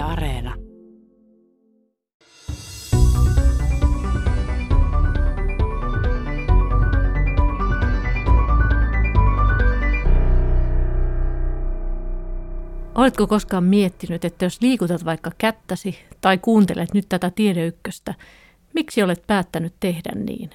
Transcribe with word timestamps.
Areena. 0.00 0.54
Oletko 12.94 13.26
koskaan 13.26 13.64
miettinyt, 13.64 14.24
että 14.24 14.44
jos 14.44 14.60
liikutat 14.60 15.04
vaikka 15.04 15.30
kättäsi 15.38 15.98
tai 16.20 16.38
kuuntelet 16.38 16.94
nyt 16.94 17.06
tätä 17.08 17.30
tiedeykköstä, 17.30 18.14
miksi 18.74 19.02
olet 19.02 19.26
päättänyt 19.26 19.74
tehdä 19.80 20.12
niin? 20.14 20.50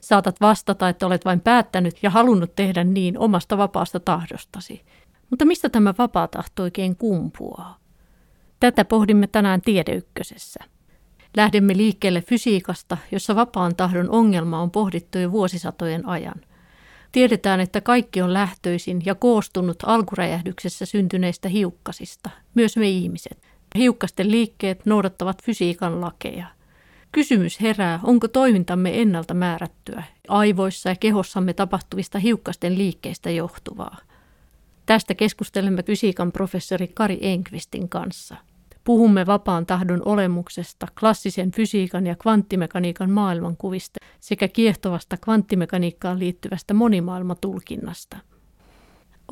Saatat 0.00 0.40
vastata, 0.40 0.88
että 0.88 1.06
olet 1.06 1.24
vain 1.24 1.40
päättänyt 1.40 2.02
ja 2.02 2.10
halunnut 2.10 2.56
tehdä 2.56 2.84
niin 2.84 3.18
omasta 3.18 3.58
vapaasta 3.58 4.00
tahdostasi. 4.00 4.82
Mutta 5.30 5.44
mistä 5.44 5.68
tämä 5.68 5.94
vapaa 5.98 6.28
tahto 6.28 6.62
oikein 6.62 6.96
kumpuaa? 6.96 7.83
Tätä 8.64 8.84
pohdimme 8.84 9.26
tänään 9.26 9.60
Tiedeykkösessä. 9.62 10.60
Lähdemme 11.36 11.76
liikkeelle 11.76 12.22
fysiikasta, 12.22 12.96
jossa 13.12 13.36
vapaan 13.36 13.76
tahdon 13.76 14.10
ongelma 14.10 14.60
on 14.60 14.70
pohdittu 14.70 15.18
jo 15.18 15.32
vuosisatojen 15.32 16.08
ajan. 16.08 16.34
Tiedetään, 17.12 17.60
että 17.60 17.80
kaikki 17.80 18.22
on 18.22 18.32
lähtöisin 18.32 19.02
ja 19.04 19.14
koostunut 19.14 19.76
alkuräjähdyksessä 19.86 20.86
syntyneistä 20.86 21.48
hiukkasista, 21.48 22.30
myös 22.54 22.76
me 22.76 22.88
ihmiset. 22.88 23.38
Hiukkasten 23.78 24.30
liikkeet 24.30 24.86
noudattavat 24.86 25.42
fysiikan 25.42 26.00
lakeja. 26.00 26.46
Kysymys 27.12 27.60
herää, 27.60 28.00
onko 28.02 28.28
toimintamme 28.28 29.00
ennalta 29.02 29.34
määrättyä, 29.34 30.02
aivoissa 30.28 30.88
ja 30.88 30.96
kehossamme 30.96 31.52
tapahtuvista 31.52 32.18
hiukkasten 32.18 32.78
liikkeistä 32.78 33.30
johtuvaa. 33.30 33.96
Tästä 34.86 35.14
keskustelemme 35.14 35.82
fysiikan 35.82 36.32
professori 36.32 36.88
Kari 36.88 37.18
Enkvistin 37.20 37.88
kanssa. 37.88 38.36
Puhumme 38.84 39.26
vapaan 39.26 39.66
tahdon 39.66 40.02
olemuksesta, 40.04 40.86
klassisen 41.00 41.52
fysiikan 41.52 42.06
ja 42.06 42.16
kvanttimekaniikan 42.16 43.10
maailmankuvista 43.10 43.98
sekä 44.20 44.48
kiehtovasta 44.48 45.16
kvanttimekaniikkaan 45.16 46.18
liittyvästä 46.18 46.74
monimaailmatulkinnasta. 46.74 48.16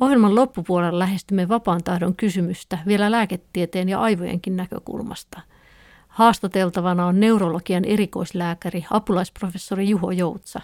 Ohjelman 0.01 0.35
loppupuolella 0.35 0.99
lähestymme 0.99 1.49
vapaan 1.49 1.83
tahdon 1.83 2.15
kysymystä 2.15 2.79
vielä 2.87 3.11
lääketieteen 3.11 3.89
ja 3.89 4.01
aivojenkin 4.01 4.55
näkökulmasta. 4.55 5.41
Haastateltavana 6.07 7.05
on 7.05 7.19
neurologian 7.19 7.85
erikoislääkäri, 7.85 8.85
apulaisprofessori 8.89 9.89
Juho 9.89 10.11
Joutsa. 10.11 10.61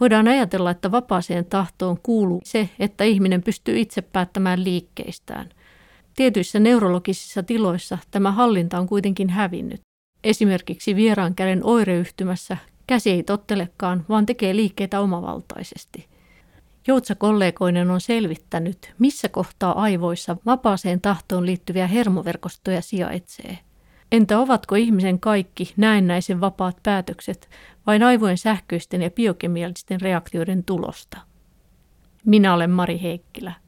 Voidaan 0.00 0.28
ajatella, 0.28 0.70
että 0.70 0.90
vapaaseen 0.90 1.44
tahtoon 1.44 1.98
kuuluu 2.02 2.40
se, 2.44 2.68
että 2.78 3.04
ihminen 3.04 3.42
pystyy 3.42 3.78
itse 3.78 4.02
päättämään 4.02 4.64
liikkeistään. 4.64 5.48
Tietyissä 6.16 6.58
neurologisissa 6.58 7.42
tiloissa 7.42 7.98
tämä 8.10 8.32
hallinta 8.32 8.78
on 8.78 8.86
kuitenkin 8.86 9.30
hävinnyt. 9.30 9.80
Esimerkiksi 10.24 10.96
vieraan 10.96 11.34
käden 11.34 11.64
oireyhtymässä 11.64 12.56
käsi 12.86 13.10
ei 13.10 13.22
tottelekaan, 13.22 14.04
vaan 14.08 14.26
tekee 14.26 14.56
liikkeitä 14.56 15.00
omavaltaisesti. 15.00 16.06
Joutsa 16.86 17.14
kollegoinen 17.14 17.90
on 17.90 18.00
selvittänyt, 18.00 18.94
missä 18.98 19.28
kohtaa 19.28 19.80
aivoissa 19.80 20.36
vapaaseen 20.46 21.00
tahtoon 21.00 21.46
liittyviä 21.46 21.86
hermoverkostoja 21.86 22.82
sijaitsee. 22.82 23.58
Entä 24.12 24.38
ovatko 24.38 24.74
ihmisen 24.74 25.20
kaikki 25.20 25.72
näennäisen 25.76 26.40
vapaat 26.40 26.76
päätökset 26.82 27.48
vain 27.86 28.02
aivojen 28.02 28.38
sähköisten 28.38 29.02
ja 29.02 29.10
biokemiallisten 29.10 30.00
reaktioiden 30.00 30.64
tulosta? 30.64 31.18
Minä 32.24 32.54
olen 32.54 32.70
Mari 32.70 33.02
Heikkilä. 33.02 33.65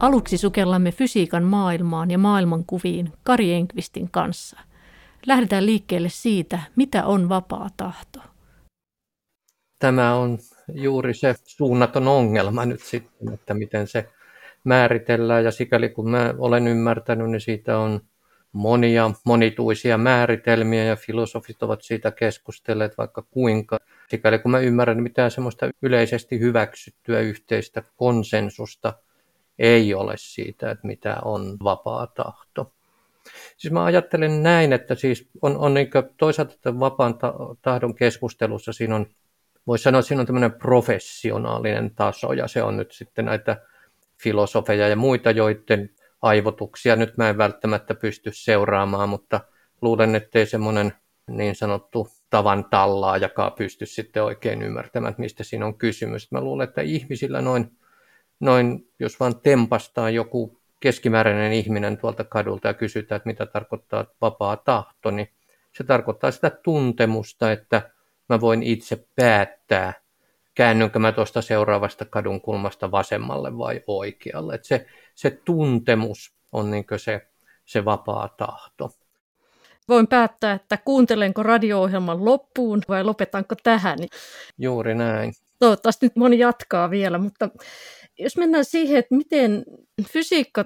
Aluksi 0.00 0.38
sukellamme 0.38 0.92
fysiikan 0.92 1.44
maailmaan 1.44 2.10
ja 2.10 2.18
maailmankuviin 2.18 3.12
Kari 3.22 3.52
Enkvistin 3.52 4.10
kanssa. 4.10 4.60
Lähdetään 5.26 5.66
liikkeelle 5.66 6.08
siitä, 6.08 6.58
mitä 6.76 7.06
on 7.06 7.28
vapaa 7.28 7.68
tahto. 7.76 8.20
Tämä 9.78 10.14
on 10.14 10.38
juuri 10.74 11.14
se 11.14 11.34
suunnaton 11.44 12.08
ongelma 12.08 12.66
nyt 12.66 12.80
sitten, 12.80 13.34
että 13.34 13.54
miten 13.54 13.86
se 13.86 14.08
määritellään 14.64 15.44
ja 15.44 15.50
sikäli 15.50 15.88
kun 15.88 16.10
mä 16.10 16.34
olen 16.38 16.68
ymmärtänyt, 16.68 17.30
niin 17.30 17.40
siitä 17.40 17.78
on 17.78 18.00
monia 18.52 19.10
monituisia 19.24 19.98
määritelmiä 19.98 20.84
ja 20.84 20.96
filosofit 20.96 21.62
ovat 21.62 21.82
siitä 21.82 22.10
keskustelleet 22.10 22.98
vaikka 22.98 23.22
kuinka. 23.22 23.78
Sikäli 24.08 24.38
kun 24.38 24.50
mä 24.50 24.58
ymmärrän, 24.58 25.02
mitään 25.02 25.30
semmoista 25.30 25.70
yleisesti 25.82 26.40
hyväksyttyä 26.40 27.20
yhteistä 27.20 27.82
konsensusta 27.96 28.92
ei 29.60 29.94
ole 29.94 30.14
siitä, 30.16 30.70
että 30.70 30.86
mitä 30.86 31.16
on 31.24 31.56
vapaa 31.64 32.06
tahto. 32.06 32.72
Siis 33.56 33.72
mä 33.72 33.84
ajattelen 33.84 34.42
näin, 34.42 34.72
että 34.72 34.94
siis 34.94 35.28
on, 35.42 35.56
on 35.56 35.74
niin 35.74 35.90
toisaalta 36.16 36.54
että 36.54 36.80
vapaan 36.80 37.14
tahdon 37.62 37.94
keskustelussa 37.94 38.72
siinä 38.72 38.96
on, 38.96 39.06
voisi 39.66 39.82
sanoa, 39.82 40.02
siinä 40.02 40.20
on 40.20 40.26
tämmöinen 40.26 40.52
professionaalinen 40.52 41.94
taso 41.94 42.32
ja 42.32 42.48
se 42.48 42.62
on 42.62 42.76
nyt 42.76 42.92
sitten 42.92 43.24
näitä 43.24 43.56
filosofeja 44.22 44.88
ja 44.88 44.96
muita, 44.96 45.30
joiden 45.30 45.90
aivotuksia 46.22 46.96
nyt 46.96 47.16
mä 47.16 47.28
en 47.28 47.38
välttämättä 47.38 47.94
pysty 47.94 48.30
seuraamaan, 48.34 49.08
mutta 49.08 49.40
luulen, 49.82 50.14
ettei 50.14 50.46
semmoinen 50.46 50.92
niin 51.28 51.54
sanottu 51.54 52.08
tavan 52.30 52.64
tallaajakaan 52.70 53.52
pysty 53.52 53.86
sitten 53.86 54.24
oikein 54.24 54.62
ymmärtämään, 54.62 55.10
että 55.10 55.22
mistä 55.22 55.44
siinä 55.44 55.66
on 55.66 55.78
kysymys. 55.78 56.32
Mä 56.32 56.40
luulen, 56.40 56.68
että 56.68 56.82
ihmisillä 56.82 57.40
noin, 57.42 57.79
noin 58.40 58.88
jos 58.98 59.20
vaan 59.20 59.40
tempastaa 59.40 60.10
joku 60.10 60.60
keskimääräinen 60.80 61.52
ihminen 61.52 61.98
tuolta 61.98 62.24
kadulta 62.24 62.68
ja 62.68 62.74
kysytään, 62.74 63.16
että 63.16 63.28
mitä 63.28 63.46
tarkoittaa 63.46 64.06
vapaa 64.20 64.56
tahto, 64.56 65.10
niin 65.10 65.28
se 65.72 65.84
tarkoittaa 65.84 66.30
sitä 66.30 66.50
tuntemusta, 66.50 67.52
että 67.52 67.90
mä 68.28 68.40
voin 68.40 68.62
itse 68.62 69.06
päättää, 69.16 69.92
käännynkö 70.54 70.98
mä 70.98 71.12
tuosta 71.12 71.42
seuraavasta 71.42 72.04
kadun 72.04 72.40
kulmasta 72.40 72.90
vasemmalle 72.90 73.58
vai 73.58 73.82
oikealle. 73.86 74.54
Et 74.54 74.64
se, 74.64 74.86
se 75.14 75.30
tuntemus 75.30 76.34
on 76.52 76.70
niin 76.70 76.84
se, 76.96 77.26
se 77.64 77.84
vapaa 77.84 78.28
tahto. 78.28 78.90
Voin 79.88 80.06
päättää, 80.06 80.52
että 80.52 80.76
kuuntelenko 80.76 81.42
radio-ohjelman 81.42 82.24
loppuun 82.24 82.82
vai 82.88 83.04
lopetanko 83.04 83.54
tähän. 83.62 83.98
Juuri 84.58 84.94
näin. 84.94 85.32
Toivottavasti 85.60 86.06
nyt 86.06 86.16
moni 86.16 86.38
jatkaa 86.38 86.90
vielä, 86.90 87.18
mutta 87.18 87.48
jos 88.18 88.36
mennään 88.36 88.64
siihen, 88.64 88.98
että 88.98 89.14
miten 89.14 89.64
fysiikka 90.12 90.64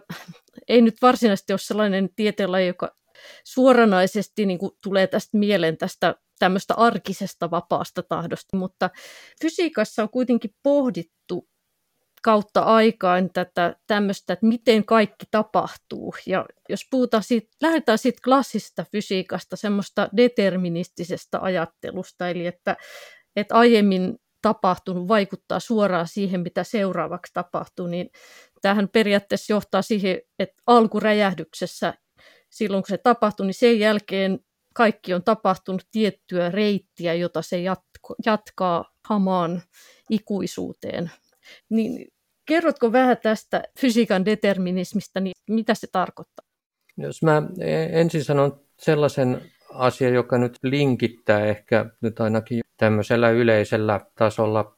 ei 0.69 0.83
nyt 0.83 0.95
varsinaisesti 1.03 1.53
ole 1.53 1.59
sellainen 1.59 2.09
tieteenlaji, 2.17 2.67
joka 2.67 2.97
suoranaisesti 3.45 4.47
niin 4.47 4.59
kuin 4.59 4.73
tulee 4.83 5.07
tästä 5.07 5.39
mieleen 5.39 5.77
tästä 5.77 6.15
tämmöistä 6.39 6.75
arkisesta 6.75 7.51
vapaasta 7.51 8.03
tahdosta, 8.03 8.57
mutta 8.57 8.91
fysiikassa 9.43 10.03
on 10.03 10.11
kuitenkin 10.11 10.51
pohdittu 10.63 11.49
kautta 12.23 12.61
aikaan 12.61 13.31
tätä 13.33 13.77
tämmöistä, 13.87 14.33
että 14.33 14.47
miten 14.47 14.85
kaikki 14.85 15.27
tapahtuu. 15.31 16.15
Ja 16.27 16.45
jos 16.69 16.81
puhutaan 16.91 17.23
siitä, 17.23 17.49
lähdetään 17.63 17.99
siitä 17.99 18.21
klassista 18.25 18.85
fysiikasta, 18.93 19.57
semmoista 19.57 20.09
deterministisesta 20.17 21.39
ajattelusta, 21.43 22.29
eli 22.29 22.47
että, 22.47 22.77
että 23.37 23.55
aiemmin 23.55 24.19
tapahtunut 24.45 25.09
vaikuttaa 25.09 25.61
suoraan 25.61 26.09
siihen, 26.09 26.41
mitä 26.41 26.65
seuraavaksi 26.65 27.33
tapahtuu, 27.35 27.87
niin 27.87 28.11
tähän 28.63 28.89
periaatteessa 28.89 29.53
johtaa 29.53 29.83
siihen, 29.83 30.21
että 30.39 30.63
alkuräjähdyksessä 30.67 31.95
silloin 32.51 32.83
kun 32.83 32.89
se 32.89 32.99
tapahtui, 32.99 33.47
niin 33.47 33.55
sen 33.55 33.79
jälkeen 33.79 34.39
kaikki 34.75 35.15
on 35.15 35.25
tapahtunut 35.25 35.83
tiettyä 35.91 36.51
reittiä, 36.51 37.15
jota 37.15 37.43
se 37.43 37.61
jatko, 37.61 38.15
jatkaa 38.27 38.85
hamaan 39.09 39.63
ikuisuuteen. 40.11 41.11
Niin 41.71 42.09
kerrotko 42.47 42.93
vähän 42.93 43.17
tästä 43.23 43.63
fysiikan 43.81 44.25
determinismista, 44.25 45.21
niin 45.21 45.33
mitä 45.51 45.75
se 45.75 45.87
tarkoittaa? 45.93 46.47
Jos 46.97 47.23
mä 47.23 47.43
ensin 47.93 48.25
sanon 48.25 48.61
sellaisen 48.81 49.53
asian, 49.75 50.15
joka 50.15 50.39
nyt 50.39 50.59
linkittää 50.63 51.47
ehkä 51.47 51.87
nyt 52.01 52.21
ainakin 52.21 52.61
tämmöisellä 52.77 53.31
yleisellä 53.31 54.01
tasolla 54.15 54.77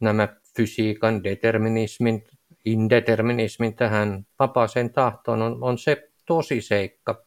nämä 0.00 0.28
fysiikan 0.56 1.24
determinismin, 1.24 2.24
indeterminismin 2.64 3.74
tähän 3.74 4.26
vapaaseen 4.38 4.90
tahtoon, 4.90 5.42
on, 5.42 5.58
on 5.60 5.78
se 5.78 6.10
tosiseikka, 6.26 7.24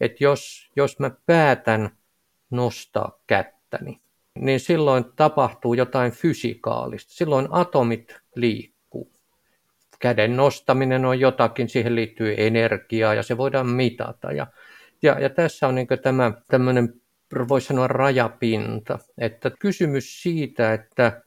että 0.00 0.24
jos, 0.24 0.70
jos 0.76 0.98
mä 0.98 1.10
päätän 1.26 1.90
nostaa 2.50 3.18
kättäni, 3.26 4.00
niin 4.34 4.60
silloin 4.60 5.04
tapahtuu 5.16 5.74
jotain 5.74 6.12
fysikaalista. 6.12 7.12
Silloin 7.12 7.48
atomit 7.50 8.16
liikkuu. 8.34 9.12
Käden 9.98 10.36
nostaminen 10.36 11.04
on 11.04 11.20
jotakin, 11.20 11.68
siihen 11.68 11.94
liittyy 11.94 12.34
energiaa 12.38 13.14
ja 13.14 13.22
se 13.22 13.36
voidaan 13.36 13.66
mitata. 13.66 14.32
Ja, 14.32 14.46
ja, 15.02 15.20
ja 15.20 15.30
tässä 15.30 15.68
on 15.68 15.74
niin 15.74 15.86
tämä 16.02 16.32
tämmöinen, 16.48 16.94
voisi 17.48 17.66
sanoa 17.66 17.88
rajapinta, 17.88 18.98
että 19.18 19.50
kysymys 19.58 20.22
siitä, 20.22 20.72
että 20.72 21.22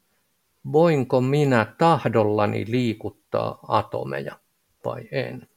voinko 0.72 1.22
minä 1.22 1.76
tahdollani 1.78 2.66
liikuttaa 2.68 3.60
atomeja 3.68 4.40
vai 4.86 5.08
en. 5.12 5.48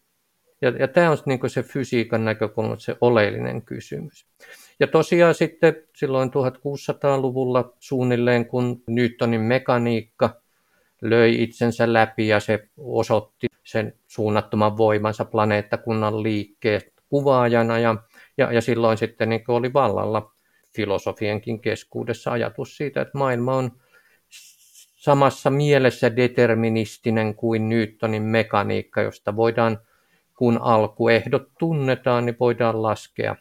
Ja, 0.62 0.70
ja 0.70 0.88
tämä 0.88 1.10
on 1.10 1.18
niin 1.26 1.50
se 1.50 1.62
fysiikan 1.62 2.24
näkökulma, 2.24 2.76
se 2.78 2.96
oleellinen 3.00 3.62
kysymys. 3.62 4.26
Ja 4.80 4.86
tosiaan 4.86 5.34
sitten 5.34 5.76
silloin 5.96 6.30
1600-luvulla 6.30 7.72
suunnilleen, 7.78 8.46
kun 8.46 8.82
Newtonin 8.86 9.40
mekaniikka 9.40 10.40
löi 11.02 11.42
itsensä 11.42 11.92
läpi 11.92 12.28
ja 12.28 12.40
se 12.40 12.68
osoitti 12.76 13.46
sen 13.64 13.94
suunnattoman 14.06 14.76
voimansa 14.76 15.24
planeettakunnan 15.24 16.22
liikkeet 16.22 16.92
kuvaajana 17.08 17.78
ja, 17.78 17.96
ja, 18.38 18.52
ja 18.52 18.60
silloin 18.60 18.98
sitten 18.98 19.28
niin 19.28 19.44
oli 19.48 19.72
vallalla 19.72 20.32
filosofienkin 20.76 21.60
keskuudessa 21.60 22.30
ajatus 22.30 22.76
siitä, 22.76 23.00
että 23.00 23.18
maailma 23.18 23.54
on 23.54 23.70
samassa 24.96 25.50
mielessä 25.50 26.16
deterministinen 26.16 27.34
kuin 27.34 27.68
Newtonin 27.68 28.22
mekaniikka, 28.22 29.02
josta 29.02 29.36
voidaan, 29.36 29.78
kun 30.34 30.58
alkuehdot 30.62 31.48
tunnetaan, 31.58 32.26
niin 32.26 32.36
voidaan 32.40 32.82
laskea 32.82 33.36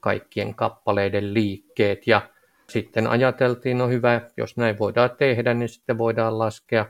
kaikkien 0.00 0.54
kappaleiden 0.54 1.34
liikkeet. 1.34 2.06
Ja 2.06 2.30
sitten 2.68 3.06
ajateltiin, 3.06 3.78
no 3.78 3.88
hyvä, 3.88 4.20
jos 4.36 4.56
näin 4.56 4.78
voidaan 4.78 5.10
tehdä, 5.18 5.54
niin 5.54 5.68
sitten 5.68 5.98
voidaan 5.98 6.38
laskea 6.38 6.86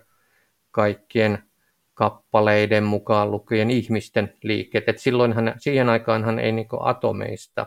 kaikkien 0.71 1.39
kappaleiden 1.95 2.85
mukaan 2.85 3.31
lukien 3.31 3.71
ihmisten 3.71 4.35
liikkeet. 4.43 4.89
Et 4.89 4.99
silloinhan, 4.99 5.55
siihen 5.59 5.89
aikaanhan 5.89 6.39
ei 6.39 6.53
niin 6.53 6.67
atomeista 6.81 7.67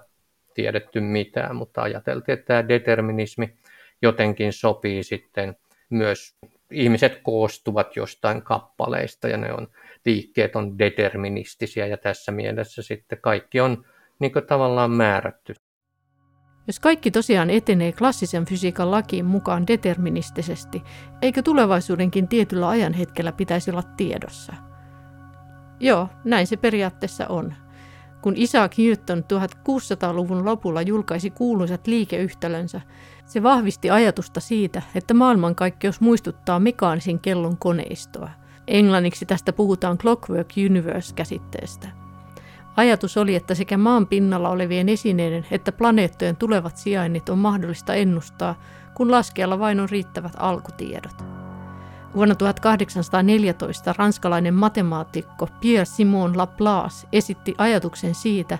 tiedetty 0.53 0.99
mitään, 0.99 1.55
mutta 1.55 1.81
ajateltiin, 1.81 2.33
että 2.33 2.45
tämä 2.45 2.67
determinismi 2.67 3.57
jotenkin 4.01 4.53
sopii 4.53 5.03
sitten 5.03 5.55
myös 5.89 6.35
ihmiset 6.71 7.19
koostuvat 7.23 7.95
jostain 7.95 8.41
kappaleista 8.41 9.27
ja 9.27 9.37
ne 9.37 9.53
on, 9.53 9.67
liikkeet 10.05 10.55
on 10.55 10.79
deterministisia 10.79 11.87
ja 11.87 11.97
tässä 11.97 12.31
mielessä 12.31 12.81
sitten 12.81 13.19
kaikki 13.21 13.59
on 13.59 13.85
niin 14.19 14.31
tavallaan 14.47 14.91
määrätty. 14.91 15.53
Jos 16.67 16.79
kaikki 16.79 17.11
tosiaan 17.11 17.49
etenee 17.49 17.91
klassisen 17.91 18.45
fysiikan 18.45 18.91
lakiin 18.91 19.25
mukaan 19.25 19.67
deterministisesti, 19.67 20.83
eikö 21.21 21.41
tulevaisuudenkin 21.41 22.27
tietyllä 22.27 22.69
ajanhetkellä 22.69 23.31
pitäisi 23.31 23.71
olla 23.71 23.83
tiedossa? 23.83 24.53
Joo, 25.79 26.09
näin 26.23 26.47
se 26.47 26.57
periaatteessa 26.57 27.27
on. 27.27 27.53
Kun 28.21 28.33
Isaac 28.35 28.77
Newton 28.77 29.23
1600-luvun 29.33 30.45
lopulla 30.45 30.81
julkaisi 30.81 31.29
kuuluisat 31.29 31.87
liikeyhtälönsä, 31.87 32.81
se 33.25 33.43
vahvisti 33.43 33.89
ajatusta 33.89 34.39
siitä, 34.39 34.81
että 34.95 35.13
maailmankaikkeus 35.13 36.01
muistuttaa 36.01 36.59
mekaanisen 36.59 37.19
kellon 37.19 37.57
koneistoa. 37.57 38.29
Englanniksi 38.67 39.25
tästä 39.25 39.53
puhutaan 39.53 39.97
Clockwork 39.97 40.49
Universe-käsitteestä. 40.69 42.06
Ajatus 42.77 43.17
oli, 43.17 43.35
että 43.35 43.55
sekä 43.55 43.77
maan 43.77 44.07
pinnalla 44.07 44.49
olevien 44.49 44.89
esineiden 44.89 45.45
että 45.51 45.71
planeettojen 45.71 46.35
tulevat 46.35 46.77
sijainnit 46.77 47.29
on 47.29 47.37
mahdollista 47.39 47.93
ennustaa, 47.93 48.55
kun 48.93 49.11
laskella 49.11 49.59
vain 49.59 49.79
on 49.79 49.89
riittävät 49.89 50.33
alkutiedot. 50.37 51.23
Vuonna 52.15 52.35
1814 52.35 53.93
ranskalainen 53.97 54.53
matemaatikko 54.53 55.47
Pierre-Simon 55.61 56.37
Laplace 56.37 57.07
esitti 57.13 57.55
ajatuksen 57.57 58.15
siitä, 58.15 58.59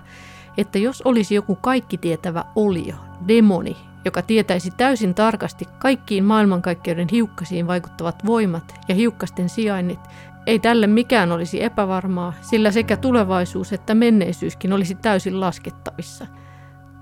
että 0.56 0.78
jos 0.78 1.02
olisi 1.02 1.34
joku 1.34 1.56
kaikki 1.56 1.98
tietävä 1.98 2.44
olio, 2.56 2.94
demoni, 3.28 3.76
joka 4.04 4.22
tietäisi 4.22 4.70
täysin 4.70 5.14
tarkasti 5.14 5.64
kaikkiin 5.78 6.24
maailmankaikkeuden 6.24 7.08
hiukkasiin 7.10 7.66
vaikuttavat 7.66 8.26
voimat 8.26 8.74
ja 8.88 8.94
hiukkasten 8.94 9.48
sijainnit, 9.48 10.00
ei 10.48 10.58
tälle 10.58 10.86
mikään 10.86 11.32
olisi 11.32 11.62
epävarmaa, 11.62 12.34
sillä 12.40 12.70
sekä 12.70 12.96
tulevaisuus 12.96 13.72
että 13.72 13.94
menneisyyskin 13.94 14.72
olisi 14.72 14.94
täysin 14.94 15.40
laskettavissa. 15.40 16.26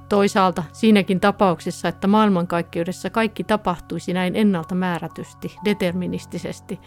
Toisaalta 0.09 0.65
siinäkin 0.73 1.21
tapauksessa, 1.21 1.89
että 1.89 2.07
maailmankaikkeudessa 2.07 3.11
kaikki 3.11 3.45
tapahtuisi 3.45 4.13
näin 4.13 4.37
ennalta 4.37 4.75
määrätysti, 4.75 5.57
deterministisesti, 5.65 6.81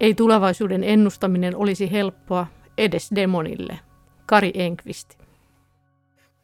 ei 0.00 0.14
tulevaisuuden 0.14 0.84
ennustaminen 0.84 1.56
olisi 1.56 1.92
helppoa 1.92 2.46
edes 2.78 3.10
demonille. 3.14 3.78
Kari 4.26 4.52
Enqvist. 4.54 5.18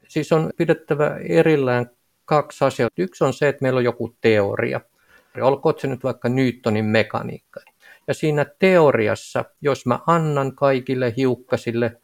Siis 0.09 0.33
on 0.33 0.51
pidettävä 0.57 1.17
erillään 1.29 1.91
kaksi 2.25 2.65
asiaa. 2.65 2.91
Yksi 2.99 3.25
on 3.25 3.33
se, 3.33 3.49
että 3.49 3.63
meillä 3.63 3.79
on 3.79 3.85
joku 3.85 4.17
teoria. 4.21 4.81
Olkoon 5.41 5.75
se 5.79 5.87
nyt 5.87 6.05
vaikka 6.05 6.29
Newtonin 6.29 6.85
mekaniikka. 6.85 7.61
Ja 8.09 8.15
siinä 8.15 8.47
teoriassa, 8.59 9.45
jos 9.61 9.87
mä 9.87 9.99
annan 10.07 10.57
kaikille 10.57 11.15
hiukkasille 11.17 12.01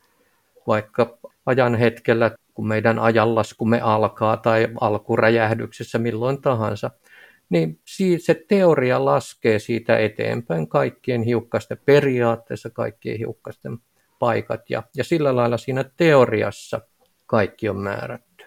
vaikka 0.67 1.19
ajan 1.47 1.75
hetkellä, 1.75 2.31
kun 2.55 2.69
meidän 2.69 2.99
ajanlaskumme 2.99 3.81
alkaa 3.81 4.37
tai 4.37 4.69
alkuräjähdyksessä 4.81 5.99
milloin 5.99 6.43
tahansa, 6.43 6.91
niin 7.51 7.81
se 8.19 8.45
teoria 8.49 9.05
laskee 9.05 9.59
siitä 9.59 9.99
eteenpäin 9.99 10.69
kaikkien 10.69 11.23
hiukkasten, 11.23 11.79
periaatteessa 11.85 12.71
kaikkien 12.71 13.19
hiukkasten 13.19 13.79
paikat. 14.19 14.71
Ja, 14.71 14.83
ja 14.97 15.05
sillä 15.05 15.37
lailla 15.37 15.59
siinä 15.59 15.85
teoriassa 15.97 16.81
kaikki 17.27 17.69
on 17.69 17.77
määrätty. 17.77 18.45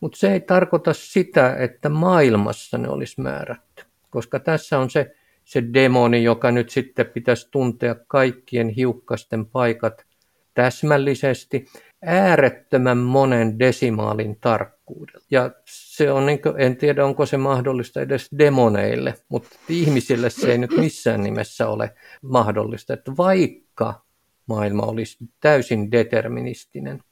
Mutta 0.00 0.18
se 0.18 0.32
ei 0.32 0.40
tarkoita 0.40 0.92
sitä, 0.92 1.56
että 1.56 1.88
maailmassa 1.88 2.78
ne 2.78 2.88
olisi 2.88 3.20
määrätty, 3.20 3.84
koska 4.10 4.40
tässä 4.40 4.78
on 4.78 4.90
se 4.90 5.16
se 5.50 5.62
demoni, 5.74 6.24
joka 6.24 6.50
nyt 6.50 6.70
sitten 6.70 7.06
pitäisi 7.06 7.48
tuntea 7.50 7.96
kaikkien 8.06 8.68
hiukkasten 8.68 9.46
paikat 9.46 10.06
täsmällisesti 10.54 11.66
äärettömän 12.02 12.98
monen 12.98 13.58
desimaalin 13.58 14.36
tarkkuudella. 14.40 15.26
Ja 15.30 15.50
se 15.64 16.12
on, 16.12 16.26
niin 16.26 16.42
kuin, 16.42 16.54
en 16.58 16.76
tiedä 16.76 17.06
onko 17.06 17.26
se 17.26 17.36
mahdollista 17.36 18.00
edes 18.00 18.28
demoneille, 18.38 19.14
mutta 19.28 19.48
ihmisille 19.68 20.30
se 20.30 20.52
ei 20.52 20.58
nyt 20.58 20.76
missään 20.76 21.22
nimessä 21.22 21.68
ole 21.68 21.94
mahdollista, 22.22 22.94
että 22.94 23.12
vaikka 23.16 24.04
maailma 24.46 24.82
olisi 24.82 25.18
täysin 25.40 25.92
deterministinen, 25.92 27.02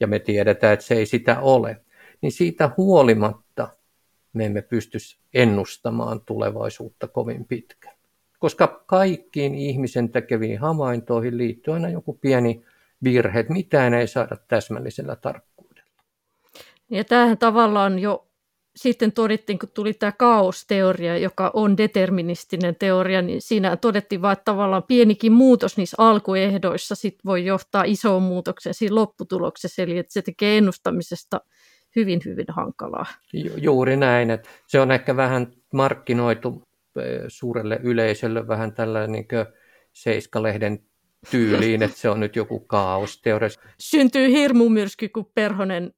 ja 0.00 0.06
me 0.06 0.18
tiedetään, 0.18 0.72
että 0.72 0.86
se 0.86 0.94
ei 0.94 1.06
sitä 1.06 1.40
ole, 1.40 1.80
niin 2.20 2.32
siitä 2.32 2.70
huolimatta 2.76 3.42
me 4.32 4.46
emme 4.46 4.62
pysty 4.62 4.98
ennustamaan 5.34 6.20
tulevaisuutta 6.20 7.08
kovin 7.08 7.44
pitkään. 7.44 7.96
Koska 8.38 8.84
kaikkiin 8.86 9.54
ihmisen 9.54 10.08
tekeviin 10.08 10.58
havaintoihin 10.58 11.38
liittyy 11.38 11.74
aina 11.74 11.88
joku 11.88 12.12
pieni 12.12 12.64
virhe, 13.04 13.40
että 13.40 13.52
mitään 13.52 13.94
ei 13.94 14.06
saada 14.06 14.36
täsmällisellä 14.48 15.16
tarkkuudella. 15.16 15.90
Ja 16.90 17.04
tämähän 17.04 17.38
tavallaan 17.38 17.98
jo 17.98 18.28
sitten 18.76 19.12
todettiin, 19.12 19.58
kun 19.58 19.68
tuli 19.74 19.94
tämä 19.94 20.12
kaosteoria, 20.12 21.18
joka 21.18 21.50
on 21.54 21.76
deterministinen 21.76 22.76
teoria, 22.76 23.22
niin 23.22 23.42
siinä 23.42 23.76
todettiin 23.76 24.22
vain, 24.22 24.32
että 24.32 24.44
tavallaan 24.44 24.82
pienikin 24.82 25.32
muutos 25.32 25.76
niissä 25.76 25.94
alkuehdoissa 25.98 26.94
sit 26.94 27.18
voi 27.24 27.46
johtaa 27.46 27.84
isoon 27.86 28.22
muutokseen 28.22 28.74
siinä 28.74 28.94
lopputuloksessa, 28.94 29.82
eli 29.82 29.98
että 29.98 30.12
se 30.12 30.22
tekee 30.22 30.58
ennustamisesta– 30.58 31.40
hyvin, 31.96 32.20
hyvin 32.24 32.46
hankalaa. 32.48 33.06
Ju- 33.32 33.56
juuri 33.56 33.96
näin, 33.96 34.30
että 34.30 34.48
se 34.66 34.80
on 34.80 34.92
ehkä 34.92 35.16
vähän 35.16 35.52
markkinoitu 35.72 36.62
suurelle 37.28 37.80
yleisölle 37.82 38.48
vähän 38.48 38.72
tällainen 38.72 39.12
niin 39.12 39.26
Seiska-lehden 39.92 40.78
tyyliin, 41.30 41.82
että 41.82 41.96
se 41.96 42.08
on 42.08 42.20
nyt 42.20 42.36
joku 42.36 42.60
kaaosteoria. 42.60 43.48
Syntyy 43.78 44.28
hirmumyrsky, 44.28 45.08
kun 45.08 45.30
perhonen 45.34 45.92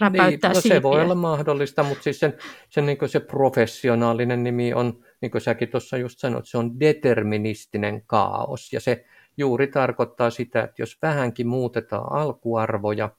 räpäyttää 0.00 0.50
niin, 0.50 0.56
no 0.56 0.60
se 0.60 0.82
voi 0.82 1.02
olla 1.02 1.14
mahdollista, 1.14 1.82
mutta 1.82 2.02
siis 2.02 2.20
sen, 2.20 2.34
sen 2.68 2.86
niin 2.86 2.98
se 3.06 3.20
professionaalinen 3.20 4.42
nimi 4.42 4.74
on, 4.74 5.04
niin 5.20 5.30
kuin 5.30 5.42
säkin 5.42 5.68
tuossa 5.68 5.96
just 5.96 6.18
sanoit, 6.18 6.46
se 6.46 6.58
on 6.58 6.80
deterministinen 6.80 8.02
kaos. 8.06 8.72
Ja 8.72 8.80
se 8.80 9.04
juuri 9.36 9.66
tarkoittaa 9.66 10.30
sitä, 10.30 10.62
että 10.62 10.82
jos 10.82 10.98
vähänkin 11.02 11.46
muutetaan 11.46 12.12
alkuarvoja, 12.12 13.10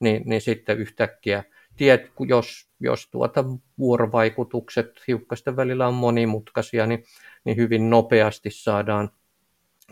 niin, 0.00 0.22
niin 0.26 0.40
sitten 0.40 0.78
yhtäkkiä 0.78 1.44
tiet, 1.76 2.12
jos, 2.28 2.68
jos 2.80 3.08
tuota 3.10 3.44
vuorovaikutukset 3.78 4.92
hiukkasten 5.08 5.56
välillä 5.56 5.88
on 5.88 5.94
monimutkaisia, 5.94 6.86
niin, 6.86 7.04
niin 7.44 7.56
hyvin 7.56 7.90
nopeasti 7.90 8.50
saadaan 8.50 9.10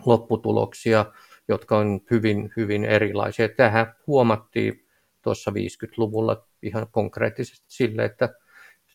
lopputuloksia, 0.05 1.05
jotka 1.47 1.77
on 1.77 2.01
hyvin, 2.11 2.51
hyvin 2.57 2.85
erilaisia. 2.85 3.49
Tähän 3.49 3.95
huomattiin 4.07 4.85
tuossa 5.21 5.51
50-luvulla 5.51 6.47
ihan 6.61 6.87
konkreettisesti 6.91 7.65
sille, 7.67 8.05
että 8.05 8.29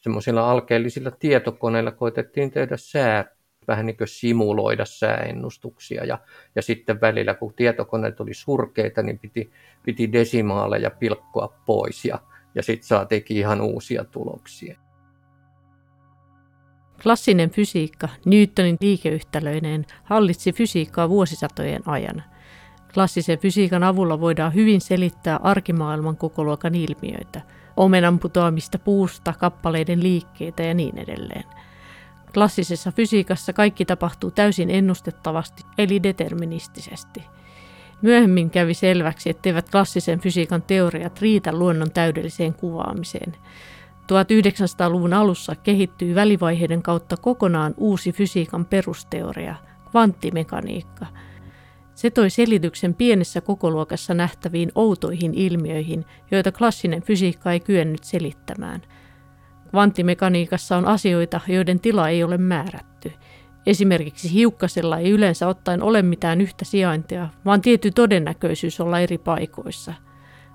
semmoisilla 0.01 0.51
alkeellisilla 0.51 1.11
tietokoneilla 1.11 1.91
koitettiin 1.91 2.51
tehdä 2.51 2.77
sää, 2.77 3.25
vähän 3.69 3.87
niin 3.87 3.97
kuin 3.97 4.09
simuloida 4.09 4.85
sääennustuksia. 4.85 6.05
Ja, 6.05 6.19
ja 6.55 6.63
sitten 6.63 7.01
välillä, 7.01 7.35
kun 7.35 7.55
tietokoneet 7.55 8.21
oli 8.21 8.35
surkeita, 8.35 9.03
niin 9.03 9.19
piti, 9.19 9.51
piti 9.83 10.13
desimaaleja 10.13 10.91
pilkkoa 10.91 11.55
pois. 11.67 12.05
Ja 12.05 12.19
ja 12.55 12.63
sitten 12.63 12.89
saatiinkin 12.89 13.37
ihan 13.37 13.61
uusia 13.61 14.05
tuloksia. 14.05 14.81
Klassinen 17.03 17.51
fysiikka, 17.51 18.09
Newtonin 18.25 18.77
liikeyhtälöineen, 18.81 19.87
hallitsi 20.05 20.53
fysiikkaa 20.53 21.09
vuosisatojen 21.09 21.83
ajan. 21.87 22.23
Klassisen 22.95 23.39
fysiikan 23.39 23.83
avulla 23.83 24.21
voidaan 24.21 24.55
hyvin 24.55 24.81
selittää 24.81 25.37
arkimaailman 25.43 26.17
kokoluokan 26.17 26.75
ilmiöitä, 26.75 27.41
omenan 27.77 28.19
putoamista 28.19 28.79
puusta, 28.79 29.35
kappaleiden 29.39 30.03
liikkeitä 30.03 30.63
ja 30.63 30.75
niin 30.75 30.99
edelleen. 30.99 31.45
Klassisessa 32.35 32.93
fysiikassa 32.93 33.53
kaikki 33.53 33.85
tapahtuu 33.85 34.31
täysin 34.31 34.71
ennustettavasti, 34.71 35.63
eli 35.79 36.03
deterministisesti. 36.03 37.23
Myöhemmin 38.03 38.51
kävi 38.51 38.75
selväksi, 38.75 39.31
etteivät 39.31 39.71
klassisen 39.71 40.21
fysiikan 40.21 40.63
teoriat 40.63 41.21
riitä 41.21 41.53
luonnon 41.53 41.91
täydelliseen 41.91 42.55
kuvaamiseen– 42.55 43.37
1900-luvun 44.11 45.13
alussa 45.13 45.55
kehittyi 45.55 46.15
välivaiheiden 46.15 46.83
kautta 46.83 47.17
kokonaan 47.17 47.75
uusi 47.77 48.13
fysiikan 48.13 48.65
perusteoria, 48.65 49.55
kvanttimekaniikka. 49.91 51.07
Se 51.95 52.11
toi 52.11 52.31
selityksen 52.31 52.95
pienessä 52.95 53.41
kokoluokassa 53.41 54.15
nähtäviin 54.15 54.73
outoihin 54.75 55.35
ilmiöihin, 55.35 56.05
joita 56.31 56.53
klassinen 56.53 57.03
fysiikka 57.03 57.53
ei 57.53 57.61
kyennyt 57.61 58.05
selittämään. 58.05 58.83
Kvanttimekaniikassa 59.71 60.77
on 60.77 60.85
asioita, 60.85 61.41
joiden 61.49 61.81
tila 61.81 62.09
ei 62.09 62.25
ole 62.25 62.39
määrätty. 62.39 63.13
Esimerkiksi 63.71 64.33
hiukkasella 64.33 64.99
ei 64.99 65.11
yleensä 65.11 65.49
ottaen 65.49 65.83
ole 65.83 66.03
mitään 66.03 66.41
yhtä 66.41 66.65
sijaintia, 66.65 67.29
vaan 67.45 67.61
tietty 67.61 67.91
todennäköisyys 67.91 68.81
olla 68.81 69.01
eri 69.01 69.19
paikoissa– 69.19 69.95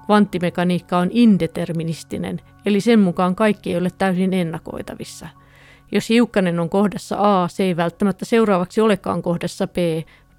Kvanttimekaniikka 0.05 0.97
on 0.97 1.09
indeterministinen, 1.11 2.41
eli 2.65 2.81
sen 2.81 2.99
mukaan 2.99 3.35
kaikki 3.35 3.71
ei 3.71 3.77
ole 3.77 3.89
täysin 3.97 4.33
ennakoitavissa. 4.33 5.27
Jos 5.91 6.09
hiukkanen 6.09 6.59
on 6.59 6.69
kohdassa 6.69 7.43
A, 7.43 7.47
se 7.47 7.63
ei 7.63 7.77
välttämättä 7.77 8.25
seuraavaksi 8.25 8.81
olekaan 8.81 9.21
kohdassa 9.21 9.67
B, 9.67 9.77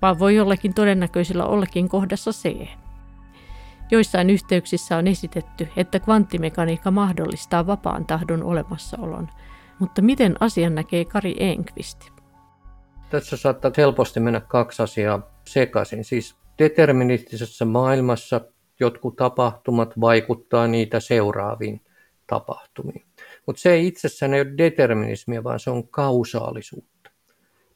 vaan 0.03 0.19
voi 0.19 0.35
jollakin 0.35 0.75
todennäköisellä 0.75 1.45
ollekin 1.45 1.89
kohdassa 1.89 2.31
C. 2.31 2.69
Joissain 3.91 4.31
yhteyksissä 4.31 4.97
on 4.97 5.07
esitetty, 5.07 5.69
että 5.77 6.01
kvanttimekaniikka 6.01 6.91
mahdollistaa 6.91 7.67
vapaan 7.67 8.07
tahdon 8.07 8.43
olemassaolon. 8.43 9.29
Mutta 9.79 10.03
miten 10.03 10.37
asian 10.41 10.75
näkee 10.75 11.05
Kari 11.05 11.37
Enqvist? 11.39 12.16
Tässä 13.11 13.37
saattaa 13.37 13.71
helposti 13.77 14.21
mennä 14.21 14.41
kaksi 14.41 14.83
asiaa 14.83 15.31
sekaisin. 15.49 16.05
Siis 16.05 16.37
deterministisessä 16.59 17.65
maailmassa 17.65 18.41
jotkut 18.81 19.17
tapahtumat 19.17 20.01
vaikuttaa 20.01 20.67
niitä 20.67 21.01
seuraaviin 21.01 21.81
tapahtumiin. 22.27 23.07
Mutta 23.47 23.63
se 23.63 23.73
ei 23.73 23.87
itsessään 23.87 24.35
ei 24.35 24.41
ole 24.41 24.59
determinismia, 24.59 25.45
vaan 25.45 25.61
se 25.61 25.71
on 25.71 25.89
kausaalisuutta. 25.89 27.11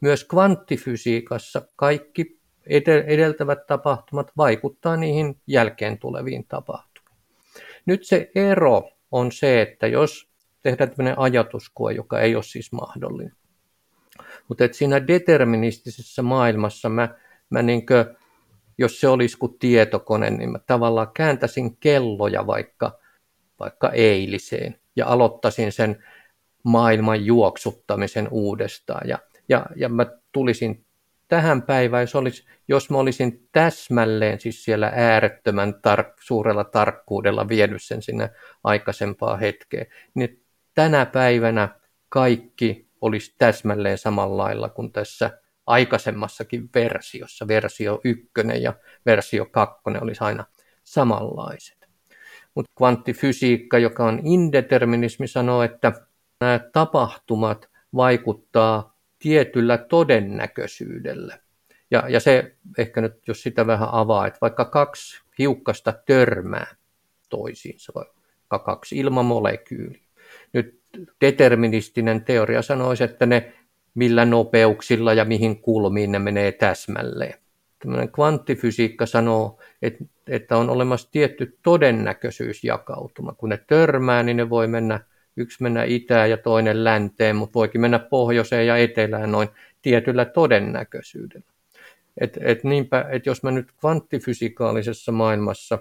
Myös 0.01 0.25
kvanttifysiikassa 0.25 1.63
kaikki 1.77 2.41
edeltävät 3.07 3.67
tapahtumat 3.67 4.33
vaikuttaa 4.37 4.97
niihin 4.97 5.41
jälkeen 5.47 5.99
tuleviin 5.99 6.45
tapahtumiin. 6.49 7.19
Nyt 7.87 8.05
se 8.05 8.31
ero 8.35 8.91
on 9.13 9.33
se, 9.33 9.63
että 9.63 9.87
jos 9.87 10.31
tehdään 10.63 10.91
tämmöinen 10.91 11.19
ajatuskoe, 11.19 11.93
joka 11.93 12.21
ei 12.21 12.35
ole 12.35 12.43
siis 12.43 12.73
mahdollinen, 12.73 13.37
mutta 14.51 14.65
että 14.65 14.77
siinä 14.77 15.07
deterministisessä 15.07 16.23
maailmassa 16.23 16.89
mä, 16.89 17.09
mä 17.51 17.63
niin 17.63 17.83
jos 18.79 19.01
se 19.01 19.09
olisi 19.09 19.39
kuin 19.39 19.59
tietokone, 19.59 20.31
niin 20.31 20.51
mä 20.51 20.59
tavallaan 20.59 21.13
kääntäisin 21.15 21.77
kelloja 21.77 22.47
vaikka, 22.47 22.99
vaikka 23.61 23.91
eiliseen 23.91 24.81
ja 24.97 25.07
aloittaisin 25.07 25.73
sen 25.73 26.05
maailman 26.63 27.25
juoksuttamisen 27.25 28.29
uudestaan. 28.31 29.09
Ja, 29.09 29.19
ja, 29.49 29.67
ja 29.77 29.89
mä 29.89 30.07
tulisin 30.33 30.85
tähän 31.29 31.63
päivään, 31.63 32.03
jos, 32.03 32.15
olisi, 32.15 32.47
jos 32.69 32.91
mä 32.91 32.99
olisin 32.99 33.49
täsmälleen 33.53 34.41
siis 34.41 34.65
siellä 34.65 34.93
äärettömän 34.95 35.75
tar- 35.75 36.15
suurella 36.21 36.65
tarkkuudella 36.65 37.49
vienyt 37.49 37.83
sen 37.83 38.03
sinne 38.03 38.31
aikaisempaa 38.65 39.37
hetkeen, 39.37 39.87
niin 40.15 40.45
tänä 40.75 41.07
päivänä 41.07 41.69
kaikki 42.09 42.90
olisi 43.01 43.35
täsmälleen 43.39 43.99
samalla 43.99 44.43
lailla 44.43 44.69
kuin 44.69 44.93
tässä 44.93 45.41
aikaisemmassakin 45.67 46.71
versiossa, 46.75 47.49
versio 47.49 48.01
1 48.05 48.31
ja 48.61 48.75
versio 49.07 49.47
2 49.47 49.81
olisi 50.01 50.25
aina 50.25 50.45
samanlaiset. 50.85 51.89
Mutta 52.55 52.73
kvanttifysiikka, 52.77 53.79
joka 53.79 54.05
on 54.05 54.21
indeterminismi, 54.25 55.29
sanoo, 55.29 55.63
että 55.63 55.93
nämä 56.41 56.61
tapahtumat 56.73 57.71
vaikuttaa 57.95 58.97
tietyllä 59.19 59.79
todennäköisyydellä. 59.79 61.39
Ja, 61.91 62.05
ja 62.09 62.21
se 62.21 62.57
ehkä 62.79 63.01
nyt, 63.01 63.29
jos 63.29 63.43
sitä 63.43 63.67
vähän 63.67 63.89
avaa, 63.93 64.27
että 64.27 64.39
vaikka 64.41 64.65
kaksi 64.65 65.21
hiukkasta 65.39 65.93
törmää 66.07 66.77
toisiinsa, 67.29 67.93
vaikka 67.95 68.59
kaksi 68.59 68.99
ilmamolekyyliä. 68.99 70.03
Nyt 70.53 70.80
deterministinen 71.21 72.25
teoria 72.25 72.63
sanoisi, 72.63 73.05
että 73.05 73.27
ne 73.27 73.53
millä 73.95 74.25
nopeuksilla 74.25 75.15
ja 75.15 75.25
mihin 75.25 75.61
kulmiin 75.63 76.13
ne 76.13 76.19
menee 76.19 76.53
täsmälleen. 76.53 77.35
Tällainen 77.79 78.13
kvanttifysiikka 78.13 79.07
sanoo, 79.07 79.59
että, 79.83 80.05
että 80.27 80.57
on 80.57 80.71
olemassa 80.71 81.09
tietty 81.13 81.59
todennäköisyysjakautuma. 81.63 83.33
Kun 83.33 83.49
ne 83.49 83.59
törmää, 83.67 84.23
niin 84.23 84.37
ne 84.37 84.51
voi 84.51 84.67
mennä, 84.67 85.01
yksi 85.37 85.63
mennä 85.63 85.85
itään 85.85 86.31
ja 86.31 86.37
toinen 86.37 86.85
länteen, 86.85 87.37
mutta 87.37 87.55
voikin 87.55 87.81
mennä 87.81 87.99
pohjoiseen 87.99 88.67
ja 88.67 88.77
etelään 88.77 89.33
noin 89.33 89.49
tietyllä 89.83 90.25
todennäköisyydellä. 90.25 91.47
Et, 92.21 92.39
et 92.41 92.65
niinpä, 92.65 93.07
et 93.11 93.27
jos 93.27 93.43
mä 93.43 93.51
nyt 93.51 93.73
kvanttifysikaalisessa 93.81 95.13
maailmassa 95.13 95.79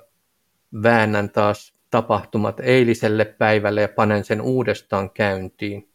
väännän 0.83 1.29
taas 1.29 1.78
tapahtumat 1.89 2.59
eiliselle 2.59 3.25
päivälle 3.25 3.81
ja 3.81 3.89
panen 3.89 4.23
sen 4.23 4.41
uudestaan 4.41 5.09
käyntiin, 5.11 5.89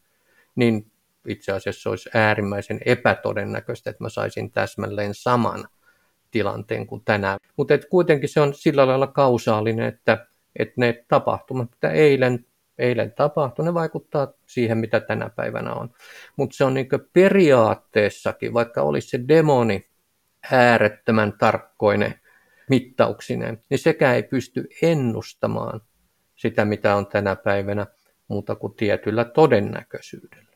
niin 0.54 0.90
itse 1.28 1.52
asiassa 1.52 1.90
olisi 1.90 2.10
äärimmäisen 2.14 2.80
epätodennäköistä, 2.84 3.90
että 3.90 4.04
mä 4.04 4.08
saisin 4.08 4.50
täsmälleen 4.50 5.14
saman 5.14 5.68
tilanteen 6.30 6.86
kuin 6.86 7.02
tänään. 7.04 7.38
Mutta 7.56 7.74
kuitenkin 7.90 8.28
se 8.28 8.40
on 8.40 8.54
sillä 8.54 8.86
lailla 8.86 9.06
kausaalinen, 9.06 9.86
että, 9.86 10.26
että 10.58 10.74
ne 10.76 11.04
tapahtumat, 11.08 11.70
mitä 11.70 11.90
eilen, 11.90 12.46
eilen 12.78 13.12
tapahtui, 13.12 13.64
ne 13.64 13.74
vaikuttaa 13.74 14.32
siihen, 14.46 14.78
mitä 14.78 15.00
tänä 15.00 15.30
päivänä 15.30 15.72
on. 15.72 15.90
Mutta 16.36 16.56
se 16.56 16.64
on 16.64 16.74
niin 16.74 16.88
periaatteessakin, 17.12 18.54
vaikka 18.54 18.82
olisi 18.82 19.08
se 19.08 19.20
demoni 19.28 19.88
äärettömän 20.52 21.32
tarkkoinen 21.38 22.14
mittauksinen, 22.70 23.62
niin 23.70 23.78
sekä 23.78 24.14
ei 24.14 24.22
pysty 24.22 24.68
ennustamaan 24.82 25.80
sitä, 26.36 26.64
mitä 26.64 26.96
on 26.96 27.06
tänä 27.06 27.36
päivänä, 27.36 27.86
muuta 28.28 28.54
kuin 28.54 28.74
tietyllä 28.74 29.24
todennäköisyydellä. 29.24 30.52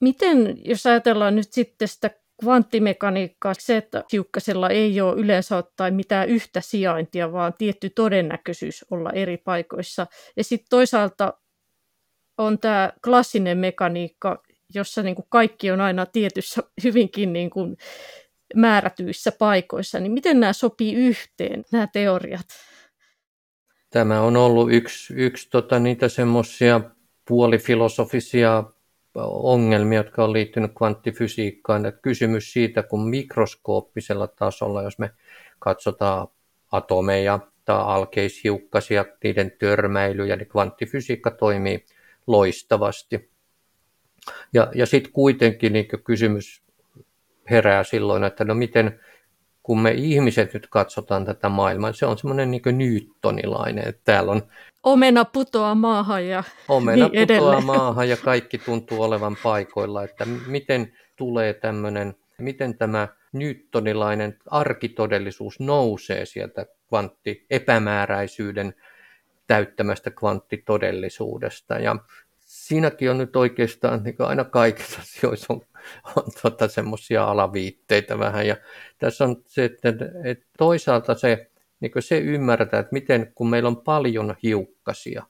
Miten, 0.00 0.56
jos 0.64 0.86
ajatellaan 0.86 1.36
nyt 1.36 1.52
sitten 1.52 1.88
sitä 1.88 2.10
kvanttimekaniikkaa, 2.40 3.54
se, 3.58 3.76
että 3.76 4.04
hiukkasella 4.12 4.70
ei 4.70 5.00
ole 5.00 5.20
yleensä 5.20 5.56
ottaen 5.56 5.94
mitään 5.94 6.28
yhtä 6.28 6.60
sijaintia, 6.60 7.32
vaan 7.32 7.52
tietty 7.58 7.90
todennäköisyys 7.90 8.84
olla 8.90 9.10
eri 9.10 9.36
paikoissa. 9.36 10.06
Ja 10.36 10.44
sitten 10.44 10.66
toisaalta 10.70 11.34
on 12.38 12.58
tämä 12.58 12.92
klassinen 13.04 13.58
mekaniikka, 13.58 14.42
jossa 14.74 15.02
niin 15.02 15.14
kuin 15.14 15.26
kaikki 15.28 15.70
on 15.70 15.80
aina 15.80 16.06
tietyssä 16.06 16.62
hyvinkin 16.84 17.32
niin 17.32 17.50
kuin 17.50 17.76
määrätyissä 18.54 19.32
paikoissa. 19.32 20.00
Niin 20.00 20.12
miten 20.12 20.40
nämä 20.40 20.52
sopii 20.52 20.94
yhteen, 20.94 21.64
nämä 21.72 21.86
teoriat? 21.92 22.46
Tämä 23.90 24.20
on 24.20 24.36
ollut 24.36 24.72
yksi, 24.72 25.14
yksi 25.14 25.50
tota, 25.50 25.78
niitä 25.78 26.08
semmoisia 26.08 26.80
puolifilosofisia 27.28 28.64
ongelmia, 29.24 29.98
jotka 29.98 30.24
on 30.24 30.32
liittynyt 30.32 30.72
kvanttifysiikkaan. 30.76 31.86
Että 31.86 32.00
kysymys 32.00 32.52
siitä, 32.52 32.82
kun 32.82 33.08
mikroskooppisella 33.08 34.26
tasolla, 34.26 34.82
jos 34.82 34.98
me 34.98 35.10
katsotaan 35.58 36.28
atomeja 36.72 37.38
tai 37.64 37.78
alkeishiukkasia, 37.78 39.04
niiden 39.24 39.52
törmäilyjä, 39.58 40.36
niin 40.36 40.48
kvanttifysiikka 40.48 41.30
toimii 41.30 41.84
loistavasti. 42.26 43.30
Ja, 44.52 44.70
ja 44.74 44.86
sitten 44.86 45.12
kuitenkin 45.12 45.72
niin 45.72 45.86
kysymys 46.04 46.63
herää 47.50 47.84
silloin, 47.84 48.24
että 48.24 48.44
no 48.44 48.54
miten 48.54 49.00
kun 49.62 49.80
me 49.80 49.90
ihmiset 49.90 50.54
nyt 50.54 50.66
katsotaan 50.70 51.24
tätä 51.24 51.48
maailmaa, 51.48 51.92
se 51.92 52.06
on 52.06 52.18
semmoinen 52.18 52.50
niin 52.50 52.62
newtonilainen, 52.72 53.88
että 53.88 54.00
täällä 54.04 54.32
on... 54.32 54.42
Omena 54.82 55.24
putoaa 55.24 55.74
maahan 55.74 56.26
ja 56.26 56.44
Omena 56.68 56.96
niin 56.96 57.06
putoaa 57.06 57.22
edelleen. 57.22 57.64
maahan 57.64 58.08
ja 58.08 58.16
kaikki 58.16 58.58
tuntuu 58.58 59.02
olevan 59.02 59.36
paikoilla, 59.42 60.04
että 60.04 60.26
miten 60.46 60.92
tulee 61.16 61.54
tämmöinen, 61.54 62.14
miten 62.38 62.78
tämä 62.78 63.08
newtonilainen 63.32 64.38
arkitodellisuus 64.50 65.60
nousee 65.60 66.26
sieltä 66.26 66.66
kvantti 66.88 67.46
epämääräisyyden 67.50 68.74
täyttämästä 69.46 70.10
kvanttitodellisuudesta. 70.10 71.74
Ja 71.74 71.96
siinäkin 72.54 73.10
on 73.10 73.18
nyt 73.18 73.36
oikeastaan 73.36 74.02
niin 74.02 74.16
aina 74.18 74.44
kaikissa 74.44 75.00
asioissa 75.00 75.52
on, 75.54 75.60
on 76.16 76.24
tota, 76.42 76.68
semmoisia 76.68 77.24
alaviitteitä 77.24 78.18
vähän. 78.18 78.46
Ja 78.46 78.56
tässä 78.98 79.24
on 79.24 79.42
se, 79.46 79.64
että, 79.64 79.88
että 80.24 80.46
toisaalta 80.58 81.14
se, 81.14 81.50
niin 81.80 81.92
se 82.00 82.18
ymmärtää, 82.18 82.80
että 82.80 82.92
miten 82.92 83.32
kun 83.34 83.50
meillä 83.50 83.66
on 83.66 83.76
paljon 83.76 84.36
hiukkasia, 84.42 85.22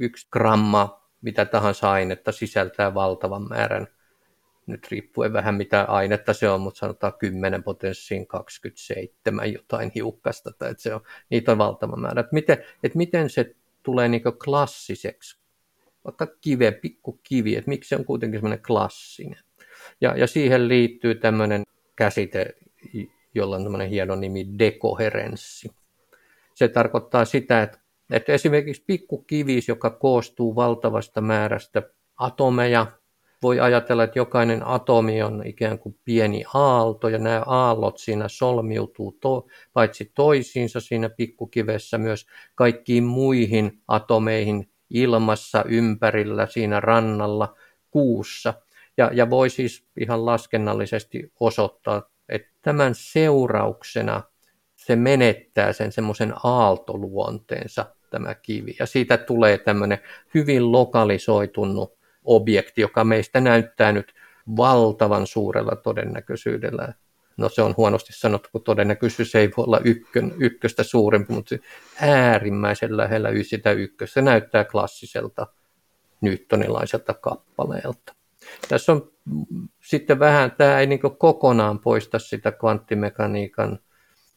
yksi 0.00 0.28
gramma 0.32 1.08
mitä 1.22 1.44
tahansa 1.44 1.90
ainetta 1.90 2.32
sisältää 2.32 2.94
valtavan 2.94 3.48
määrän, 3.48 3.86
nyt 4.66 4.86
riippuen 4.90 5.32
vähän 5.32 5.54
mitä 5.54 5.82
ainetta 5.82 6.32
se 6.32 6.48
on, 6.48 6.60
mutta 6.60 6.78
sanotaan 6.78 7.12
10 7.18 7.62
potenssiin 7.62 8.26
27 8.26 9.52
jotain 9.52 9.92
hiukkasta, 9.94 10.52
tai 10.52 10.70
että 10.70 10.82
se 10.82 10.94
on, 10.94 11.00
niitä 11.30 11.52
on 11.52 11.58
valtava 11.58 11.96
määrä. 11.96 12.20
Että 12.20 12.34
miten, 12.34 12.64
että 12.82 12.98
miten 12.98 13.30
se 13.30 13.54
tulee 13.82 14.08
niin 14.08 14.22
klassiseksi, 14.44 15.38
vaikka 16.08 16.26
kive, 16.40 16.72
pikku 16.72 17.20
kivi, 17.22 17.56
että 17.56 17.68
miksi 17.68 17.88
se 17.88 17.96
on 17.96 18.04
kuitenkin 18.04 18.40
semmoinen 18.40 18.62
klassinen. 18.66 19.40
Ja, 20.00 20.16
ja 20.16 20.26
siihen 20.26 20.68
liittyy 20.68 21.14
tämmöinen 21.14 21.62
käsite, 21.96 22.54
jolla 23.34 23.56
on 23.56 23.62
tämmöinen 23.62 23.88
hieno 23.88 24.16
nimi 24.16 24.46
dekoherenssi. 24.58 25.70
Se 26.54 26.68
tarkoittaa 26.68 27.24
sitä, 27.24 27.62
että 27.62 27.78
että 28.10 28.32
esimerkiksi 28.32 28.84
pikkukivis, 28.86 29.68
joka 29.68 29.90
koostuu 29.90 30.54
valtavasta 30.54 31.20
määrästä 31.20 31.82
atomeja, 32.16 32.86
voi 33.42 33.60
ajatella, 33.60 34.04
että 34.04 34.18
jokainen 34.18 34.66
atomi 34.66 35.22
on 35.22 35.42
ikään 35.46 35.78
kuin 35.78 35.98
pieni 36.04 36.44
aalto, 36.54 37.08
ja 37.08 37.18
nämä 37.18 37.42
aallot 37.46 37.98
siinä 37.98 38.28
solmiutuu 38.28 39.12
to, 39.12 39.46
paitsi 39.72 40.12
toisiinsa 40.14 40.80
siinä 40.80 41.08
pikkukivessä 41.10 41.98
myös 41.98 42.26
kaikkiin 42.54 43.04
muihin 43.04 43.82
atomeihin 43.88 44.70
ilmassa, 44.90 45.64
ympärillä, 45.68 46.46
siinä 46.46 46.80
rannalla, 46.80 47.54
kuussa. 47.90 48.54
Ja, 48.96 49.10
ja 49.12 49.30
voi 49.30 49.50
siis 49.50 49.86
ihan 50.00 50.26
laskennallisesti 50.26 51.32
osoittaa, 51.40 52.10
että 52.28 52.48
tämän 52.62 52.94
seurauksena 52.94 54.22
se 54.76 54.96
menettää 54.96 55.72
sen 55.72 55.92
semmoisen 55.92 56.34
aaltoluonteensa 56.42 57.86
tämä 58.10 58.34
kivi. 58.34 58.76
Ja 58.78 58.86
siitä 58.86 59.16
tulee 59.16 59.58
tämmöinen 59.58 59.98
hyvin 60.34 60.72
lokalisoitunut 60.72 61.98
objekti, 62.24 62.80
joka 62.80 63.04
meistä 63.04 63.40
näyttää 63.40 63.92
nyt 63.92 64.14
valtavan 64.56 65.26
suurella 65.26 65.76
todennäköisyydellä. 65.76 66.94
No 67.38 67.48
se 67.48 67.62
on 67.62 67.74
huonosti 67.76 68.12
sanottu, 68.12 68.48
kun 68.52 68.62
todennäköisyys 68.62 69.34
ei 69.34 69.50
voi 69.56 69.64
olla 69.64 69.80
ykkön, 69.84 70.34
ykköstä 70.38 70.82
suurempi, 70.82 71.32
mutta 71.32 71.56
äärimmäisen 72.00 72.96
lähellä 72.96 73.28
sitä 73.42 73.72
ykköstä. 73.72 74.22
Näyttää 74.22 74.64
klassiselta 74.64 75.46
newtonilaiselta 76.20 77.14
kappaleelta. 77.14 78.14
Tässä 78.68 78.92
on 78.92 79.12
sitten 79.84 80.18
vähän, 80.18 80.52
tämä 80.52 80.80
ei 80.80 80.86
niin 80.86 81.00
kokonaan 81.18 81.78
poista 81.78 82.18
sitä 82.18 82.52
kvanttimekaniikan 82.52 83.78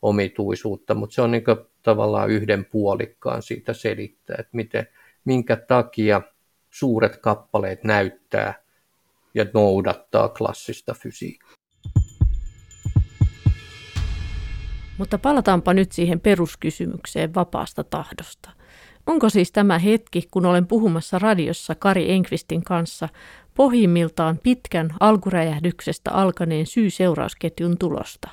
omituisuutta, 0.01 0.93
mutta 0.93 1.13
se 1.13 1.21
on 1.21 1.31
niin 1.31 1.43
tavallaan 1.83 2.29
yhden 2.29 2.65
puolikkaan 2.65 3.41
siitä 3.41 3.73
selittää, 3.73 4.35
että 4.39 4.49
miten, 4.53 4.87
minkä 5.25 5.55
takia 5.55 6.21
suuret 6.69 7.17
kappaleet 7.17 7.83
näyttää 7.83 8.63
ja 9.33 9.45
noudattaa 9.53 10.29
klassista 10.29 10.93
fysiikkaa. 10.93 11.60
Mutta 14.97 15.17
palataanpa 15.17 15.73
nyt 15.73 15.91
siihen 15.91 16.19
peruskysymykseen 16.19 17.33
vapaasta 17.35 17.83
tahdosta. 17.83 18.49
Onko 19.07 19.29
siis 19.29 19.51
tämä 19.51 19.79
hetki, 19.79 20.27
kun 20.31 20.45
olen 20.45 20.67
puhumassa 20.67 21.19
radiossa 21.19 21.75
Kari 21.75 22.11
Enkvistin 22.11 22.63
kanssa, 22.63 23.09
pohjimmiltaan 23.55 24.39
pitkän 24.43 24.89
alkuräjähdyksestä 24.99 26.11
alkaneen 26.11 26.65
syy-seurausketjun 26.65 27.77
tulosta? 27.77 28.29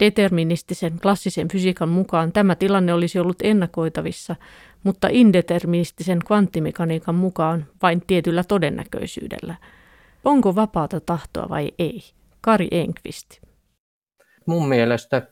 Deterministisen 0.00 1.00
klassisen 1.02 1.48
fysiikan 1.48 1.88
mukaan 1.88 2.32
tämä 2.32 2.54
tilanne 2.54 2.94
olisi 2.94 3.18
ollut 3.18 3.42
ennakoitavissa, 3.42 4.36
mutta 4.84 5.08
indeterministisen 5.10 6.18
kvanttimekaniikan 6.26 7.14
mukaan 7.14 7.66
vain 7.82 8.02
tietyllä 8.06 8.44
todennäköisyydellä. 8.44 9.54
Onko 10.24 10.54
vapaata 10.54 11.00
tahtoa 11.00 11.48
vai 11.48 11.72
ei? 11.78 12.00
Kari 12.40 12.68
Enqvist. 12.70 13.26
Mun 14.46 14.68
mielestä 14.68 15.26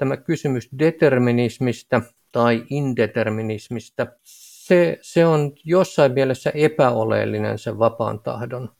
tämä 0.00 0.16
kysymys 0.16 0.68
determinismista 0.78 2.02
tai 2.32 2.64
indeterminismista, 2.70 4.06
se, 4.22 4.98
se 5.02 5.26
on 5.26 5.52
jossain 5.64 6.12
mielessä 6.12 6.50
epäoleellinen 6.54 7.58
sen 7.58 7.78
vapaan 7.78 8.20
tahdon 8.20 8.72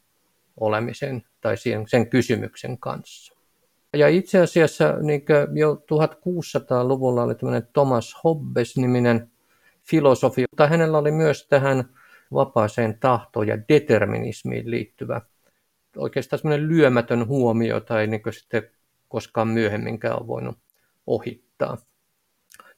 olemisen 0.61 1.23
tai 1.41 1.57
sen, 1.57 1.89
sen 1.89 2.11
kysymyksen 2.11 2.79
kanssa. 2.79 3.35
Ja 3.97 4.09
itse 4.09 4.41
asiassa 4.41 4.97
niin 5.03 5.25
jo 5.55 5.75
1600-luvulla 5.75 7.23
oli 7.23 7.35
tämmöinen 7.35 7.69
Thomas 7.73 8.17
Hobbes-niminen 8.25 9.31
filosofi, 9.83 10.45
mutta 10.51 10.67
hänellä 10.67 10.99
oli 10.99 11.11
myös 11.11 11.47
tähän 11.49 11.85
vapaaseen 12.33 12.99
tahtoon 13.01 13.49
ja 13.49 13.59
determinismiin 13.69 14.71
liittyvä 14.71 15.21
oikeastaan 15.97 16.41
semmoinen 16.41 16.69
lyömätön 16.69 17.27
huomio, 17.27 17.81
tai 17.81 18.07
niin 18.07 18.23
sitten 18.31 18.63
koskaan 19.09 19.49
myöhemminkään 19.49 20.21
on 20.21 20.27
voinut 20.27 20.59
ohittaa. 21.07 21.77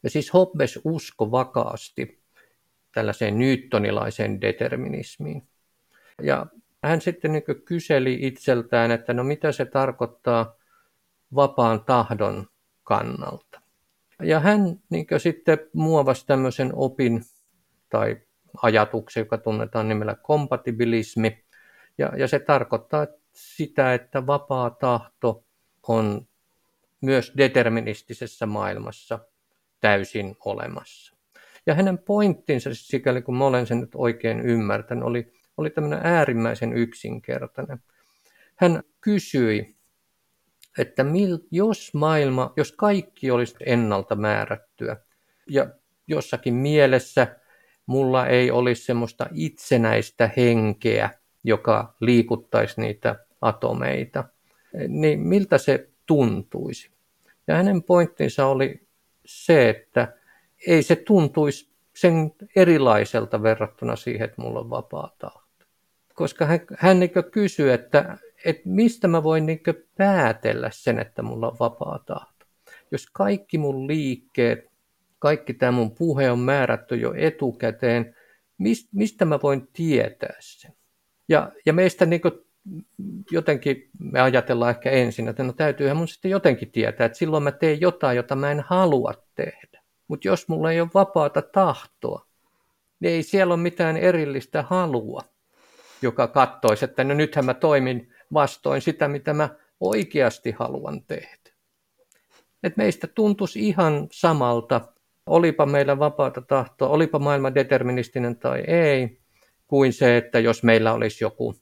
Ja 0.03 0.11
siis 0.11 0.35
Hobbes 0.35 0.81
usko 0.85 1.31
vakaasti 1.31 2.23
tällaiseen 2.95 3.39
newtonilaiseen 3.39 4.41
determinismiin. 4.41 5.49
Ja 6.23 6.47
hän 6.83 7.01
sitten 7.01 7.33
niin 7.33 7.43
kyseli 7.65 8.19
itseltään, 8.21 8.91
että 8.91 9.13
no 9.15 9.25
mitä 9.25 9.53
se 9.53 9.65
tarkoittaa 9.65 10.55
vapaan 11.35 11.85
tahdon 11.85 12.47
kannalta. 12.85 13.61
Ja 14.23 14.41
hän 14.41 14.81
niin 14.91 15.07
sitten 15.19 15.59
muovasi 15.73 16.27
tämmöisen 16.27 16.71
opin 16.75 17.23
tai 17.89 18.17
ajatuksen, 18.63 19.21
joka 19.21 19.39
tunnetaan 19.39 19.89
nimellä 19.89 20.15
kompatibilismi. 20.15 21.45
Ja, 21.99 22.13
ja 22.17 22.29
se 22.29 22.39
tarkoittaa 22.39 23.07
sitä, 23.33 23.95
että 23.95 24.27
vapaa 24.27 24.71
tahto 24.71 25.45
on 25.89 26.27
myös 27.03 27.33
deterministisessä 27.37 28.47
maailmassa 28.47 29.19
täysin 29.81 30.37
olemassa. 30.45 31.17
Ja 31.67 31.75
hänen 31.75 31.99
pointtinsa, 31.99 32.71
sikäli 32.73 33.23
kun 33.23 33.37
mä 33.37 33.47
olen 33.47 33.67
sen 33.67 33.81
nyt 33.81 33.95
oikein 33.95 34.41
ymmärtänyt, 34.41 35.05
oli, 35.05 35.33
oli 35.57 35.71
tämmöinen 35.71 36.01
äärimmäisen 36.03 36.73
yksinkertainen. 36.73 37.79
Hän 38.57 38.83
kysyi 39.01 39.77
että 40.79 41.05
mil, 41.05 41.38
jos 41.51 41.95
maailma, 41.95 42.53
jos 42.57 42.73
kaikki 42.73 43.31
olisi 43.31 43.55
ennalta 43.67 44.17
määrättyä 44.17 44.97
ja 45.51 45.67
jossakin 46.07 46.55
mielessä 46.55 47.37
mulla 47.87 48.27
ei 48.27 48.51
olisi 48.51 48.85
semmoista 48.85 49.27
itsenäistä 49.35 50.31
henkeä, 50.37 51.11
joka 51.45 51.97
liikuttaisi 52.01 52.81
niitä 52.81 53.27
atomeita, 53.41 54.25
niin 54.88 55.21
miltä 55.21 55.59
se 55.59 55.91
tuntuisi? 56.07 56.91
Ja 57.47 57.55
hänen 57.55 57.83
pointtinsa 57.83 58.47
oli 58.47 58.87
se, 59.25 59.69
että 59.69 60.12
ei 60.67 60.83
se 60.83 60.97
tuntuisi 60.97 61.69
sen 61.97 62.33
erilaiselta 62.57 63.43
verrattuna 63.43 63.97
siihen, 63.97 64.25
että 64.25 64.43
mulla 64.43 64.61
on 64.61 64.71
vapaa 64.71 65.15
tahto. 65.19 65.43
Koska 66.15 66.47
hän, 66.47 66.61
hän 66.79 67.01
niin 67.01 67.11
kysyy, 67.33 67.73
että 67.73 68.19
että 68.45 68.62
mistä 68.65 69.09
mä 69.09 69.23
voin 69.23 69.47
niin 69.47 69.61
päätellä 69.97 70.71
sen, 70.73 70.99
että 70.99 71.23
mulla 71.23 71.49
on 71.49 71.57
vapaa 71.61 71.99
tahto. 72.07 72.47
Jos 72.91 73.07
kaikki 73.12 73.59
mun 73.59 73.87
liikkeet, 73.87 74.71
kaikki 75.19 75.55
tämä 75.55 75.73
mun 75.73 75.95
puhe 75.95 76.31
on 76.31 76.38
määrätty 76.38 76.97
jo 76.97 77.15
etukäteen, 77.17 78.17
mistä 78.93 79.25
mä 79.25 79.38
voin 79.43 79.69
tietää 79.73 80.37
sen? 80.41 80.73
Ja, 81.29 81.53
ja 81.67 81.73
meistä 81.73 82.07
niin 82.07 82.21
jotenkin 83.31 83.90
me 83.98 84.20
ajatellaan 84.20 84.70
ehkä 84.70 84.90
ensin, 84.90 85.29
että 85.29 85.42
no 85.42 85.53
täytyyhän 85.53 85.96
mun 85.96 86.09
sitten 86.09 86.31
jotenkin 86.31 86.70
tietää, 86.70 87.05
että 87.05 87.18
silloin 87.18 87.42
mä 87.42 87.53
teen 87.53 87.81
jotain, 87.81 88.16
jota 88.16 88.37
mä 88.37 88.51
en 88.51 88.64
halua 88.66 89.12
tehdä. 89.35 89.83
Mutta 90.09 90.29
jos 90.29 90.48
mulla 90.48 90.72
ei 90.72 90.81
ole 90.81 90.88
vapaata 90.94 91.42
tahtoa, 91.42 92.27
niin 93.01 93.12
ei 93.12 93.22
siellä 93.22 93.55
ole 93.55 93.62
mitään 93.62 93.96
erillistä 93.96 94.62
halua, 94.62 95.22
joka 96.03 96.29
katsoisi, 96.29 96.85
että 96.85 97.05
no 97.05 97.14
nythän 97.14 97.44
mä 97.44 97.55
toimin 97.55 98.14
vastoin 98.33 98.83
sitä, 98.83 99.09
mitä 99.09 99.35
mä 99.35 99.48
oikeasti 99.81 100.51
haluan 100.51 101.05
tehdä. 101.05 101.53
Et 102.62 102.77
meistä 102.77 103.07
tuntuisi 103.07 103.68
ihan 103.68 104.09
samalta, 104.12 104.81
olipa 105.27 105.66
meillä 105.66 105.98
vapaata 105.98 106.40
tahtoa, 106.40 106.88
olipa 106.88 107.18
maailma 107.18 107.55
deterministinen 107.55 108.37
tai 108.37 108.61
ei, 108.66 109.18
kuin 109.66 109.92
se, 109.92 110.16
että 110.16 110.38
jos 110.38 110.62
meillä 110.62 110.92
olisi 110.92 111.25
joku, 111.25 111.55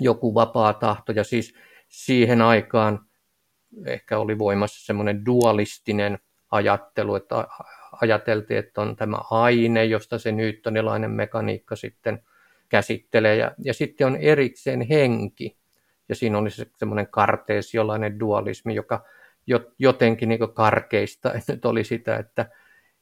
joku 0.00 0.34
vapaa 0.34 0.74
tahto. 0.74 1.12
Ja 1.12 1.24
siis 1.24 1.54
siihen 1.88 2.42
aikaan 2.42 3.00
ehkä 3.86 4.18
oli 4.18 4.38
voimassa 4.38 4.86
semmoinen 4.86 5.26
dualistinen 5.26 6.18
ajattelu, 6.50 7.14
että 7.14 7.48
ajateltiin, 7.92 8.58
että 8.58 8.80
on 8.80 8.96
tämä 8.96 9.16
aine, 9.30 9.84
josta 9.84 10.18
se 10.18 10.32
newtonilainen 10.32 11.10
mekaniikka 11.10 11.76
sitten 11.76 12.22
käsittelee. 12.68 13.36
Ja, 13.36 13.52
ja 13.64 13.74
sitten 13.74 14.06
on 14.06 14.16
erikseen 14.16 14.80
henki, 14.80 15.56
ja 16.08 16.14
siinä 16.14 16.38
oli 16.38 16.50
se 16.50 16.66
semmoinen 16.76 17.06
karteesiolainen 17.10 18.20
dualismi, 18.20 18.74
joka 18.74 19.04
jotenkin 19.78 20.28
niin 20.28 20.54
karkeista 20.54 21.32
nyt 21.48 21.64
oli 21.64 21.84
sitä, 21.84 22.16
että, 22.16 22.50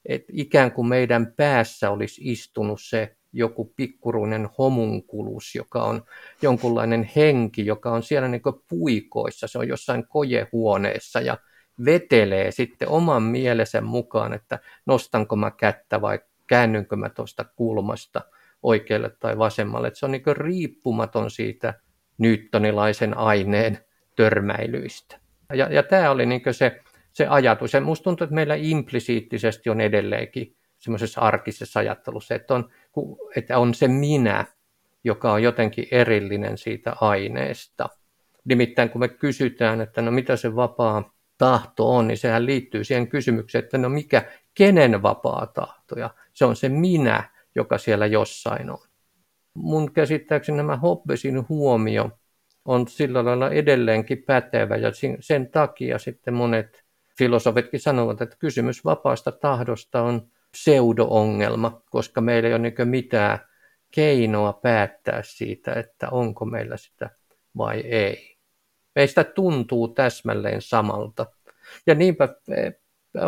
että 0.05 0.33
ikään 0.35 0.71
kuin 0.71 0.87
meidän 0.87 1.33
päässä 1.37 1.89
olisi 1.89 2.21
istunut 2.31 2.81
se 2.81 3.15
joku 3.33 3.73
pikkuruinen 3.75 4.49
homunkulus, 4.57 5.55
joka 5.55 5.83
on 5.83 6.03
jonkunlainen 6.41 7.09
henki, 7.15 7.65
joka 7.65 7.91
on 7.91 8.03
siellä 8.03 8.27
niin 8.27 8.41
puikoissa, 8.69 9.47
se 9.47 9.57
on 9.57 9.67
jossain 9.67 10.07
kojehuoneessa 10.07 11.21
ja 11.21 11.37
vetelee 11.85 12.51
sitten 12.51 12.87
oman 12.87 13.23
mielensä 13.23 13.81
mukaan, 13.81 14.33
että 14.33 14.59
nostanko 14.85 15.35
mä 15.35 15.51
kättä 15.51 16.01
vai 16.01 16.19
käännynkö 16.47 16.95
mä 16.95 17.09
tuosta 17.09 17.45
kulmasta 17.55 18.21
oikealle 18.63 19.11
tai 19.19 19.37
vasemmalle. 19.37 19.87
Että 19.87 19.99
se 19.99 20.05
on 20.05 20.11
niin 20.11 20.23
riippumaton 20.37 21.31
siitä 21.31 21.73
newtonilaisen 22.17 23.17
aineen 23.17 23.77
törmäilyistä. 24.15 25.19
Ja, 25.53 25.73
ja 25.73 25.83
tämä 25.83 26.11
oli 26.11 26.25
niin 26.25 26.41
se, 26.51 26.81
se 27.13 27.27
ajatus. 27.27 27.73
Ja 27.73 27.81
musta 27.81 28.03
tuntuu, 28.03 28.25
että 28.25 28.35
meillä 28.35 28.55
implisiittisesti 28.55 29.69
on 29.69 29.81
edelleenkin 29.81 30.55
semmoisessa 30.81 31.21
arkisessa 31.21 31.79
ajattelussa, 31.79 32.35
että 32.35 32.55
on, 32.55 32.69
että 33.35 33.57
on 33.57 33.73
se 33.73 33.87
minä, 33.87 34.45
joka 35.03 35.31
on 35.31 35.43
jotenkin 35.43 35.87
erillinen 35.91 36.57
siitä 36.57 36.93
aineesta. 37.01 37.89
Nimittäin 38.45 38.89
kun 38.89 39.01
me 39.01 39.07
kysytään, 39.07 39.81
että 39.81 40.01
no 40.01 40.11
mitä 40.11 40.35
se 40.35 40.55
vapaa 40.55 41.13
tahto 41.37 41.95
on, 41.95 42.07
niin 42.07 42.17
sehän 42.17 42.45
liittyy 42.45 42.83
siihen 42.83 43.07
kysymykseen, 43.07 43.63
että 43.63 43.77
no 43.77 43.89
mikä, 43.89 44.23
kenen 44.53 45.01
vapaa 45.01 45.47
tahto, 45.47 45.99
ja 45.99 46.09
se 46.33 46.45
on 46.45 46.55
se 46.55 46.69
minä, 46.69 47.23
joka 47.55 47.77
siellä 47.77 48.05
jossain 48.05 48.69
on. 48.69 48.79
Mun 49.53 49.91
käsittääkseni 49.93 50.57
nämä 50.57 50.77
Hobbesin 50.77 51.49
huomio 51.49 52.09
on 52.65 52.87
sillä 52.87 53.25
lailla 53.25 53.49
edelleenkin 53.49 54.23
pätevä, 54.23 54.75
ja 54.75 54.91
sen 55.19 55.51
takia 55.51 55.99
sitten 55.99 56.33
monet 56.33 56.83
filosofitkin 57.17 57.79
sanovat, 57.79 58.21
että 58.21 58.35
kysymys 58.39 58.85
vapaasta 58.85 59.31
tahdosta 59.31 60.01
on 60.01 60.31
pseudo-ongelma, 60.51 61.81
koska 61.89 62.21
meillä 62.21 62.49
ei 62.49 62.53
ole 62.53 62.61
niin 62.61 62.89
mitään 62.89 63.39
keinoa 63.91 64.53
päättää 64.53 65.21
siitä, 65.23 65.73
että 65.73 66.09
onko 66.09 66.45
meillä 66.45 66.77
sitä 66.77 67.09
vai 67.57 67.79
ei. 67.79 68.37
Meistä 68.95 69.23
tuntuu 69.23 69.87
täsmälleen 69.87 70.61
samalta. 70.61 71.25
Ja 71.87 71.95
niinpä 71.95 72.29
e, 72.49 72.71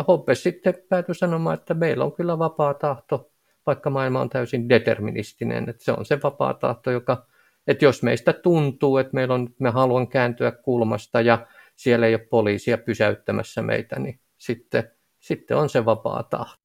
Hobbes 0.08 0.42
sitten 0.42 0.74
päätyi 0.88 1.14
sanomaan, 1.14 1.54
että 1.54 1.74
meillä 1.74 2.04
on 2.04 2.12
kyllä 2.12 2.38
vapaa 2.38 2.74
tahto, 2.74 3.32
vaikka 3.66 3.90
maailma 3.90 4.20
on 4.20 4.28
täysin 4.28 4.68
deterministinen. 4.68 5.68
Että 5.68 5.84
se 5.84 5.92
on 5.92 6.04
se 6.04 6.18
vapaa 6.22 6.54
tahto, 6.54 6.90
joka, 6.90 7.26
että 7.66 7.84
jos 7.84 8.02
meistä 8.02 8.32
tuntuu, 8.32 8.98
että 8.98 9.14
meillä 9.14 9.34
on, 9.34 9.48
me 9.58 9.70
haluan 9.70 10.08
kääntyä 10.08 10.52
kulmasta 10.52 11.20
ja 11.20 11.46
siellä 11.76 12.06
ei 12.06 12.14
ole 12.14 12.26
poliisia 12.30 12.78
pysäyttämässä 12.78 13.62
meitä, 13.62 13.98
niin 13.98 14.20
sitten, 14.38 14.90
sitten 15.20 15.56
on 15.56 15.68
se 15.68 15.84
vapaa 15.84 16.22
tahto. 16.22 16.63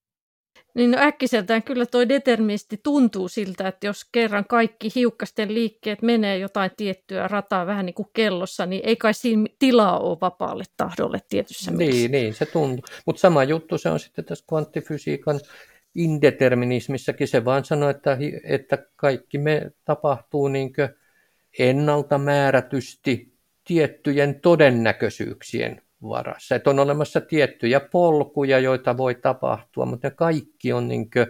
Niin 0.75 0.91
no 0.91 0.97
äkkiseltään 1.01 1.63
kyllä 1.63 1.85
toi 1.85 2.09
deterministi 2.09 2.79
tuntuu 2.83 3.27
siltä, 3.27 3.67
että 3.67 3.87
jos 3.87 4.05
kerran 4.11 4.45
kaikki 4.45 4.89
hiukkasten 4.95 5.53
liikkeet 5.53 6.01
menee 6.01 6.37
jotain 6.37 6.71
tiettyä 6.77 7.27
rataa 7.27 7.65
vähän 7.65 7.85
niin 7.85 7.93
kuin 7.93 8.09
kellossa, 8.13 8.65
niin 8.65 8.81
ei 8.85 8.95
kai 8.95 9.13
siinä 9.13 9.45
tilaa 9.59 9.99
ole 9.99 10.17
vapaalle 10.21 10.63
tahdolle 10.77 11.19
tietyssä 11.29 11.71
mielessä. 11.71 11.99
Niin, 11.99 12.11
niin 12.11 12.33
se 12.33 12.45
tuntuu. 12.45 12.85
Mutta 13.05 13.19
sama 13.19 13.43
juttu 13.43 13.77
se 13.77 13.89
on 13.89 13.99
sitten 13.99 14.25
tässä 14.25 14.45
kvanttifysiikan 14.49 15.39
indeterminismissakin. 15.95 17.27
Se 17.27 17.45
vaan 17.45 17.65
sanoo, 17.65 17.89
että, 17.89 18.17
että 18.43 18.77
kaikki 18.95 19.37
me 19.37 19.71
tapahtuu 19.85 20.47
niin 20.47 20.73
ennalta 21.59 22.17
määrätysti 22.17 23.33
tiettyjen 23.63 24.39
todennäköisyyksien 24.41 25.81
varassa. 26.03 26.55
Että 26.55 26.69
on 26.69 26.79
olemassa 26.79 27.21
tiettyjä 27.21 27.79
polkuja, 27.79 28.59
joita 28.59 28.97
voi 28.97 29.15
tapahtua, 29.15 29.85
mutta 29.85 30.07
ne 30.07 30.11
kaikki 30.11 30.73
on 30.73 30.87
niin 30.87 31.09
kuin, 31.11 31.27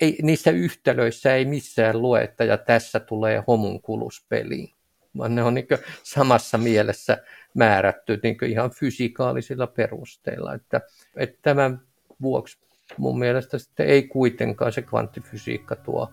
ei, 0.00 0.18
niissä 0.22 0.50
yhtälöissä 0.50 1.34
ei 1.34 1.44
missään 1.44 2.02
lue, 2.02 2.22
että 2.22 2.44
ja 2.44 2.58
tässä 2.58 3.00
tulee 3.00 3.42
homunkuluspeliin, 3.46 4.74
vaan 5.18 5.34
ne 5.34 5.42
on 5.42 5.54
niin 5.54 5.66
samassa 6.02 6.58
mielessä 6.58 7.18
määrätty 7.54 8.20
niin 8.22 8.36
ihan 8.44 8.70
fysikaalisilla 8.70 9.66
perusteilla. 9.66 10.54
Että, 10.54 10.80
että 11.16 11.38
tämän 11.42 11.80
vuoksi 12.22 12.58
mun 12.98 13.18
mielestä 13.18 13.58
sitten 13.58 13.86
ei 13.86 14.02
kuitenkaan 14.02 14.72
se 14.72 14.82
kvanttifysiikka 14.82 15.76
tuo, 15.76 16.12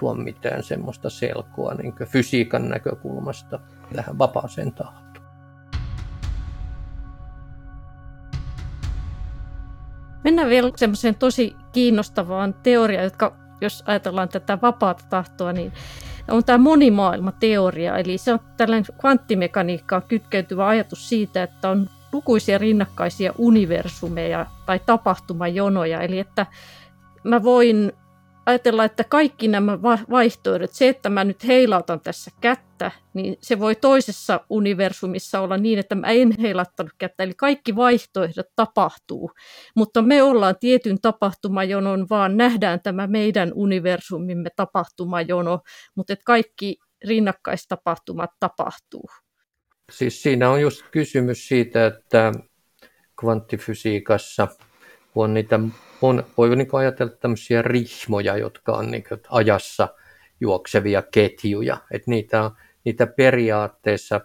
tuo 0.00 0.14
mitään 0.14 0.62
semmoista 0.62 1.10
selkoa 1.10 1.74
niin 1.74 1.94
fysiikan 2.04 2.68
näkökulmasta 2.68 3.60
tähän 3.96 4.18
vapaaseen 4.18 4.72
tahtoon. 4.72 5.01
Mennään 10.24 10.48
vielä 10.48 10.70
semmoiseen 10.76 11.14
tosi 11.14 11.56
kiinnostavaan 11.72 12.54
teoriaan, 12.62 13.04
jotka 13.04 13.36
jos 13.60 13.82
ajatellaan 13.86 14.28
tätä 14.28 14.58
vapaata 14.62 15.04
tahtoa, 15.10 15.52
niin 15.52 15.72
on 16.30 16.44
tämä 16.44 16.58
monimaailmateoria. 16.58 17.96
Eli 17.96 18.18
se 18.18 18.32
on 18.32 18.40
tällainen 18.56 18.94
kvanttimekaniikkaan 19.00 20.02
kytkeytyvä 20.08 20.66
ajatus 20.66 21.08
siitä, 21.08 21.42
että 21.42 21.68
on 21.68 21.88
lukuisia 22.12 22.58
rinnakkaisia 22.58 23.32
universumeja 23.38 24.46
tai 24.66 24.80
tapahtumajonoja. 24.86 26.00
Eli 26.00 26.18
että 26.18 26.46
mä 27.24 27.42
voin 27.42 27.92
ajatella, 28.46 28.84
että 28.84 29.04
kaikki 29.04 29.48
nämä 29.48 29.82
vaihtoehdot, 30.10 30.72
se, 30.72 30.88
että 30.88 31.10
mä 31.10 31.24
nyt 31.24 31.46
heilautan 31.46 32.00
tässä 32.00 32.30
kättä, 32.40 32.90
niin 33.14 33.36
se 33.40 33.58
voi 33.58 33.74
toisessa 33.74 34.40
universumissa 34.50 35.40
olla 35.40 35.56
niin, 35.56 35.78
että 35.78 35.94
mä 35.94 36.06
en 36.06 36.34
heilattanut 36.40 36.92
kättä. 36.98 37.22
Eli 37.22 37.34
kaikki 37.36 37.76
vaihtoehdot 37.76 38.46
tapahtuu, 38.56 39.30
mutta 39.76 40.02
me 40.02 40.22
ollaan 40.22 40.54
tietyn 40.60 41.00
tapahtumajonon, 41.02 42.06
vaan 42.10 42.36
nähdään 42.36 42.80
tämä 42.80 43.06
meidän 43.06 43.52
universumimme 43.54 44.50
tapahtumajono, 44.56 45.60
mutta 45.94 46.12
että 46.12 46.24
kaikki 46.26 46.76
rinnakkaistapahtumat 47.04 48.30
tapahtuu. 48.40 49.08
Siis 49.92 50.22
siinä 50.22 50.50
on 50.50 50.60
just 50.60 50.82
kysymys 50.90 51.48
siitä, 51.48 51.86
että 51.86 52.32
kvanttifysiikassa, 53.20 54.48
kun 55.12 55.24
on 55.24 55.34
niitä 55.34 55.60
on, 56.02 56.24
voi 56.38 56.56
niin 56.56 56.68
ajatella 56.72 57.12
tämmöisiä 57.12 57.62
rihmoja, 57.62 58.36
jotka 58.36 58.72
on 58.72 58.90
niin 58.90 59.04
ajassa 59.28 59.88
juoksevia 60.40 61.02
ketjuja. 61.02 61.76
Että 61.90 62.10
niitä, 62.10 62.50
niitä 62.84 63.06
periaatteessa 63.06 64.20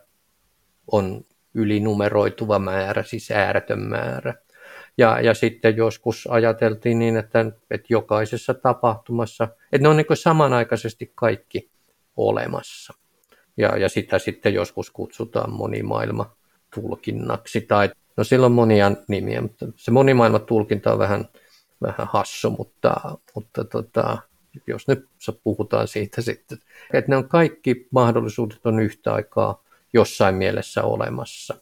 on 0.92 1.26
ylinumeroituva 1.54 2.60
määrä, 2.60 3.04
siis 3.04 3.32
ääretön 3.32 3.80
määrä. 3.80 4.34
Ja, 4.98 5.22
ja 5.22 5.34
sitten 5.34 5.78
joskus 5.78 6.28
ajateltiin 6.32 7.00
niin, 7.00 7.18
että, 7.18 7.46
että 7.72 7.88
jokaisessa 7.90 8.54
tapahtumassa, 8.54 9.48
että 9.72 9.84
ne 9.84 9.88
on 9.88 9.98
niin 9.98 10.06
samanaikaisesti 10.14 11.12
kaikki 11.16 11.70
olemassa. 12.18 12.94
Ja, 13.58 13.78
ja 13.78 13.90
sitä 13.90 14.20
sitten 14.20 14.54
joskus 14.54 14.92
kutsutaan 14.92 15.52
monimaailma 15.52 16.38
tulkinnaksi 16.82 17.62
tai 17.62 17.90
no 18.18 18.24
sillä 18.24 18.46
on 18.46 18.52
monia 18.52 18.92
nimiä, 19.08 19.42
mutta 19.42 19.66
se 19.76 19.92
monimaailma 19.92 20.40
tulkinta 20.40 20.94
on 20.94 21.00
vähän 21.00 21.28
vähän 21.82 22.08
hassu, 22.12 22.50
mutta, 22.50 23.18
mutta 23.36 23.64
tota, 23.64 24.18
jos 24.68 24.88
nyt 24.88 25.06
puhutaan 25.44 25.88
siitä 25.88 26.22
sitten, 26.32 26.58
että 26.94 27.12
ne 27.12 27.18
on 27.18 27.30
kaikki 27.30 27.88
mahdollisuudet 27.92 28.66
on 28.66 28.80
yhtä 28.80 29.14
aikaa 29.14 29.64
jossain 29.94 30.36
mielessä 30.36 30.84
olemassa. 30.84 31.56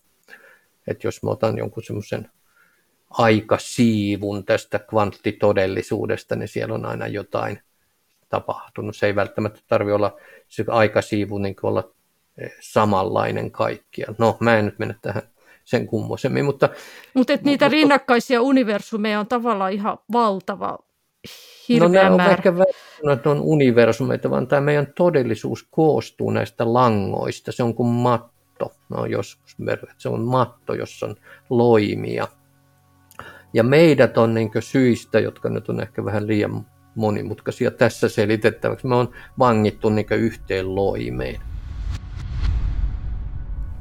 Että 0.88 1.08
jos 1.08 1.23
mä 1.23 1.30
otan 1.30 1.58
jonkun 1.58 1.84
semmoisen 1.84 2.32
aikasiivun 3.10 4.45
tästä 4.45 4.80
kvanttitodellisuudesta, 4.80 6.36
niin 6.36 6.47
siellä 6.47 6.75
on 6.75 6.86
aina 6.86 7.08
jotain 7.08 7.60
tapahtunut. 8.30 8.95
Se 8.95 9.06
ei 9.06 9.15
välttämättä 9.15 9.60
tarvi 9.67 9.91
olla 9.91 10.17
se 10.47 10.65
aikasiivu 10.67 11.38
niin 11.38 11.56
olla 11.63 11.94
samanlainen 12.60 13.52
kaikkia. 13.52 14.13
No, 14.17 14.38
mä 14.39 14.58
en 14.58 14.65
nyt 14.65 14.80
mennä 14.80 14.95
tähän 15.02 15.24
sen 15.65 15.88
kummosemmin. 15.88 16.45
Mutta, 16.45 16.69
mutta 17.13 17.34
et 17.34 17.43
niitä 17.43 17.65
mutta, 17.65 17.74
rinnakkaisia 17.74 18.41
universumeja 18.41 19.19
on 19.19 19.28
tavallaan 19.28 19.71
ihan 19.71 19.98
valtava, 20.12 20.78
hirveä 21.69 22.10
no, 22.10 22.17
määrä. 22.17 22.32
on 22.32 22.38
ehkä 22.38 22.54
että 23.13 23.30
on 23.30 23.41
universumeita, 23.41 24.30
vaan 24.30 24.48
tämä 24.48 24.62
meidän 24.62 24.88
todellisuus 24.95 25.67
koostuu 25.71 26.32
näistä 26.32 26.74
langoista. 26.74 27.52
Se 27.52 27.63
on 27.63 27.76
kuin 27.76 27.89
matto. 27.89 28.71
No 28.89 29.06
joskus 29.06 29.58
se 29.98 30.10
on 30.10 30.21
matto, 30.21 30.74
jossa 30.74 31.06
on 31.06 31.15
loimia. 31.50 32.28
Ja 33.54 33.63
meidät 33.63 34.17
on 34.17 34.34
niin 34.34 34.52
syistä, 34.60 35.19
jotka 35.19 35.50
nyt 35.50 35.69
on 35.69 35.82
ehkä 35.82 36.06
vähän 36.06 36.28
liian 36.28 36.65
monimutkaisia 36.95 37.71
tässä 37.71 38.10
selitettäväksi, 38.10 38.88
me 38.88 38.95
on 38.95 39.12
vangittu 39.39 39.89
niin 39.89 40.08
yhteen 40.12 40.76
loimeen. 40.76 41.41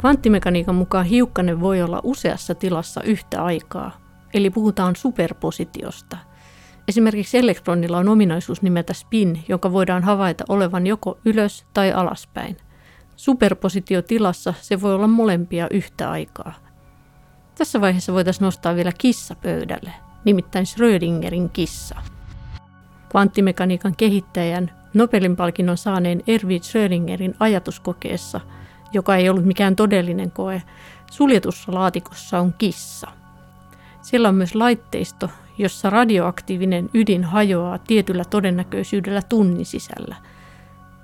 Kvanttimekaniikan 0.04 0.74
mukaan 0.74 1.04
hiukkanen 1.06 1.60
voi 1.60 1.82
olla 1.82 2.00
useassa 2.02 2.54
tilassa 2.54 3.02
yhtä 3.02 3.44
aikaa, 3.44 3.90
eli 4.34 4.50
puhutaan 4.50 4.96
superpositiosta. 4.96 6.16
Esimerkiksi 6.88 7.38
elektronilla 7.38 7.98
on 7.98 8.08
ominaisuus 8.08 8.62
nimeltä 8.62 8.92
spin, 8.92 9.44
jonka 9.48 9.72
voidaan 9.72 10.02
havaita 10.02 10.44
olevan 10.48 10.86
joko 10.86 11.18
ylös- 11.24 11.66
tai 11.74 11.92
alaspäin. 11.92 12.56
Superpositiotilassa 13.16 14.54
se 14.60 14.80
voi 14.80 14.94
olla 14.94 15.06
molempia 15.06 15.66
yhtä 15.70 16.10
aikaa. 16.10 16.54
Tässä 17.54 17.80
vaiheessa 17.80 18.12
voitaisiin 18.12 18.44
nostaa 18.44 18.76
vielä 18.76 18.92
kissa 18.98 19.34
pöydälle, 19.34 19.92
nimittäin 20.24 20.66
Schrödingerin 20.66 21.50
kissa. 21.50 21.94
Kvanttimekaniikan 23.10 23.96
kehittäjän 23.96 24.70
Nobelin 24.94 25.36
palkinnon 25.36 25.76
saaneen 25.76 26.22
Erwin 26.26 26.62
Schrödingerin 26.62 27.34
ajatuskokeessa, 27.40 28.40
joka 28.94 29.16
ei 29.16 29.28
ollut 29.28 29.44
mikään 29.44 29.76
todellinen 29.76 30.30
koe, 30.30 30.62
suljetussa 31.10 31.74
laatikossa 31.74 32.40
on 32.40 32.54
kissa. 32.58 33.08
Siellä 34.02 34.28
on 34.28 34.34
myös 34.34 34.54
laitteisto, 34.54 35.30
jossa 35.58 35.90
radioaktiivinen 35.90 36.90
ydin 36.94 37.24
hajoaa 37.24 37.78
tietyllä 37.78 38.24
todennäköisyydellä 38.24 39.22
tunnin 39.22 39.66
sisällä. 39.66 40.16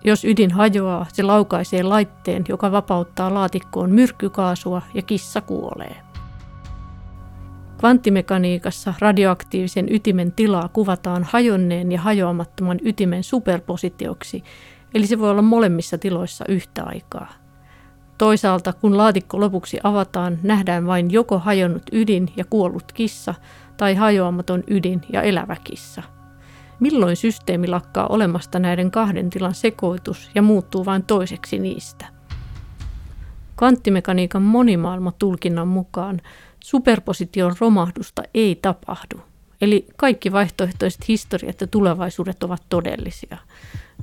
Jos 0.04 0.24
ydin 0.24 0.50
hajoaa, 0.50 1.06
se 1.12 1.22
laukaisee 1.22 1.82
laitteen, 1.82 2.44
joka 2.48 2.72
vapauttaa 2.72 3.34
laatikkoon 3.34 3.90
myrkkykaasua 3.90 4.82
ja 4.94 5.02
kissa 5.02 5.40
kuolee. 5.40 5.96
Kvanttimekaniikassa 7.78 8.94
radioaktiivisen 8.98 9.86
ytimen 9.94 10.32
tilaa 10.32 10.68
kuvataan 10.68 11.24
hajonneen 11.24 11.92
ja 11.92 12.00
hajoamattoman 12.00 12.78
ytimen 12.84 13.24
superpositioksi, 13.24 14.44
eli 14.94 15.06
se 15.06 15.18
voi 15.18 15.30
olla 15.30 15.42
molemmissa 15.42 15.98
tiloissa 15.98 16.44
yhtä 16.48 16.84
aikaa. 16.84 17.39
Toisaalta, 18.20 18.72
kun 18.72 18.96
laatikko 18.96 19.40
lopuksi 19.40 19.78
avataan, 19.82 20.38
nähdään 20.42 20.86
vain 20.86 21.10
joko 21.10 21.38
hajonnut 21.38 21.82
ydin 21.92 22.32
ja 22.36 22.44
kuollut 22.44 22.92
kissa 22.92 23.34
tai 23.76 23.94
hajoamaton 23.94 24.64
ydin 24.66 25.00
ja 25.12 25.22
elävä 25.22 25.56
kissa. 25.64 26.02
Milloin 26.80 27.16
systeemi 27.16 27.68
lakkaa 27.68 28.06
olemasta 28.06 28.58
näiden 28.58 28.90
kahden 28.90 29.30
tilan 29.30 29.54
sekoitus 29.54 30.30
ja 30.34 30.42
muuttuu 30.42 30.84
vain 30.84 31.02
toiseksi 31.02 31.58
niistä? 31.58 32.06
Kvanttimekaniikan 33.56 34.42
monimaailmatulkinnan 34.42 35.68
mukaan 35.68 36.20
superposition 36.64 37.54
romahdusta 37.60 38.22
ei 38.34 38.58
tapahdu. 38.62 39.20
Eli 39.60 39.86
kaikki 39.96 40.32
vaihtoehtoiset 40.32 41.08
historiat 41.08 41.60
ja 41.60 41.66
tulevaisuudet 41.66 42.42
ovat 42.42 42.62
todellisia. 42.68 43.36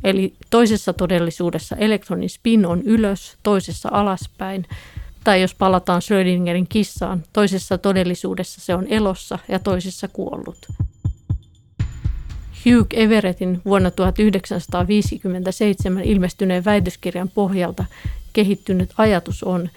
Eli 0.04 0.34
toisessa 0.50 0.94
todellisuudessa 0.94 1.76
elektronin 1.76 2.30
spin 2.30 2.66
on 2.66 2.82
ylös, 2.82 3.38
toisessa 3.44 3.90
alaspäin. 3.92 4.66
Tai 5.24 5.42
jos 5.42 5.56
palataan 5.56 6.02
Schrödingerin 6.02 6.68
kissaan, 6.68 7.24
toisessa 7.34 7.78
todellisuudessa 7.78 8.62
se 8.62 8.76
on 8.76 8.88
elossa 8.90 9.40
ja 9.48 9.60
toisessa 9.60 10.08
kuollut. 10.08 10.68
Hugh 12.66 12.88
Everettin 12.94 13.62
vuonna 13.66 13.92
1957 13.92 16.04
ilmestyneen 16.04 16.66
väitöskirjan 16.66 17.30
pohjalta 17.30 17.86
kehittynyt 18.34 18.94
ajatus 18.98 19.44
on, 19.44 19.70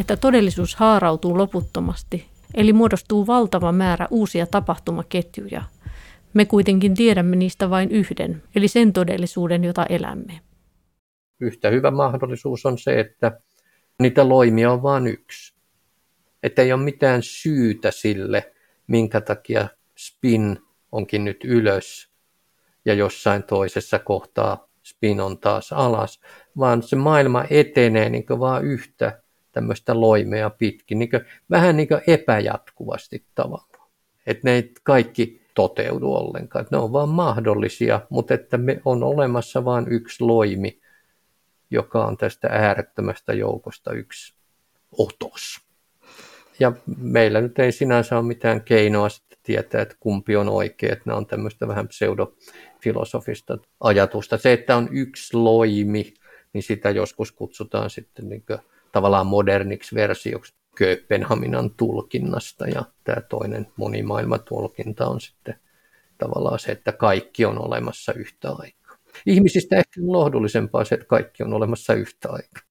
että 0.00 0.16
todellisuus 0.16 0.76
haarautuu 0.76 1.38
loputtomasti, 1.38 2.26
eli 2.54 2.72
muodostuu 2.72 3.26
valtava 3.26 3.72
määrä 3.72 4.08
uusia 4.10 4.46
tapahtumaketjuja. 4.46 5.62
Me 6.34 6.44
kuitenkin 6.44 6.94
tiedämme 6.94 7.36
niistä 7.36 7.70
vain 7.70 7.90
yhden, 7.90 8.42
eli 8.56 8.68
sen 8.68 8.92
todellisuuden, 8.92 9.64
jota 9.64 9.86
elämme. 9.86 10.40
Yhtä 11.40 11.70
hyvä 11.70 11.90
mahdollisuus 11.90 12.66
on 12.66 12.78
se, 12.78 13.00
että 13.00 13.40
niitä 13.98 14.28
loimia 14.28 14.72
on 14.72 14.82
vain 14.82 15.06
yksi. 15.06 15.54
Että 16.42 16.62
ei 16.62 16.72
ole 16.72 16.82
mitään 16.82 17.22
syytä 17.22 17.90
sille, 17.90 18.52
minkä 18.86 19.20
takia 19.20 19.68
spin 19.96 20.58
onkin 20.92 21.24
nyt 21.24 21.44
ylös 21.44 22.10
ja 22.84 22.94
jossain 22.94 23.42
toisessa 23.42 23.98
kohtaa 23.98 24.68
spin 24.82 25.20
on 25.20 25.38
taas 25.38 25.72
alas, 25.72 26.20
vaan 26.58 26.82
se 26.82 26.96
maailma 26.96 27.44
etenee 27.50 28.10
niin 28.10 28.24
vaan 28.28 28.64
yhtä 28.64 29.22
tämmöistä 29.52 30.00
loimea 30.00 30.50
pitkin, 30.50 30.98
niin 30.98 31.10
vähän 31.50 31.76
niin 31.76 31.88
epäjatkuvasti 32.06 33.24
tavallaan. 33.34 33.88
Että 34.26 34.50
ne 34.50 34.64
kaikki 34.82 35.37
toteudu 35.58 36.14
ollenkaan. 36.14 36.66
Ne 36.70 36.78
on 36.78 36.92
vaan 36.92 37.08
mahdollisia, 37.08 38.00
mutta 38.10 38.34
että 38.34 38.58
me 38.58 38.80
on 38.84 39.02
olemassa 39.02 39.64
vain 39.64 39.86
yksi 39.90 40.24
loimi, 40.24 40.80
joka 41.70 42.04
on 42.04 42.16
tästä 42.16 42.48
äärettömästä 42.50 43.32
joukosta 43.32 43.92
yksi 43.92 44.34
otos. 44.98 45.60
Ja 46.60 46.72
meillä 46.96 47.40
nyt 47.40 47.58
ei 47.58 47.72
sinänsä 47.72 48.16
ole 48.18 48.26
mitään 48.26 48.62
keinoa 48.62 49.08
sitten 49.08 49.38
tietää, 49.42 49.82
että 49.82 49.96
kumpi 50.00 50.36
on 50.36 50.48
oikea. 50.48 50.92
Että 50.92 51.02
nämä 51.06 51.16
on 51.16 51.26
tämmöistä 51.26 51.68
vähän 51.68 51.88
pseudofilosofista 51.88 53.58
ajatusta. 53.80 54.36
Se, 54.36 54.52
että 54.52 54.76
on 54.76 54.88
yksi 54.92 55.36
loimi, 55.36 56.14
niin 56.52 56.62
sitä 56.62 56.90
joskus 56.90 57.32
kutsutaan 57.32 57.90
sitten 57.90 58.28
niin 58.28 58.44
tavallaan 58.92 59.26
moderniksi 59.26 59.94
versioksi 59.94 60.54
Kööpenhaminan 60.78 61.70
tulkinnasta 61.70 62.68
ja 62.68 62.82
tämä 63.04 63.20
toinen 63.20 63.66
monimaailmatulkinta 63.76 65.06
on 65.06 65.20
sitten 65.20 65.54
tavallaan 66.18 66.58
se, 66.58 66.72
että 66.72 66.92
kaikki 66.92 67.44
on 67.44 67.58
olemassa 67.58 68.12
yhtä 68.12 68.50
aikaa. 68.50 68.96
Ihmisistä 69.26 69.76
ehkä 69.76 70.00
on 70.00 70.12
lohdullisempaa 70.12 70.84
se, 70.84 70.94
että 70.94 71.06
kaikki 71.06 71.42
on 71.42 71.52
olemassa 71.52 71.94
yhtä 71.94 72.28
aikaa. 72.30 72.62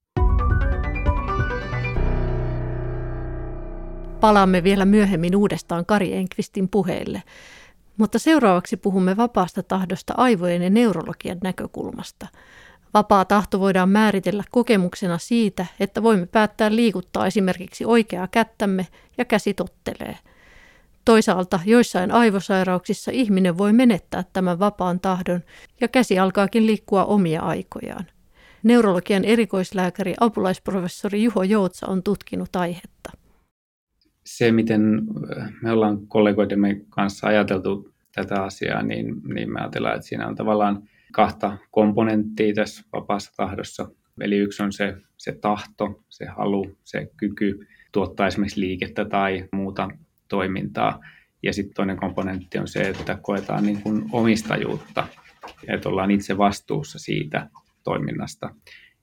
Palaamme 4.20 4.64
vielä 4.64 4.86
myöhemmin 4.86 5.36
uudestaan 5.36 5.86
Kari 5.86 6.14
Enkvistin 6.14 6.70
puheille, 6.70 7.24
mutta 7.98 8.20
seuraavaksi 8.20 8.78
puhumme 8.78 9.18
vapaasta 9.18 9.64
tahdosta 9.64 10.14
aivojen 10.18 10.62
ja 10.62 10.70
neurologian 10.70 11.38
näkökulmasta– 11.44 12.28
Vapaa 12.98 13.26
tahto 13.26 13.60
voidaan 13.60 13.90
määritellä 13.90 14.44
kokemuksena 14.52 15.18
siitä, 15.18 15.66
että 15.80 16.04
voimme 16.04 16.26
päättää 16.26 16.76
liikuttaa 16.76 17.28
esimerkiksi 17.28 17.86
oikeaa 17.86 18.28
kättämme 18.28 18.88
ja 19.18 19.26
käsi 19.26 19.54
tottelee. 19.54 20.18
Toisaalta 21.06 21.60
joissain 21.66 22.12
aivosairauksissa 22.12 23.12
ihminen 23.12 23.58
voi 23.58 23.74
menettää 23.74 24.24
tämän 24.34 24.60
vapaan 24.60 25.00
tahdon 25.00 25.42
ja 25.82 25.88
käsi 25.88 26.20
alkaakin 26.20 26.66
liikkua 26.66 27.06
omia 27.06 27.42
aikojaan. 27.42 28.06
Neurologian 28.64 29.26
erikoislääkäri 29.26 30.14
apulaisprofessori 30.20 31.24
Juho 31.24 31.44
Joutsa 31.44 31.88
on 31.88 32.04
tutkinut 32.04 32.56
aihetta. 32.56 33.12
Se, 34.26 34.52
miten 34.52 35.02
äh, 35.38 35.52
me 35.62 35.72
ollaan 35.72 36.08
kollegoidemme 36.08 36.82
kanssa 36.90 37.28
ajateltu 37.28 37.94
tätä 38.16 38.44
asiaa, 38.44 38.84
niin, 38.84 39.16
niin 39.34 39.54
me 39.54 39.60
ajatellaan, 39.60 39.96
että 39.96 40.08
siinä 40.08 40.28
on 40.28 40.36
tavallaan– 40.36 40.84
kahta 41.12 41.58
komponenttia 41.72 42.54
tässä 42.54 42.84
vapaassa 42.94 43.34
tahdossa. 43.38 43.90
Eli 44.22 44.38
yksi 44.38 44.64
on 44.64 44.74
se, 44.74 44.98
se 45.18 45.32
tahto, 45.32 46.04
se 46.10 46.26
halu, 46.26 46.78
se 46.84 47.12
kyky 47.18 47.68
tuottaa 47.92 48.28
esimerkiksi 48.28 48.60
liikettä 48.60 49.06
tai 49.06 49.48
muuta 49.52 49.90
toimintaa. 50.28 51.00
Ja 51.44 51.54
sitten 51.54 51.76
toinen 51.76 51.98
komponentti 51.98 52.58
on 52.58 52.68
se, 52.68 52.82
että 52.82 53.18
koetaan 53.22 53.66
niin 53.66 53.82
kuin 53.82 54.06
omistajuutta, 54.12 55.08
että 55.68 55.90
ollaan 55.90 56.12
itse 56.12 56.38
vastuussa 56.38 57.00
siitä 57.00 57.50
toiminnasta. 57.84 58.56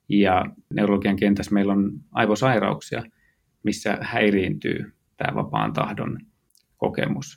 Ja 0.09 0.45
neurologian 0.75 1.17
kentässä 1.17 1.55
meillä 1.55 1.73
on 1.73 1.93
aivosairauksia, 2.13 3.03
missä 3.63 3.99
häiriintyy 4.01 4.93
tämä 5.17 5.35
vapaan 5.35 5.73
tahdon 5.73 6.19
kokemus. 6.77 7.37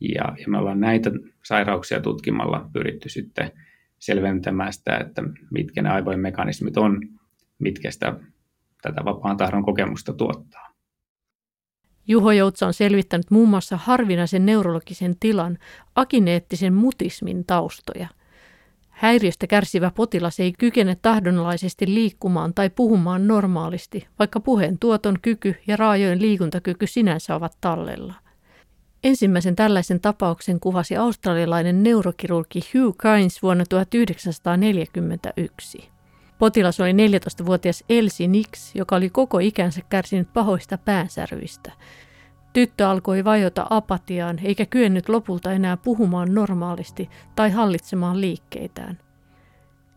Ja, 0.00 0.34
ja 0.38 0.48
me 0.48 0.58
ollaan 0.58 0.80
näitä 0.80 1.10
sairauksia 1.44 2.00
tutkimalla 2.00 2.70
pyritty 2.72 3.08
sitten 3.08 3.52
selventämään 3.98 4.72
sitä, 4.72 4.96
että 4.96 5.22
mitkä 5.50 5.82
ne 5.82 5.90
aivojen 5.90 6.20
mekanismit 6.20 6.76
on, 6.76 7.00
mitkä 7.58 7.90
sitä 7.90 8.20
tätä 8.82 9.04
vapaan 9.04 9.36
tahdon 9.36 9.64
kokemusta 9.64 10.12
tuottaa. 10.12 10.68
Juho 12.08 12.32
Joutsa 12.32 12.66
on 12.66 12.74
selvittänyt 12.74 13.30
muun 13.30 13.48
muassa 13.48 13.76
harvinaisen 13.76 14.46
neurologisen 14.46 15.16
tilan 15.20 15.58
akineettisen 15.94 16.74
mutismin 16.74 17.44
taustoja. 17.44 18.08
Häiriöstä 18.88 19.46
kärsivä 19.46 19.90
potilas 19.94 20.40
ei 20.40 20.52
kykene 20.58 20.96
tahdonlaisesti 21.02 21.94
liikkumaan 21.94 22.54
tai 22.54 22.70
puhumaan 22.70 23.26
normaalisti, 23.28 24.06
vaikka 24.18 24.40
puheen 24.40 24.78
tuoton 24.78 25.18
kyky 25.22 25.54
ja 25.66 25.76
raajojen 25.76 26.22
liikuntakyky 26.22 26.86
sinänsä 26.86 27.34
ovat 27.34 27.56
tallella– 27.60 28.14
Ensimmäisen 29.04 29.56
tällaisen 29.56 30.00
tapauksen 30.00 30.60
kuvasi 30.60 30.96
australialainen 30.96 31.82
neurokirurgi 31.82 32.60
Hugh 32.60 32.96
Kynes 32.96 33.42
vuonna 33.42 33.64
1941. 33.68 35.88
Potilas 36.38 36.80
oli 36.80 36.92
14-vuotias 36.92 37.84
Elsie 37.88 38.28
Nix, 38.28 38.74
joka 38.74 38.96
oli 38.96 39.10
koko 39.10 39.38
ikänsä 39.38 39.80
kärsinyt 39.88 40.32
pahoista 40.32 40.78
päänsärvyistä. 40.78 41.72
Tyttö 42.52 42.88
alkoi 42.88 43.24
vajota 43.24 43.66
apatiaan 43.70 44.38
eikä 44.42 44.66
kyennyt 44.66 45.08
lopulta 45.08 45.52
enää 45.52 45.76
puhumaan 45.76 46.34
normaalisti 46.34 47.10
tai 47.36 47.50
hallitsemaan 47.50 48.20
liikkeitään. 48.20 48.98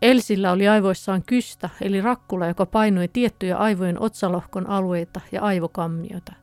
Elsillä 0.01 0.51
oli 0.51 0.67
aivoissaan 0.67 1.23
kystä, 1.23 1.69
eli 1.81 2.01
rakkula, 2.01 2.47
joka 2.47 2.65
painoi 2.65 3.07
tiettyjä 3.07 3.57
aivojen 3.57 4.01
otsalohkon 4.01 4.69
alueita 4.69 5.21
ja 5.31 5.41
aivokammiota. 5.41 6.33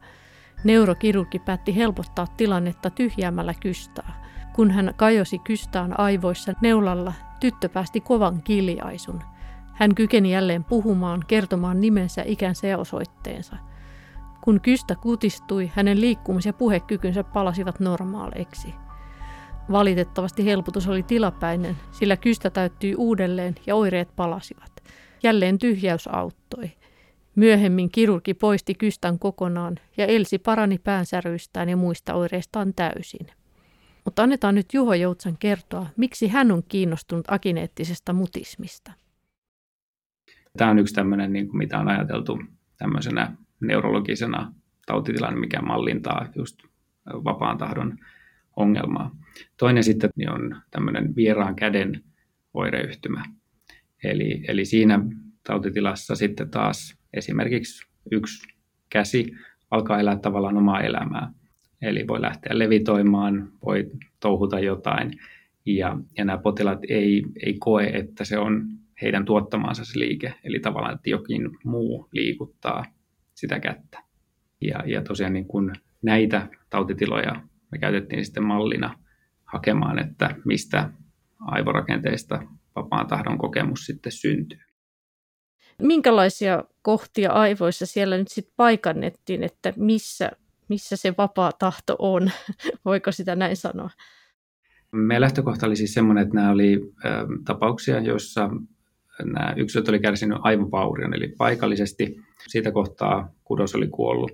Neurokirurgi 0.64 1.38
päätti 1.38 1.76
helpottaa 1.76 2.26
tilannetta 2.36 2.90
tyhjäämällä 2.90 3.54
kystää. 3.54 4.24
Kun 4.54 4.70
hän 4.70 4.94
kajosi 4.96 5.38
kystaan 5.38 6.00
aivoissa 6.00 6.52
neulalla, 6.60 7.12
tyttö 7.40 7.68
päästi 7.68 8.00
kovan 8.00 8.42
kiljaisun. 8.42 9.22
Hän 9.74 9.94
kykeni 9.94 10.32
jälleen 10.32 10.64
puhumaan, 10.64 11.24
kertomaan 11.26 11.80
nimensä, 11.80 12.22
ikänsä 12.26 12.66
ja 12.66 12.78
osoitteensa. 12.78 13.56
Kun 14.40 14.60
kystä 14.60 14.94
kutistui, 14.94 15.70
hänen 15.74 16.00
liikkumis- 16.00 16.46
ja 16.46 16.52
puhekykynsä 16.52 17.24
palasivat 17.24 17.80
normaaleiksi. 17.80 18.74
Valitettavasti 19.72 20.44
helpotus 20.44 20.88
oli 20.88 21.02
tilapäinen, 21.02 21.76
sillä 21.90 22.16
kystä 22.16 22.50
täyttyi 22.50 22.94
uudelleen 22.94 23.54
ja 23.66 23.74
oireet 23.74 24.16
palasivat. 24.16 24.72
Jälleen 25.22 25.58
tyhjäys 25.58 26.08
auttoi. 26.12 26.70
Myöhemmin 27.38 27.90
kirurgi 27.90 28.34
poisti 28.34 28.74
kystän 28.74 29.18
kokonaan 29.18 29.76
ja 29.96 30.06
Elsi 30.06 30.38
parani 30.38 30.78
päänsäryistään 30.78 31.68
ja 31.68 31.76
muista 31.76 32.14
oireistaan 32.14 32.74
täysin. 32.74 33.26
Mutta 34.04 34.22
annetaan 34.22 34.54
nyt 34.54 34.74
Juho 34.74 34.94
Joutsan 34.94 35.36
kertoa, 35.38 35.86
miksi 35.96 36.28
hän 36.28 36.52
on 36.52 36.62
kiinnostunut 36.68 37.24
akineettisesta 37.28 38.12
mutismista. 38.12 38.92
Tämä 40.56 40.70
on 40.70 40.78
yksi 40.78 40.94
tämmöinen, 40.94 41.32
niin 41.32 41.48
kuin 41.48 41.58
mitä 41.58 41.78
on 41.78 41.88
ajateltu 41.88 42.38
tämmöisenä 42.78 43.36
neurologisena 43.60 44.52
tautitilanne, 44.86 45.40
mikä 45.40 45.62
mallintaa 45.62 46.28
just 46.36 46.58
vapaan 47.06 47.58
tahdon 47.58 47.98
ongelmaa. 48.56 49.16
Toinen 49.56 49.84
sitten 49.84 50.10
on 50.30 50.56
tämmöinen 50.70 51.16
vieraan 51.16 51.56
käden 51.56 52.04
oireyhtymä. 52.54 53.24
Eli, 54.04 54.44
eli 54.48 54.64
siinä 54.64 55.00
tautitilassa 55.46 56.14
sitten 56.14 56.50
taas 56.50 56.97
esimerkiksi 57.14 57.86
yksi 58.10 58.48
käsi 58.90 59.32
alkaa 59.70 60.00
elää 60.00 60.18
tavallaan 60.18 60.56
omaa 60.56 60.80
elämää. 60.80 61.32
Eli 61.82 62.04
voi 62.08 62.20
lähteä 62.20 62.58
levitoimaan, 62.58 63.52
voi 63.64 63.90
touhuta 64.20 64.60
jotain, 64.60 65.10
ja, 65.66 65.98
ja 66.18 66.24
nämä 66.24 66.38
potilaat 66.38 66.78
ei, 66.88 67.22
ei 67.46 67.56
koe, 67.58 67.84
että 67.84 68.24
se 68.24 68.38
on 68.38 68.66
heidän 69.02 69.24
tuottamaansa 69.24 69.84
se 69.84 69.98
liike, 69.98 70.34
eli 70.44 70.60
tavallaan, 70.60 70.94
että 70.94 71.10
jokin 71.10 71.50
muu 71.64 72.08
liikuttaa 72.12 72.84
sitä 73.34 73.60
kättä. 73.60 73.98
Ja, 74.60 74.82
ja 74.86 75.02
tosiaan 75.02 75.32
niin 75.32 75.46
kun 75.46 75.72
näitä 76.02 76.48
tautitiloja 76.70 77.42
me 77.72 77.78
käytettiin 77.78 78.24
sitten 78.24 78.44
mallina 78.44 78.98
hakemaan, 79.44 79.98
että 79.98 80.36
mistä 80.44 80.90
aivorakenteista 81.40 82.42
vapaan 82.76 83.06
tahdon 83.06 83.38
kokemus 83.38 83.86
sitten 83.86 84.12
syntyy. 84.12 84.67
Minkälaisia 85.82 86.64
kohtia 86.82 87.32
aivoissa 87.32 87.86
siellä 87.86 88.18
nyt 88.18 88.28
sitten 88.28 88.54
paikannettiin, 88.56 89.42
että 89.42 89.72
missä, 89.76 90.30
missä 90.68 90.96
se 90.96 91.14
vapaa 91.18 91.52
tahto 91.52 91.96
on? 91.98 92.30
Voiko 92.84 93.12
sitä 93.12 93.36
näin 93.36 93.56
sanoa? 93.56 93.90
Meidän 94.92 95.20
lähtökohta 95.20 95.66
oli 95.66 95.76
siis 95.76 95.94
semmoinen, 95.94 96.22
että 96.22 96.34
nämä 96.34 96.50
oli 96.50 96.92
ö, 97.04 97.08
tapauksia, 97.44 98.00
joissa 98.00 98.50
nämä 99.24 99.54
yksilöt 99.56 99.88
oli 99.88 100.00
kärsinyt 100.00 100.38
aivovaurion, 100.40 101.14
eli 101.14 101.28
paikallisesti 101.38 102.16
siitä 102.48 102.72
kohtaa 102.72 103.32
kudos 103.44 103.74
oli 103.74 103.88
kuollut. 103.88 104.30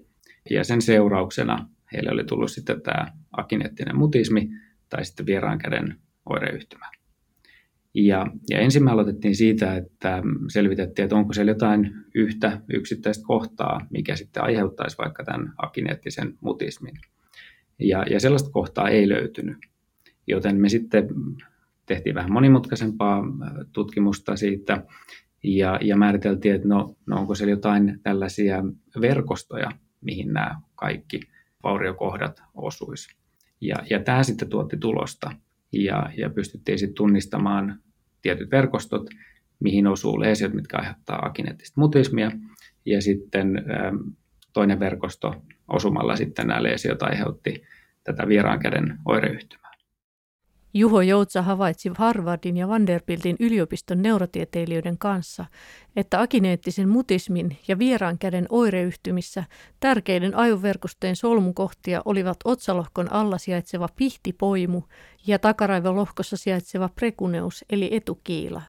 Ja 0.50 0.64
sen 0.64 0.82
seurauksena 0.82 1.68
heille 1.92 2.10
oli 2.10 2.24
tullut 2.24 2.50
sitten 2.50 2.82
tämä 2.82 3.12
akineettinen 3.32 3.96
mutismi 3.96 4.48
tai 4.88 5.04
sitten 5.04 5.26
vieraan 5.26 5.58
käden 5.58 6.00
oireyhtymä. 6.26 6.90
Ja, 7.94 8.26
ja 8.50 8.58
ensin 8.58 8.84
me 8.84 8.90
aloitettiin 8.90 9.36
siitä, 9.36 9.76
että 9.76 10.22
selvitettiin, 10.48 11.04
että 11.04 11.16
onko 11.16 11.32
siellä 11.32 11.50
jotain 11.50 11.94
yhtä 12.14 12.60
yksittäistä 12.72 13.24
kohtaa, 13.26 13.86
mikä 13.90 14.16
sitten 14.16 14.42
aiheuttaisi 14.42 14.98
vaikka 14.98 15.24
tämän 15.24 15.52
akineettisen 15.58 16.38
mutismin. 16.40 16.94
Ja, 17.78 18.04
ja 18.10 18.20
sellaista 18.20 18.50
kohtaa 18.50 18.88
ei 18.88 19.08
löytynyt. 19.08 19.56
Joten 20.26 20.56
me 20.56 20.68
sitten 20.68 21.08
tehtiin 21.86 22.14
vähän 22.14 22.32
monimutkaisempaa 22.32 23.22
tutkimusta 23.72 24.36
siitä 24.36 24.84
ja, 25.44 25.78
ja 25.82 25.96
määriteltiin, 25.96 26.54
että 26.54 26.68
no, 26.68 26.96
no 27.06 27.16
onko 27.16 27.34
siellä 27.34 27.50
jotain 27.50 28.00
tällaisia 28.02 28.62
verkostoja, 29.00 29.70
mihin 30.00 30.32
nämä 30.32 30.60
kaikki 30.74 31.20
vauriokohdat 31.62 32.42
osuisi. 32.54 33.16
Ja, 33.60 33.76
ja 33.90 34.00
tämä 34.00 34.22
sitten 34.22 34.48
tuotti 34.48 34.76
tulosta 34.76 35.30
ja, 35.74 36.10
pystyttiin 36.30 36.78
sitten 36.78 36.94
tunnistamaan 36.94 37.78
tietyt 38.22 38.50
verkostot, 38.50 39.06
mihin 39.60 39.86
osuu 39.86 40.20
leesiot, 40.20 40.54
mitkä 40.54 40.76
aiheuttaa 40.78 41.26
akineettista 41.26 41.80
mutismia, 41.80 42.30
ja 42.86 43.02
sitten 43.02 43.56
ähm, 43.56 43.96
toinen 44.52 44.80
verkosto 44.80 45.34
osumalla 45.68 46.16
sitten 46.16 46.46
nämä 46.46 46.62
leesiot 46.62 47.02
aiheutti 47.02 47.62
tätä 48.04 48.28
vieraan 48.28 48.58
käden 48.58 48.98
oireyhtymää. 49.04 49.63
Juho 50.76 51.00
Joutsa 51.00 51.42
havaitsi 51.42 51.90
Harvardin 51.98 52.56
ja 52.56 52.68
Vanderbiltin 52.68 53.36
yliopiston 53.40 54.02
neurotieteilijöiden 54.02 54.98
kanssa, 54.98 55.44
että 55.96 56.20
akineettisen 56.20 56.88
mutismin 56.88 57.58
ja 57.68 57.78
vieraan 57.78 58.18
käden 58.18 58.46
oireyhtymissä 58.48 59.44
tärkeiden 59.80 60.34
aivoverkostojen 60.34 61.16
solmukohtia 61.16 62.02
olivat 62.04 62.36
otsalohkon 62.44 63.12
alla 63.12 63.38
sijaitseva 63.38 63.88
pihtipoimu 63.96 64.82
ja 65.26 65.38
takaraivolohkossa 65.38 66.36
sijaitseva 66.36 66.88
prekuneus 66.88 67.64
eli 67.70 67.88
etukiila. 67.92 68.62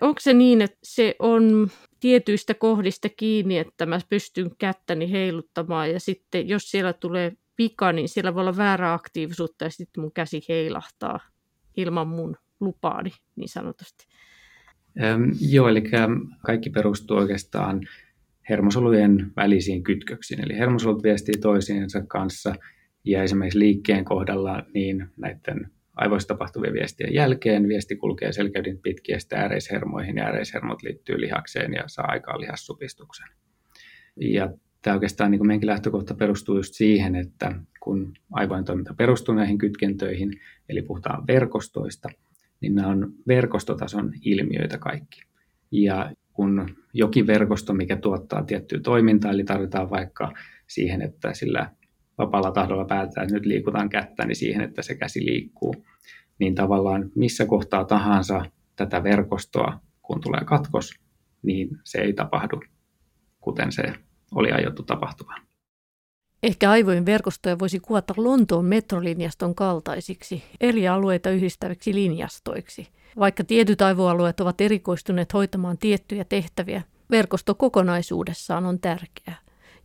Onko 0.00 0.20
se 0.20 0.32
niin, 0.32 0.62
että 0.62 0.78
se 0.82 1.14
on 1.18 1.70
tietyistä 2.00 2.54
kohdista 2.54 3.08
kiinni, 3.08 3.58
että 3.58 3.86
mä 3.86 4.00
pystyn 4.08 4.50
kättäni 4.58 5.12
heiluttamaan 5.12 5.90
ja 5.90 6.00
sitten 6.00 6.48
jos 6.48 6.70
siellä 6.70 6.92
tulee 6.92 7.32
vika, 7.62 7.92
niin 7.92 8.08
siellä 8.08 8.34
voi 8.34 8.40
olla 8.40 8.56
väärää 8.56 8.92
aktiivisuutta 8.92 9.64
ja 9.64 9.70
sitten 9.70 10.02
mun 10.02 10.12
käsi 10.12 10.40
heilahtaa 10.48 11.20
ilman 11.76 12.08
mun 12.08 12.36
lupaani 12.60 13.10
niin 13.36 13.48
sanotusti. 13.48 14.06
Ähm, 15.02 15.22
joo, 15.40 15.68
eli 15.68 15.82
kaikki 16.46 16.70
perustuu 16.70 17.16
oikeastaan 17.16 17.80
hermosolujen 18.48 19.32
välisiin 19.36 19.82
kytköksiin. 19.82 20.44
Eli 20.44 20.58
hermosolut 20.58 21.02
viestii 21.02 21.34
toisiinsa 21.40 22.02
kanssa 22.08 22.54
ja 23.04 23.22
esimerkiksi 23.22 23.58
liikkeen 23.58 24.04
kohdalla 24.04 24.62
niin 24.74 25.08
näiden 25.16 25.70
aivoissa 25.96 26.28
tapahtuvien 26.28 26.72
viestien 26.72 27.14
jälkeen 27.14 27.68
viesti 27.68 27.96
kulkee 27.96 28.32
selkeydin 28.32 28.78
pitkiä 28.78 29.18
ääreishermoihin 29.34 30.16
ja 30.16 30.24
ääreishermot 30.24 30.82
liittyy 30.82 31.20
lihakseen 31.20 31.72
ja 31.72 31.82
saa 31.86 32.06
aikaan 32.08 32.40
lihassupistuksen. 32.40 33.28
Ja 34.16 34.50
tämä 34.82 34.94
oikeastaan 34.94 35.30
niin 35.30 35.46
meidänkin 35.46 35.66
lähtökohta 35.66 36.14
perustuu 36.14 36.56
just 36.56 36.74
siihen, 36.74 37.16
että 37.16 37.52
kun 37.80 38.12
aivojen 38.32 38.64
toiminta 38.64 38.94
perustuu 38.94 39.34
näihin 39.34 39.58
kytkentöihin, 39.58 40.40
eli 40.68 40.82
puhutaan 40.82 41.26
verkostoista, 41.26 42.08
niin 42.60 42.74
nämä 42.74 42.88
on 42.88 43.14
verkostotason 43.28 44.12
ilmiöitä 44.22 44.78
kaikki. 44.78 45.22
Ja 45.70 46.12
kun 46.32 46.76
jokin 46.92 47.26
verkosto, 47.26 47.74
mikä 47.74 47.96
tuottaa 47.96 48.44
tiettyä 48.44 48.80
toimintaa, 48.80 49.30
eli 49.30 49.44
tarvitaan 49.44 49.90
vaikka 49.90 50.32
siihen, 50.66 51.02
että 51.02 51.34
sillä 51.34 51.70
vapaalla 52.18 52.52
tahdolla 52.52 52.84
päätetään, 52.84 53.24
että 53.24 53.34
nyt 53.34 53.46
liikutaan 53.46 53.88
kättä, 53.88 54.26
niin 54.26 54.36
siihen, 54.36 54.62
että 54.62 54.82
se 54.82 54.94
käsi 54.94 55.24
liikkuu, 55.26 55.74
niin 56.38 56.54
tavallaan 56.54 57.10
missä 57.14 57.46
kohtaa 57.46 57.84
tahansa 57.84 58.44
tätä 58.76 59.02
verkostoa, 59.02 59.80
kun 60.02 60.20
tulee 60.20 60.40
katkos, 60.44 60.94
niin 61.42 61.68
se 61.84 61.98
ei 61.98 62.12
tapahdu 62.12 62.60
kuten 63.40 63.72
se 63.72 63.82
oli 64.34 64.52
aiottu 64.52 64.82
tapahtumaan. 64.82 65.42
Ehkä 66.42 66.70
aivojen 66.70 67.06
verkostoja 67.06 67.58
voisi 67.58 67.80
kuvata 67.80 68.14
Lontoon 68.16 68.64
metrolinjaston 68.64 69.54
kaltaisiksi, 69.54 70.42
eri 70.60 70.88
alueita 70.88 71.30
yhdistäviksi 71.30 71.94
linjastoiksi. 71.94 72.88
Vaikka 73.18 73.44
tietyt 73.44 73.82
aivoalueet 73.82 74.40
ovat 74.40 74.60
erikoistuneet 74.60 75.32
hoitamaan 75.32 75.78
tiettyjä 75.78 76.24
tehtäviä, 76.24 76.82
verkosto 77.10 77.54
kokonaisuudessaan 77.54 78.66
on 78.66 78.80
tärkeä. 78.80 79.34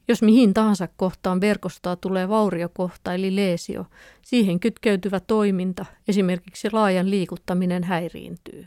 Jos 0.08 0.22
mihin 0.22 0.54
tahansa 0.54 0.88
kohtaan 0.96 1.42
verkostoa 1.42 1.96
tulee 1.96 2.30
vauriokohta 2.30 3.14
eli 3.14 3.36
leesio, 3.36 3.86
siihen 4.22 4.60
kytkeytyvä 4.60 5.20
toiminta, 5.20 5.86
esimerkiksi 6.08 6.72
laajan 6.72 7.10
liikuttaminen, 7.10 7.84
häiriintyy 7.84 8.66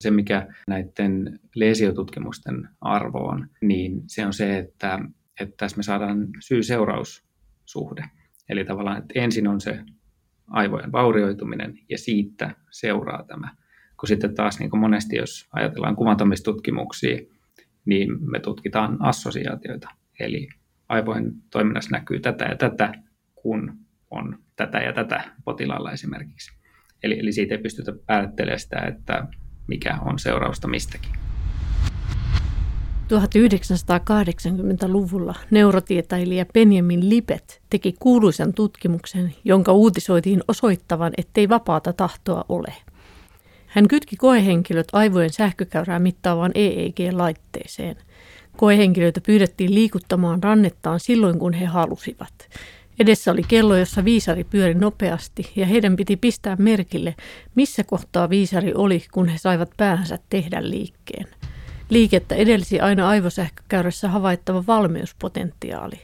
se, 0.00 0.10
mikä 0.10 0.46
näiden 0.66 1.40
leesiotutkimusten 1.54 2.68
arvo 2.80 3.18
on, 3.18 3.48
niin 3.60 4.02
se 4.06 4.26
on 4.26 4.32
se, 4.32 4.58
että, 4.58 4.98
että 5.40 5.54
tässä 5.56 5.76
me 5.76 5.82
saadaan 5.82 6.28
syy-seuraussuhde. 6.40 8.04
Eli 8.48 8.64
tavallaan, 8.64 8.98
että 8.98 9.12
ensin 9.14 9.48
on 9.48 9.60
se 9.60 9.80
aivojen 10.46 10.92
vaurioituminen 10.92 11.78
ja 11.88 11.98
siitä 11.98 12.54
seuraa 12.70 13.24
tämä. 13.24 13.48
Kun 14.00 14.08
sitten 14.08 14.34
taas 14.34 14.58
niin 14.58 14.70
kuin 14.70 14.80
monesti, 14.80 15.16
jos 15.16 15.48
ajatellaan 15.52 15.96
kuvantamistutkimuksia, 15.96 17.18
niin 17.84 18.30
me 18.30 18.40
tutkitaan 18.40 18.96
assosiaatioita. 19.00 19.88
Eli 20.20 20.48
aivojen 20.88 21.32
toiminnassa 21.50 21.96
näkyy 21.96 22.20
tätä 22.20 22.44
ja 22.44 22.56
tätä, 22.56 22.94
kun 23.34 23.78
on 24.10 24.38
tätä 24.56 24.78
ja 24.78 24.92
tätä 24.92 25.30
potilaalla 25.44 25.92
esimerkiksi. 25.92 26.58
Eli, 27.02 27.18
eli 27.18 27.32
siitä 27.32 27.54
ei 27.54 27.62
pystytä 27.62 27.92
päättelemään 28.06 28.60
sitä, 28.60 28.80
että 28.80 29.26
mikä 29.68 29.98
on 30.04 30.18
seurausta 30.18 30.68
mistäkin. 30.68 31.12
1980-luvulla 33.08 35.34
neurotieteilijä 35.50 36.46
Benjamin 36.54 37.08
Libet 37.08 37.60
teki 37.70 37.94
kuuluisen 37.98 38.54
tutkimuksen, 38.54 39.34
jonka 39.44 39.72
uutisoitiin 39.72 40.42
osoittavan, 40.48 41.12
ettei 41.16 41.48
vapaata 41.48 41.92
tahtoa 41.92 42.44
ole. 42.48 42.74
Hän 43.66 43.88
kytki 43.88 44.16
koehenkilöt 44.16 44.88
aivojen 44.92 45.32
sähkökäyrää 45.32 45.98
mittaavaan 45.98 46.52
EEG-laitteeseen. 46.54 47.96
Koehenkilöitä 48.56 49.20
pyydettiin 49.20 49.74
liikuttamaan 49.74 50.42
rannettaan 50.42 51.00
silloin, 51.00 51.38
kun 51.38 51.52
he 51.52 51.66
halusivat. 51.66 52.48
Edessä 52.98 53.32
oli 53.32 53.42
kello, 53.48 53.76
jossa 53.76 54.04
viisari 54.04 54.44
pyöri 54.44 54.74
nopeasti 54.74 55.52
ja 55.56 55.66
heidän 55.66 55.96
piti 55.96 56.16
pistää 56.16 56.56
merkille, 56.58 57.14
missä 57.54 57.84
kohtaa 57.84 58.30
viisari 58.30 58.74
oli, 58.74 59.04
kun 59.12 59.28
he 59.28 59.38
saivat 59.38 59.70
päänsä 59.76 60.18
tehdä 60.30 60.70
liikkeen. 60.70 61.26
Liikettä 61.90 62.34
edelsi 62.34 62.80
aina 62.80 63.08
aivosähkökäyrässä 63.08 64.08
havaittava 64.08 64.64
valmiuspotentiaali. 64.66 66.00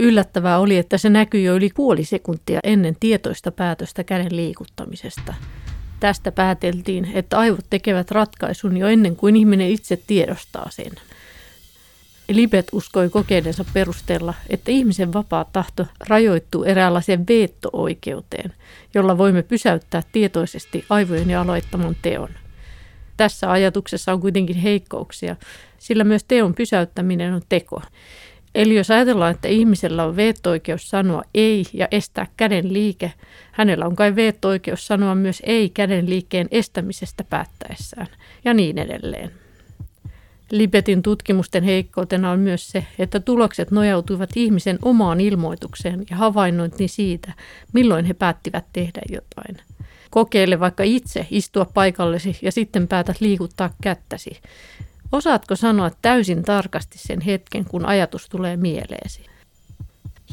Yllättävää 0.00 0.58
oli, 0.58 0.76
että 0.76 0.98
se 0.98 1.10
näkyi 1.10 1.44
jo 1.44 1.56
yli 1.56 1.70
puoli 1.74 2.04
sekuntia 2.04 2.60
ennen 2.64 2.96
tietoista 3.00 3.52
päätöstä 3.52 4.04
käden 4.04 4.36
liikuttamisesta. 4.36 5.34
Tästä 6.00 6.32
pääteltiin, 6.32 7.10
että 7.14 7.38
aivot 7.38 7.66
tekevät 7.70 8.10
ratkaisun 8.10 8.76
jo 8.76 8.86
ennen 8.86 9.16
kuin 9.16 9.36
ihminen 9.36 9.70
itse 9.70 9.96
tiedostaa 10.06 10.70
sen. 10.70 10.92
Libet 12.28 12.66
uskoi 12.72 13.08
kokeidensa 13.08 13.64
perusteella, 13.74 14.34
että 14.48 14.70
ihmisen 14.70 15.12
vapaa 15.12 15.44
tahto 15.44 15.86
rajoittuu 16.08 16.64
eräänlaiseen 16.64 17.26
veetto-oikeuteen, 17.28 18.52
jolla 18.94 19.18
voimme 19.18 19.42
pysäyttää 19.42 20.02
tietoisesti 20.12 20.84
aivojen 20.88 21.30
ja 21.30 21.40
aloittaman 21.40 21.96
teon. 22.02 22.28
Tässä 23.16 23.50
ajatuksessa 23.50 24.12
on 24.12 24.20
kuitenkin 24.20 24.56
heikkouksia, 24.56 25.36
sillä 25.78 26.04
myös 26.04 26.24
teon 26.24 26.54
pysäyttäminen 26.54 27.34
on 27.34 27.42
teko. 27.48 27.82
Eli 28.54 28.76
jos 28.76 28.90
ajatellaan, 28.90 29.34
että 29.34 29.48
ihmisellä 29.48 30.04
on 30.04 30.16
veetto-oikeus 30.16 30.90
sanoa 30.90 31.22
ei 31.34 31.64
ja 31.72 31.88
estää 31.90 32.26
käden 32.36 32.72
liike, 32.72 33.12
hänellä 33.52 33.86
on 33.86 33.96
kai 33.96 34.16
veetto-oikeus 34.16 34.86
sanoa 34.86 35.14
myös 35.14 35.42
ei 35.46 35.68
käden 35.68 36.10
liikkeen 36.10 36.48
estämisestä 36.50 37.24
päättäessään 37.24 38.08
ja 38.44 38.54
niin 38.54 38.78
edelleen. 38.78 39.41
Libetin 40.52 41.02
tutkimusten 41.02 41.62
heikkoutena 41.62 42.30
on 42.30 42.40
myös 42.40 42.70
se, 42.70 42.86
että 42.98 43.20
tulokset 43.20 43.70
nojautuivat 43.70 44.30
ihmisen 44.36 44.78
omaan 44.82 45.20
ilmoitukseen 45.20 46.04
ja 46.10 46.16
havainnointiin 46.16 46.88
siitä, 46.88 47.32
milloin 47.72 48.04
he 48.04 48.14
päättivät 48.14 48.64
tehdä 48.72 49.00
jotain. 49.08 49.56
Kokeile 50.10 50.60
vaikka 50.60 50.82
itse 50.82 51.26
istua 51.30 51.64
paikallesi 51.64 52.38
ja 52.42 52.52
sitten 52.52 52.88
päätät 52.88 53.20
liikuttaa 53.20 53.70
kättäsi. 53.82 54.40
Osaatko 55.12 55.56
sanoa 55.56 55.90
täysin 56.02 56.42
tarkasti 56.42 56.98
sen 56.98 57.20
hetken, 57.20 57.64
kun 57.64 57.86
ajatus 57.86 58.28
tulee 58.28 58.56
mieleesi? 58.56 59.26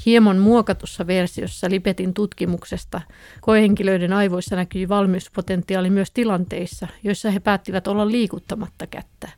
Hieman 0.05 0.37
muokatussa 0.37 1.07
versiossa 1.07 1.69
Lipetin 1.69 2.13
tutkimuksesta 2.13 3.01
koehenkilöiden 3.41 4.13
aivoissa 4.13 4.55
näkyi 4.55 4.89
valmiuspotentiaali 4.89 5.89
myös 5.89 6.11
tilanteissa, 6.11 6.87
joissa 7.03 7.31
he 7.31 7.39
päättivät 7.39 7.87
olla 7.87 8.11
liikuttamatta 8.11 8.87
kättä. 8.87 9.29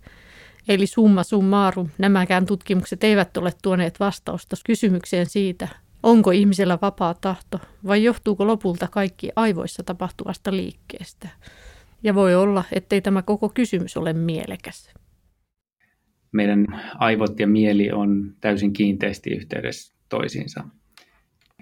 Eli 0.71 0.87
summa 0.87 1.23
summarum, 1.23 1.89
nämäkään 1.97 2.45
tutkimukset 2.45 3.03
eivät 3.03 3.37
ole 3.37 3.51
tuoneet 3.63 3.99
vastausta 3.99 4.55
kysymykseen 4.65 5.25
siitä, 5.25 5.67
onko 6.03 6.31
ihmisellä 6.31 6.77
vapaa 6.81 7.13
tahto 7.13 7.59
vai 7.87 8.03
johtuuko 8.03 8.47
lopulta 8.47 8.87
kaikki 8.91 9.29
aivoissa 9.35 9.83
tapahtuvasta 9.83 10.51
liikkeestä. 10.55 11.29
Ja 12.03 12.15
voi 12.15 12.35
olla, 12.35 12.63
ettei 12.71 13.01
tämä 13.01 13.21
koko 13.21 13.49
kysymys 13.49 13.97
ole 13.97 14.13
mielekäs. 14.13 14.93
Meidän 16.31 16.67
aivot 16.95 17.39
ja 17.39 17.47
mieli 17.47 17.91
on 17.91 18.33
täysin 18.41 18.73
kiinteästi 18.73 19.29
yhteydessä 19.29 19.95
toisiinsa. 20.09 20.63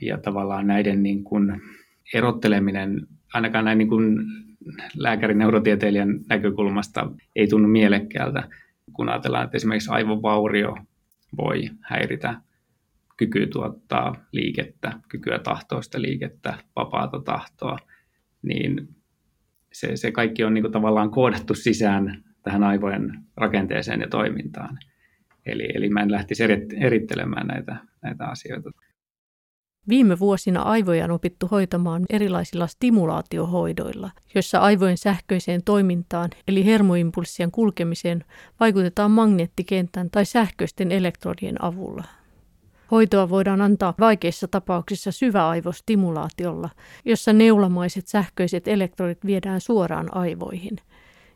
Ja 0.02 0.18
tavallaan 0.18 0.68
näiden 0.68 1.04
niin 1.04 1.24
kuin 1.24 1.62
erotteleminen, 2.14 3.08
ainakaan 3.34 3.66
näin 3.66 3.78
niin 3.78 3.90
kuin 3.90 4.18
lääkärin 4.96 5.38
neurotieteilijän 5.38 6.20
näkökulmasta, 6.30 7.12
ei 7.36 7.48
tunnu 7.48 7.68
mielekkäältä 7.68 8.50
kun 8.94 9.10
ajatellaan, 9.10 9.46
että 9.46 9.58
esimerkiksi 9.58 9.92
aivovaurio 9.92 10.78
voi 11.38 11.70
häiritä 11.82 12.42
kykyä 13.18 13.48
tuottaa 13.48 14.16
liikettä, 14.32 15.00
kykyä 15.10 15.40
tahtoista 15.40 16.02
liikettä, 16.02 16.58
vapaata 16.76 17.20
tahtoa, 17.20 17.78
niin 18.42 18.96
se, 19.74 19.98
se 19.98 20.12
kaikki 20.12 20.44
on 20.44 20.54
niin 20.54 20.64
kuin 20.64 20.72
tavallaan 20.72 21.12
koodattu 21.12 21.56
sisään 21.56 22.24
tähän 22.44 22.64
aivojen 22.64 23.24
rakenteeseen 23.38 24.02
ja 24.02 24.08
toimintaan. 24.08 24.78
Eli, 25.46 25.68
eli 25.74 25.90
mä 25.90 26.02
en 26.02 26.12
lähtisi 26.12 26.44
erittelemään 26.80 27.48
näitä, 27.48 27.76
näitä 28.02 28.26
asioita. 28.26 28.72
Viime 29.90 30.20
vuosina 30.20 30.62
aivoja 30.62 31.06
on 31.06 31.12
opittu 31.12 31.48
hoitamaan 31.48 32.06
erilaisilla 32.10 32.68
stimulaatiohoidoilla, 32.68 34.12
joissa 34.36 34.60
aivojen 34.60 34.98
sähköiseen 34.98 35.64
toimintaan 35.64 36.30
eli 36.48 36.66
hermoimpulssien 36.66 37.52
kulkemiseen 37.52 38.24
vaikutetaan 38.60 39.12
magneettikentän 39.12 40.10
tai 40.10 40.26
sähköisten 40.26 40.92
elektrodien 40.92 41.64
avulla. 41.64 42.04
Hoitoa 42.92 43.30
voidaan 43.30 43.62
antaa 43.62 43.94
vaikeissa 44.00 44.48
tapauksissa 44.48 45.12
syväaivostimulaatiolla, 45.12 46.70
jossa 47.06 47.34
neulamaiset 47.34 48.08
sähköiset 48.08 48.68
elektrodit 48.68 49.26
viedään 49.26 49.62
suoraan 49.62 50.16
aivoihin. 50.16 50.78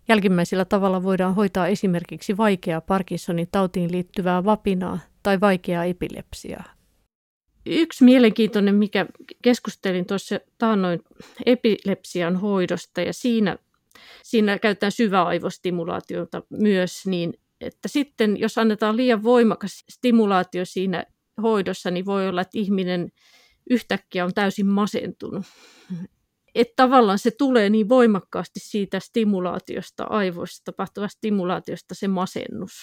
Jälkimmäisellä 0.08 0.66
tavalla 0.66 1.04
voidaan 1.04 1.36
hoitaa 1.36 1.68
esimerkiksi 1.68 2.38
vaikeaa 2.38 2.82
Parkinsonin 2.82 3.48
tautiin 3.52 3.92
liittyvää 3.92 4.46
vapinaa 4.46 5.00
tai 5.24 5.40
vaikeaa 5.40 5.86
epilepsiaa. 5.86 6.64
Yksi 7.66 8.04
mielenkiintoinen, 8.04 8.76
mikä 8.76 9.06
keskustelin 9.42 10.06
tuossa 10.06 10.40
taannoin 10.58 11.00
epilepsian 11.46 12.36
hoidosta 12.36 13.02
ja 13.02 13.14
siinä, 13.14 13.58
siinä 14.24 14.60
käytetään 14.60 14.92
syväaivostimulaatiota 14.92 16.44
myös, 16.50 17.06
niin 17.06 17.34
että 17.62 17.88
sitten 17.88 18.40
jos 18.40 18.58
annetaan 18.58 18.98
liian 18.98 19.24
voimakas 19.24 19.84
stimulaatio 19.90 20.66
siinä 20.66 21.06
hoidossa, 21.42 21.92
niin 21.92 22.06
voi 22.06 22.30
olla, 22.30 22.42
että 22.42 22.60
ihminen 22.60 23.12
yhtäkkiä 23.70 24.26
on 24.26 24.34
täysin 24.34 24.68
masentunut. 24.68 25.46
Että 26.56 26.74
tavallaan 26.76 27.20
se 27.20 27.32
tulee 27.32 27.70
niin 27.70 27.90
voimakkaasti 27.90 28.60
siitä 28.60 29.00
stimulaatiosta, 29.00 30.04
aivoissa 30.04 30.64
tapahtuvasta 30.66 31.18
stimulaatiosta 31.18 31.96
se 31.96 32.08
masennus. 32.08 32.74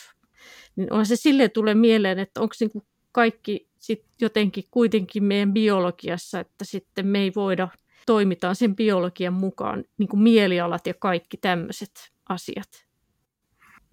Niin 0.77 0.93
on 0.93 1.07
se 1.07 1.17
silleen 1.17 1.51
tulee 1.51 1.75
mieleen, 1.75 2.19
että 2.19 2.41
onko 2.41 2.55
niin 2.61 2.83
kaikki 3.13 3.70
sit 3.81 4.05
jotenkin 4.21 4.65
kuitenkin 4.71 5.25
meidän 5.25 5.53
biologiassa, 5.53 6.41
että 6.41 6.65
sitten 6.65 7.07
me 7.07 7.19
ei 7.19 7.33
voida, 7.37 7.69
toimitaan 8.07 8.57
sen 8.57 8.77
biologian 8.77 9.33
mukaan, 9.35 9.85
niin 9.99 10.09
kuin 10.09 10.23
mielialat 10.23 10.87
ja 10.87 10.95
kaikki 10.95 11.37
tämmöiset 11.37 11.91
asiat. 12.29 12.69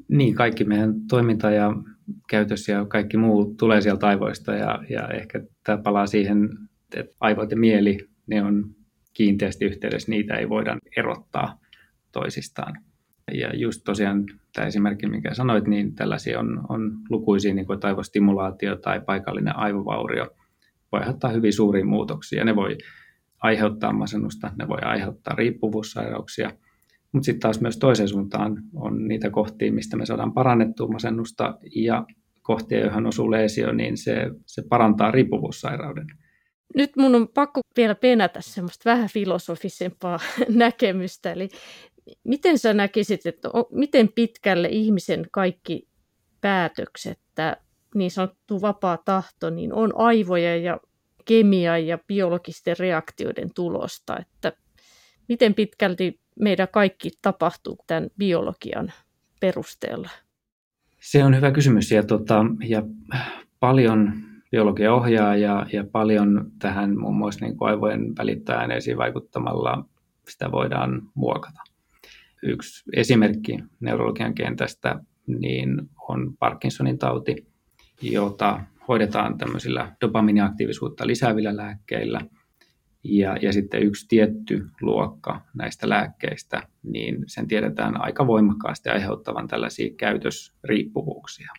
Niin, 0.07 0.35
kaikki 0.35 0.63
meidän 0.63 0.93
toiminta 1.09 1.51
ja 1.51 1.73
käytös 2.29 2.67
ja 2.67 2.85
kaikki 2.85 3.17
muu 3.17 3.55
tulee 3.59 3.81
sieltä 3.81 4.07
aivoista 4.07 4.53
ja, 4.53 4.83
ja 4.89 5.07
ehkä 5.07 5.41
tämä 5.63 5.77
palaa 5.77 6.07
siihen, 6.07 6.49
että 6.95 7.15
aivot 7.19 7.51
ja 7.51 7.57
mieli, 7.57 8.09
ne 8.27 8.43
on 8.43 8.75
kiinteästi 9.13 9.65
yhteydessä, 9.65 10.11
niitä 10.11 10.35
ei 10.35 10.49
voida 10.49 10.77
erottaa 10.97 11.59
toisistaan. 12.11 12.86
Ja 13.33 13.55
just 13.55 13.81
tosiaan 13.85 14.25
tämä 14.53 14.67
esimerkki, 14.67 15.07
mikä 15.07 15.33
sanoit, 15.33 15.67
niin 15.67 15.95
tällaisia 15.95 16.39
on, 16.39 16.65
on 16.69 16.91
lukuisia, 17.09 17.53
niin 17.53 17.65
kuin 17.65 17.79
aivostimulaatio 17.83 18.75
tai 18.75 19.01
paikallinen 19.01 19.55
aivovaurio, 19.55 20.27
voi 20.91 20.99
aiheuttaa 20.99 21.31
hyvin 21.31 21.53
suuria 21.53 21.85
muutoksia. 21.85 22.45
Ne 22.45 22.55
voi 22.55 22.77
aiheuttaa 23.39 23.93
masennusta, 23.93 24.51
ne 24.59 24.67
voi 24.67 24.79
aiheuttaa 24.81 25.35
riippuvuussairauksia, 25.35 26.51
mutta 27.11 27.25
sitten 27.25 27.39
taas 27.39 27.61
myös 27.61 27.77
toiseen 27.77 28.09
suuntaan 28.09 28.57
on 28.75 29.07
niitä 29.07 29.29
kohtia, 29.29 29.71
mistä 29.71 29.97
me 29.97 30.05
saadaan 30.05 30.33
parannettua 30.33 30.87
masennusta 30.87 31.57
ja 31.75 32.05
kohtia, 32.41 32.79
joihin 32.79 33.05
osuu 33.05 33.31
leesio, 33.31 33.71
niin 33.71 33.97
se, 33.97 34.31
se 34.45 34.63
parantaa 34.69 35.11
riippuvuussairauden. 35.11 36.07
Nyt 36.75 36.95
mun 36.97 37.15
on 37.15 37.27
pakko 37.27 37.61
vielä 37.77 37.95
penätä 37.95 38.41
semmoista 38.41 38.89
vähän 38.89 39.09
filosofisempaa 39.09 40.19
näkemystä. 40.49 41.31
Eli 41.31 41.49
miten 42.23 42.57
sä 42.57 42.73
näkisit, 42.73 43.25
että 43.25 43.49
miten 43.71 44.09
pitkälle 44.15 44.67
ihmisen 44.67 45.25
kaikki 45.31 45.87
päätökset, 46.41 47.19
tämä 47.35 47.55
niin 47.95 48.11
sanottu 48.11 48.61
vapaa 48.61 48.97
tahto, 49.05 49.49
niin 49.49 49.73
on 49.73 49.93
aivoja 49.95 50.57
ja 50.57 50.79
kemia 51.25 51.77
ja 51.77 51.97
biologisten 52.07 52.75
reaktioiden 52.79 53.49
tulosta, 53.55 54.17
että 54.19 54.53
miten 55.27 55.53
pitkälti 55.53 56.19
meidän 56.39 56.67
kaikki 56.71 57.11
tapahtuu 57.21 57.77
tämän 57.87 58.09
biologian 58.17 58.93
perusteella? 59.39 60.09
Se 61.01 61.23
on 61.23 61.35
hyvä 61.35 61.51
kysymys 61.51 61.91
ja, 61.91 62.03
tota, 62.03 62.45
ja 62.67 62.83
paljon 63.59 64.13
biologia 64.51 64.93
ohjaa 64.93 65.35
ja, 65.35 65.65
ja 65.73 65.83
paljon 65.91 66.51
tähän 66.59 66.99
muun 66.99 67.17
muassa 67.17 67.45
niin 67.45 67.57
aivojen 67.59 68.15
välittäjäaineisiin 68.17 68.97
vaikuttamalla 68.97 69.85
sitä 70.29 70.51
voidaan 70.51 71.01
muokata. 71.13 71.66
Yksi 72.43 72.83
esimerkki 72.93 73.59
neurologian 73.79 74.35
kentästä, 74.35 74.99
niin 75.27 75.89
on 76.09 76.37
Parkinsonin 76.39 76.97
tauti, 76.97 77.47
jota 78.01 78.63
hoidetaan 78.87 79.37
tämmöisillä 79.37 79.95
dopaminiaktiivisuutta 80.01 81.07
lisäävillä 81.07 81.57
lääkkeillä. 81.57 82.21
Ja, 83.03 83.37
ja 83.41 83.53
sitten 83.53 83.83
yksi 83.83 84.05
tietty 84.07 84.65
luokka 84.81 85.41
näistä 85.53 85.89
lääkkeistä, 85.89 86.63
niin 86.83 87.23
sen 87.27 87.47
tiedetään 87.47 88.01
aika 88.01 88.27
voimakkaasti 88.27 88.89
aiheuttavan 88.89 89.47
tällaisia 89.47 89.93
käytösriippuvuuksia. 89.97 91.51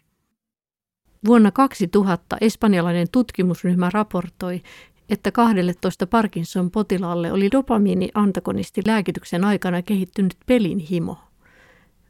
Vuonna 1.26 1.50
2000 1.50 2.36
espanjalainen 2.40 3.06
tutkimusryhmä 3.12 3.90
raportoi, 3.92 4.62
että 5.08 5.32
12 5.32 6.06
Parkinson-potilaalle 6.06 7.32
oli 7.32 7.50
dopamiini-antagonisti 7.52 8.82
lääkityksen 8.86 9.44
aikana 9.44 9.82
kehittynyt 9.82 10.36
pelinhimo. 10.46 11.16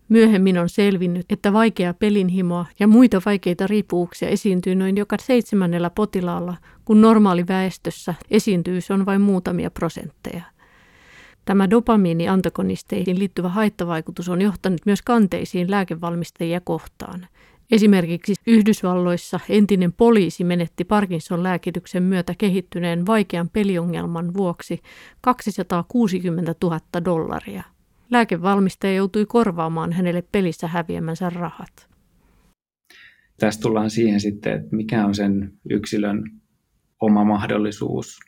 Myöhemmin 0.08 0.58
on 0.58 0.68
selvinnyt, 0.68 1.32
että 1.32 1.52
vaikea 1.52 1.94
pelinhimoa 1.94 2.66
ja 2.78 2.86
muita 2.86 3.22
vaikeita 3.26 3.66
riippuvuuksia 3.66 4.28
esiintyy 4.28 4.74
noin 4.74 4.96
joka 4.96 5.16
seitsemännellä 5.20 5.90
potilaalla, 5.90 6.56
kun 6.84 7.00
normaali 7.00 7.48
väestössä 7.48 8.14
esiintyvyys 8.30 8.90
on 8.90 9.06
vain 9.06 9.20
muutamia 9.20 9.70
prosentteja. 9.70 10.42
Tämä 11.44 11.70
dopamiini-antagonisteihin 11.70 13.18
liittyvä 13.18 13.48
haittavaikutus 13.48 14.28
on 14.28 14.42
johtanut 14.42 14.80
myös 14.86 15.02
kanteisiin 15.02 15.70
lääkevalmistajia 15.70 16.60
kohtaan– 16.60 17.26
Esimerkiksi 17.70 18.34
Yhdysvalloissa 18.46 19.40
entinen 19.48 19.92
poliisi 19.92 20.44
menetti 20.44 20.84
Parkinson-lääkityksen 20.84 22.02
myötä 22.02 22.34
kehittyneen 22.38 23.06
vaikean 23.06 23.48
peliongelman 23.48 24.34
vuoksi 24.34 24.82
260 25.20 26.54
000 26.62 26.80
dollaria. 27.04 27.62
Lääkevalmistaja 28.10 28.94
joutui 28.94 29.26
korvaamaan 29.26 29.92
hänelle 29.92 30.22
pelissä 30.32 30.66
häviämänsä 30.66 31.30
rahat. 31.30 31.88
Tässä 33.40 33.60
tullaan 33.60 33.90
siihen 33.90 34.20
sitten, 34.20 34.52
että 34.52 34.76
mikä 34.76 35.06
on 35.06 35.14
sen 35.14 35.52
yksilön 35.70 36.22
oma 37.00 37.24
mahdollisuus 37.24 38.18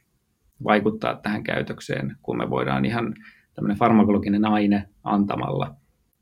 vaikuttaa 0.65 1.17
tähän 1.17 1.45
käytökseen, 1.45 2.17
kun 2.23 2.39
me 2.39 2.51
voidaan 2.51 2.85
ihan 2.85 3.15
tämmöinen 3.55 3.79
farmakologinen 3.79 4.45
aine 4.45 4.89
antamalla 5.05 5.80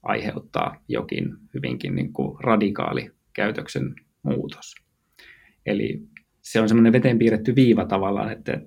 aiheuttaa 0.09 0.85
jokin 0.89 1.37
hyvinkin 1.55 1.95
niin 1.95 2.13
kuin 2.13 2.45
radikaali 2.45 3.11
käytöksen 3.33 3.95
muutos. 4.23 4.75
Eli 5.67 6.03
se 6.43 6.61
on 6.61 6.69
semmoinen 6.69 6.93
veteen 6.93 7.19
piirretty 7.19 7.55
viiva 7.55 7.85
tavallaan, 7.85 8.33
että 8.33 8.61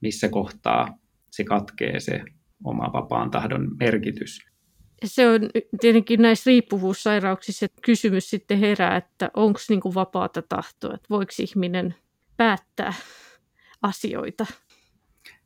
missä 0.00 0.28
kohtaa 0.28 0.98
se 1.30 1.44
katkee 1.44 2.00
se 2.00 2.20
oma 2.64 2.92
vapaan 2.92 3.30
tahdon 3.30 3.76
merkitys. 3.78 4.38
Se 5.04 5.28
on 5.28 5.40
tietenkin 5.80 6.22
näissä 6.22 6.50
riippuvuussairauksissa 6.50 7.66
että 7.66 7.80
kysymys 7.82 8.30
sitten 8.30 8.58
herää, 8.58 8.96
että 8.96 9.30
onko 9.36 9.60
niin 9.68 9.80
vapaata 9.94 10.42
tahtoa, 10.42 10.94
että 10.94 11.06
voiko 11.10 11.32
ihminen 11.38 11.94
päättää 12.36 12.94
asioita. 13.82 14.46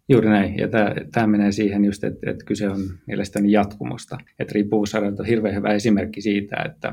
Juuri 0.09 0.29
näin, 0.29 0.59
ja 0.59 0.69
tämä, 1.13 1.27
menee 1.27 1.53
siihen 1.53 1.85
just, 1.85 2.05
että, 2.05 2.31
että 2.31 2.45
kyse 2.45 2.69
on 2.69 2.81
mielestäni 3.07 3.53
jatkumosta. 3.53 4.19
Että 4.39 4.53
riippuvuussairaudet 4.55 5.21
on 5.21 5.27
hirveän 5.27 5.55
hyvä 5.55 5.73
esimerkki 5.73 6.21
siitä, 6.21 6.57
että, 6.57 6.93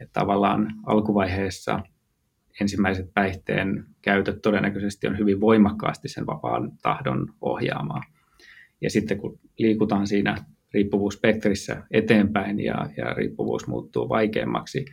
että 0.00 0.20
tavallaan 0.20 0.74
alkuvaiheessa 0.86 1.80
ensimmäiset 2.60 3.14
päihteen 3.14 3.84
käytöt 4.02 4.42
todennäköisesti 4.42 5.06
on 5.06 5.18
hyvin 5.18 5.40
voimakkaasti 5.40 6.08
sen 6.08 6.26
vapaan 6.26 6.72
tahdon 6.82 7.34
ohjaamaa. 7.40 8.02
Ja 8.80 8.90
sitten 8.90 9.18
kun 9.18 9.38
liikutaan 9.58 10.06
siinä 10.06 10.36
riippuvuusspektrissä 10.74 11.82
eteenpäin 11.90 12.60
ja, 12.60 12.86
ja 12.96 13.14
riippuvuus 13.14 13.66
muuttuu 13.66 14.08
vaikeammaksi, 14.08 14.84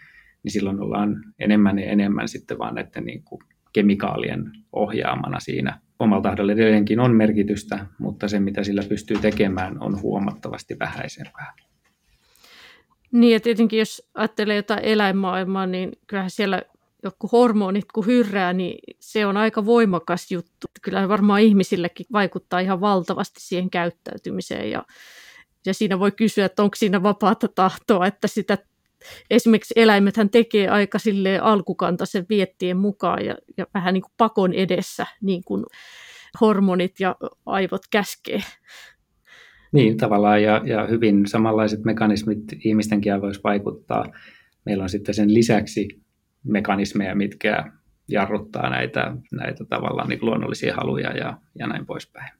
niin 0.43 0.51
silloin 0.51 0.81
ollaan 0.81 1.23
enemmän 1.39 1.79
ja 1.79 1.85
enemmän 1.85 2.27
sitten 2.27 2.59
vaan 2.59 2.75
näiden 2.75 3.05
niin 3.05 3.23
kuin 3.23 3.41
kemikaalien 3.73 4.51
ohjaamana 4.71 5.39
siinä. 5.39 5.79
Omalla 5.99 6.23
tahdolla 6.23 6.51
edelleenkin 6.51 6.99
on 6.99 7.15
merkitystä, 7.15 7.85
mutta 7.99 8.27
se 8.27 8.39
mitä 8.39 8.63
sillä 8.63 8.83
pystyy 8.89 9.17
tekemään 9.17 9.83
on 9.83 10.01
huomattavasti 10.01 10.79
vähäisempää. 10.79 11.53
Niin 13.11 13.33
ja 13.33 13.39
tietenkin 13.39 13.79
jos 13.79 14.09
ajattelee 14.13 14.55
jotain 14.55 14.83
eläinmaailmaa, 14.83 15.65
niin 15.65 15.91
kyllähän 16.07 16.31
siellä 16.31 16.61
joku 17.03 17.29
hormonit 17.31 17.85
kun 17.93 18.05
hyrrää, 18.05 18.53
niin 18.53 18.79
se 18.99 19.25
on 19.25 19.37
aika 19.37 19.65
voimakas 19.65 20.31
juttu. 20.31 20.67
Kyllä 20.81 21.09
varmaan 21.09 21.41
ihmisillekin 21.41 22.05
vaikuttaa 22.11 22.59
ihan 22.59 22.81
valtavasti 22.81 23.41
siihen 23.41 23.69
käyttäytymiseen 23.69 24.71
ja, 24.71 24.85
ja 25.65 25.73
siinä 25.73 25.99
voi 25.99 26.11
kysyä, 26.11 26.45
että 26.45 26.63
onko 26.63 26.75
siinä 26.75 27.03
vapaata 27.03 27.47
tahtoa, 27.47 28.07
että 28.07 28.27
sitä 28.27 28.57
esimerkiksi 29.29 29.73
eläimethän 29.77 30.29
tekee 30.29 30.69
aika 30.69 30.99
sille 30.99 31.39
alkukantaisen 31.39 32.25
viettien 32.29 32.77
mukaan 32.77 33.25
ja, 33.25 33.35
ja 33.57 33.65
vähän 33.73 33.93
niin 33.93 34.01
kuin 34.01 34.13
pakon 34.17 34.53
edessä, 34.53 35.05
niin 35.21 35.43
kuin 35.43 35.65
hormonit 36.41 36.99
ja 36.99 37.15
aivot 37.45 37.81
käskee. 37.91 38.39
Niin, 39.71 39.97
tavallaan 39.97 40.43
ja, 40.43 40.61
ja 40.65 40.87
hyvin 40.87 41.27
samanlaiset 41.27 41.83
mekanismit 41.85 42.39
ihmistenkin 42.65 43.13
aivoissa 43.13 43.41
vaikuttaa. 43.43 44.05
Meillä 44.65 44.83
on 44.83 44.89
sitten 44.89 45.15
sen 45.15 45.33
lisäksi 45.33 45.87
mekanismeja, 46.43 47.15
mitkä 47.15 47.71
jarruttaa 48.07 48.69
näitä, 48.69 49.15
näitä 49.31 49.65
tavallaan 49.65 50.09
niin 50.09 50.19
luonnollisia 50.21 50.75
haluja 50.75 51.17
ja, 51.17 51.37
ja 51.59 51.67
näin 51.67 51.85
poispäin. 51.85 52.31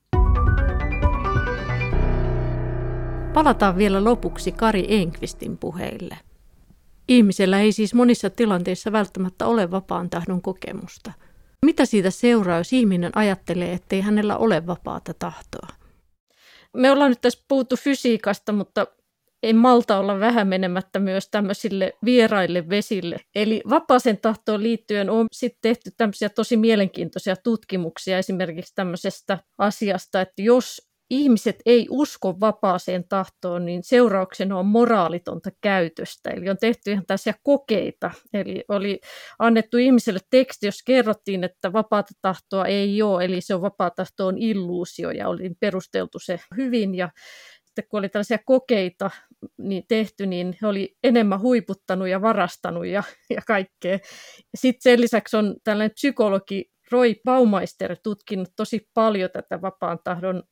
Palataan 3.34 3.78
vielä 3.78 4.04
lopuksi 4.04 4.52
Kari 4.52 4.86
Enkvistin 4.90 5.58
puheille. 5.58 6.29
Ihmisellä 7.10 7.62
ei 7.62 7.72
siis 7.72 7.94
monissa 7.94 8.30
tilanteissa 8.30 8.92
välttämättä 8.92 9.46
ole 9.46 9.72
vapaan 9.72 10.10
tahdon 10.10 10.42
kokemusta. 10.42 11.12
Mitä 11.66 11.86
siitä 11.86 12.10
seuraa, 12.12 12.58
jos 12.58 12.74
ihminen 12.74 13.18
ajattelee, 13.18 13.74
ettei 13.74 14.02
hänellä 14.02 14.38
ole 14.38 14.68
vapaata 14.68 15.14
tahtoa? 15.14 15.68
Me 16.74 16.92
ollaan 16.92 17.12
nyt 17.12 17.22
tässä 17.22 17.46
puhuttu 17.48 17.76
fysiikasta, 17.76 18.52
mutta 18.52 18.88
ei 19.44 19.54
malta 19.54 19.98
olla 19.98 20.20
vähän 20.20 20.48
menemättä 20.48 21.00
myös 21.00 21.30
tämmöisille 21.30 21.94
vieraille 22.06 22.70
vesille. 22.70 23.18
Eli 23.36 23.62
vapaaseen 23.70 24.18
tahtoon 24.18 24.64
liittyen 24.64 25.10
on 25.10 25.26
sitten 25.32 25.60
tehty 25.62 25.92
tämmöisiä 25.98 26.30
tosi 26.30 26.58
mielenkiintoisia 26.58 27.36
tutkimuksia 27.36 28.18
esimerkiksi 28.18 28.76
tämmöisestä 28.76 29.40
asiasta, 29.58 30.22
että 30.22 30.42
jos 30.42 30.89
ihmiset 31.10 31.56
ei 31.66 31.88
usko 31.90 32.40
vapaaseen 32.40 33.04
tahtoon, 33.10 33.66
niin 33.66 33.84
seurauksena 33.84 34.60
on 34.60 34.66
moraalitonta 34.66 35.50
käytöstä. 35.62 36.30
Eli 36.30 36.50
on 36.50 36.58
tehty 36.58 36.92
ihan 36.92 37.06
tällaisia 37.06 37.34
kokeita. 37.44 38.12
Eli 38.34 38.64
oli 38.68 39.00
annettu 39.40 39.78
ihmiselle 39.78 40.20
teksti, 40.30 40.66
jos 40.66 40.84
kerrottiin, 40.86 41.44
että 41.44 41.74
vapaata 41.74 42.14
tahtoa 42.22 42.66
ei 42.66 43.02
ole, 43.02 43.26
eli 43.26 43.42
se 43.42 43.56
on 43.56 43.62
vapaa 43.62 43.90
tahto 43.90 44.28
on 44.28 44.38
illuusio, 44.38 45.12
ja 45.12 45.28
oli 45.28 45.52
perusteltu 45.60 46.20
se 46.20 46.40
hyvin. 46.58 46.96
Ja 46.96 47.10
sitten 47.66 47.84
kun 47.90 48.00
oli 48.00 48.10
tällaisia 48.10 48.40
kokeita 48.46 49.10
niin 49.58 49.84
tehty, 49.88 50.26
niin 50.26 50.58
he 50.62 50.68
oli 50.68 50.96
enemmän 51.04 51.42
huiputtanut 51.42 52.08
ja 52.08 52.22
varastanut 52.22 52.86
ja, 52.86 53.04
ja 53.36 53.42
kaikkea. 53.48 54.00
Sitten 54.56 54.82
sen 54.82 55.02
lisäksi 55.02 55.38
on 55.38 55.56
tällainen 55.64 55.94
psykologi 55.94 56.66
Roy 56.92 57.16
Baumeister 57.26 57.96
tutkinut 58.04 58.50
tosi 58.56 58.90
paljon 58.94 59.30
tätä 59.34 59.62
vapaan 59.62 60.00
tahdon 60.04 60.44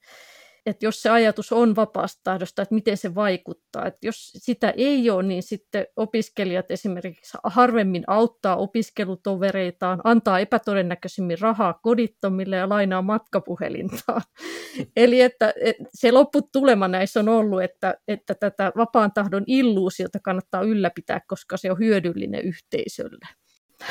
että 0.68 0.86
jos 0.86 1.02
se 1.02 1.10
ajatus 1.10 1.52
on 1.52 1.76
vapaasta 1.76 2.22
tahdosta, 2.24 2.62
että 2.62 2.76
miten 2.76 2.98
se 2.98 3.16
vaikuttaa. 3.16 3.86
Että 3.86 4.08
jos 4.08 4.32
sitä 4.38 4.74
ei 4.78 5.10
ole, 5.10 5.24
niin 5.24 5.44
sitten 5.44 5.88
opiskelijat 5.96 6.72
esimerkiksi 6.72 7.38
harvemmin 7.44 8.04
auttaa 8.08 8.56
opiskelutovereitaan, 8.56 10.02
antaa 10.04 10.40
epätodennäköisimmin 10.40 11.40
rahaa 11.40 11.80
kodittomille 11.84 12.56
ja 12.56 12.70
lainaa 12.70 13.02
matkapuhelintaan. 13.02 14.22
Eli 14.96 15.22
että, 15.22 15.54
että 15.62 15.84
se 15.94 16.12
lopputulema 16.12 16.88
näissä 16.88 17.20
on 17.20 17.30
ollut, 17.30 17.64
että, 17.64 17.98
että 18.08 18.36
tätä 18.36 18.72
vapaan 18.78 19.12
tahdon 19.12 19.44
illuusiota 19.48 20.20
kannattaa 20.24 20.62
ylläpitää, 20.62 21.22
koska 21.28 21.58
se 21.58 21.72
on 21.72 21.80
hyödyllinen 21.80 22.42
yhteisölle. 22.42 23.28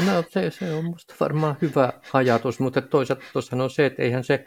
No 0.06 0.24
se, 0.28 0.50
se 0.50 0.72
on 0.72 0.84
minusta 0.84 1.14
varmaan 1.20 1.56
hyvä 1.62 1.92
ajatus, 2.12 2.60
mutta 2.60 2.82
toisaalta 2.82 3.24
tuossa 3.32 3.56
on 3.56 3.70
se, 3.70 3.86
että 3.86 4.02
eihän 4.02 4.24
se 4.24 4.46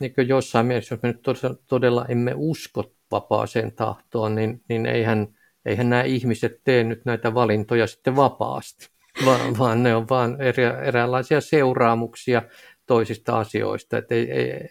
niin 0.00 0.28
jossain 0.28 0.66
mielessä, 0.66 0.94
jos 0.94 1.02
me 1.02 1.08
nyt 1.08 1.66
todella 1.66 2.06
emme 2.08 2.32
usko 2.36 2.92
vapaaseen 3.10 3.72
tahtoon, 3.72 4.34
niin, 4.34 4.62
niin 4.68 4.86
eihän, 4.86 5.28
eihän 5.64 5.90
nämä 5.90 6.02
ihmiset 6.02 6.60
tee 6.64 6.84
nyt 6.84 7.04
näitä 7.04 7.34
valintoja 7.34 7.86
sitten 7.86 8.16
vapaasti, 8.16 8.88
vaan, 9.26 9.58
vaan 9.58 9.82
ne 9.82 9.94
on 9.94 10.08
vain 10.08 10.40
eri, 10.40 10.64
eräänlaisia 10.64 11.40
seuraamuksia 11.40 12.42
toisista 12.86 13.38
asioista. 13.38 13.98
Et, 13.98 14.06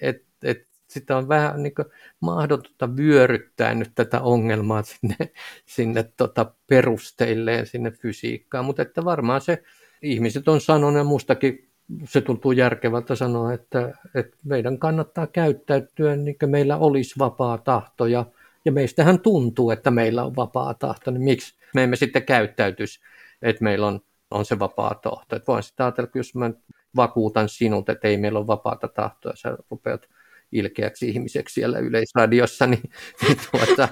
et, 0.02 0.26
et, 0.44 0.70
sitä 0.88 1.18
on 1.18 1.28
vähän 1.28 1.64
niin 1.64 1.74
mahdotonta 2.20 2.96
vyöryttää 2.96 3.76
nyt 3.76 3.92
tätä 3.96 4.22
ongelmaa 4.22 4.84
sinne, 4.84 5.16
sinne 5.76 6.04
tota 6.18 6.54
perusteilleen, 6.68 7.66
sinne 7.66 7.92
fysiikkaan, 7.92 8.66
mutta 8.66 8.82
että 8.82 9.06
varmaan 9.06 9.42
se 9.42 9.64
ihmiset 10.02 10.48
on 10.48 10.62
sanonut 10.62 10.98
ja 10.98 11.04
mustakin 11.04 11.69
se 12.04 12.22
tuntuu 12.22 12.52
järkevältä 12.52 13.16
sanoa, 13.16 13.54
että, 13.54 13.94
että 14.16 14.38
meidän 14.44 14.80
kannattaa 14.80 15.28
käyttäytyä 15.28 16.16
niin 16.16 16.40
kuin 16.40 16.50
meillä 16.50 16.78
olisi 16.78 17.16
vapaa 17.20 17.58
tahto 17.58 18.06
ja, 18.06 18.26
ja 18.66 18.72
meistähän 18.72 19.20
tuntuu, 19.20 19.72
että 19.72 19.92
meillä 19.92 20.24
on 20.24 20.36
vapaa 20.36 20.74
tahto, 20.74 21.12
niin 21.12 21.24
miksi 21.24 21.56
me 21.74 21.84
emme 21.84 21.96
sitten 21.96 22.24
käyttäytyisi 22.24 23.00
että 23.42 23.64
meillä 23.64 23.88
on, 23.88 24.00
on 24.32 24.46
se 24.46 24.60
vapaa 24.60 24.96
tahto. 24.96 25.36
Että 25.36 25.52
voin 25.52 25.64
sitä 25.64 25.84
ajatella, 25.86 26.06
että 26.06 26.20
jos 26.20 26.36
mä 26.36 26.52
vakuutan 26.96 27.50
sinut, 27.50 27.90
että 27.90 28.08
ei 28.08 28.18
meillä 28.18 28.40
ole 28.40 28.48
vapaata 28.48 28.88
tahtoa, 28.88 29.36
sä 29.36 29.58
rupeat 29.72 30.10
ilkeäksi 30.52 31.10
ihmiseksi 31.10 31.54
siellä 31.54 31.80
yleisradiossa, 31.80 32.68
niin, 32.68 32.84
niin 33.22 33.38
tuota, 33.52 33.90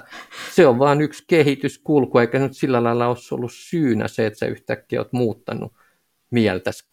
se 0.54 0.66
on 0.66 0.78
vain 0.78 1.00
yksi 1.00 1.24
kehityskulku, 1.26 2.18
eikä 2.18 2.38
nyt 2.38 2.56
sillä 2.56 2.84
lailla 2.84 3.08
ole 3.08 3.16
ollut 3.30 3.52
syynä 3.54 4.08
se, 4.08 4.26
että 4.26 4.38
sä 4.38 4.46
yhtäkkiä 4.46 5.00
oot 5.00 5.12
muuttanut 5.12 5.72
mieltäsi, 6.30 6.88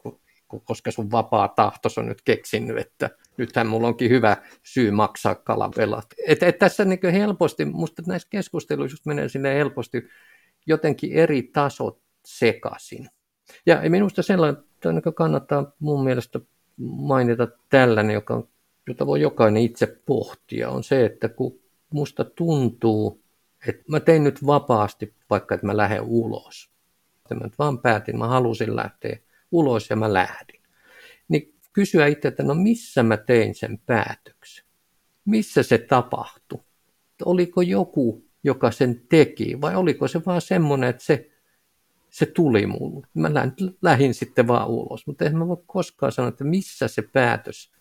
koska 0.64 0.92
sun 0.92 1.12
vapaa 1.12 1.48
tahtos 1.48 1.98
on 1.98 2.06
nyt 2.06 2.22
keksinyt, 2.22 2.78
että 2.78 3.10
nythän 3.38 3.68
mulla 3.68 3.88
onkin 3.88 4.10
hyvä 4.10 4.38
syy 4.64 4.92
maksaa 4.92 5.36
kalavelat. 5.36 6.06
Et, 6.28 6.44
et 6.44 6.60
tässä 6.60 6.86
niin 6.86 7.00
helposti, 7.12 7.66
musta 7.66 8.04
näissä 8.08 8.28
keskusteluissa 8.32 9.04
menee 9.06 9.30
sinne 9.30 9.56
helposti 9.56 10.08
jotenkin 10.66 11.14
eri 11.14 11.44
tasot 11.44 12.00
sekaisin. 12.26 13.10
Ja 13.66 13.90
minusta 13.90 14.24
sellainen 14.24 14.64
kannattaa 15.16 15.72
mun 15.80 16.04
mielestä 16.04 16.40
mainita 16.78 17.48
tällainen, 17.70 18.14
joka 18.14 18.44
jota 18.88 19.06
voi 19.06 19.22
jokainen 19.22 19.64
itse 19.64 20.02
pohtia, 20.06 20.70
on 20.70 20.84
se, 20.84 21.06
että 21.06 21.30
kun 21.30 21.60
musta 21.90 22.24
tuntuu, 22.24 23.24
että 23.68 23.84
mä 23.88 24.00
tein 24.00 24.24
nyt 24.24 24.46
vapaasti, 24.46 25.14
vaikka 25.30 25.56
että 25.56 25.68
mä 25.68 25.78
lähden 25.78 26.02
ulos. 26.02 26.70
Mä 27.34 27.44
nyt 27.44 27.60
vaan 27.60 27.80
päätin, 27.80 28.18
mä 28.18 28.28
halusin 28.28 28.76
lähteä 28.76 29.20
ulos 29.56 29.90
ja 29.90 29.96
mä 29.96 30.14
lähdin. 30.14 30.62
Niin 31.28 31.54
kysyä 31.74 32.08
itse, 32.08 32.28
että 32.28 32.44
no 32.44 32.54
missä 32.54 33.04
mä 33.04 33.18
tein 33.18 33.56
sen 33.56 33.80
päätöksen? 33.86 34.66
Missä 35.26 35.64
se 35.64 35.78
tapahtui? 35.78 36.60
Oliko 37.26 37.62
joku, 37.62 38.26
joka 38.44 38.72
sen 38.72 39.02
teki, 39.10 39.62
vai 39.62 39.76
oliko 39.76 40.08
se 40.08 40.22
vaan 40.26 40.42
semmoinen, 40.42 40.90
että 40.90 41.04
se, 41.04 41.30
se 42.10 42.26
tuli 42.26 42.66
mulle. 42.66 43.08
Mä 43.14 43.32
lähdin 43.82 44.14
sitten 44.14 44.48
vaan 44.48 44.68
ulos, 44.68 45.08
mutta 45.08 45.26
en 45.26 45.38
mä 45.38 45.48
voi 45.48 45.64
koskaan 45.66 46.12
sanoa, 46.12 46.30
että 46.30 46.44
missä 46.44 46.88
se 46.88 47.02
päätös 47.02 47.72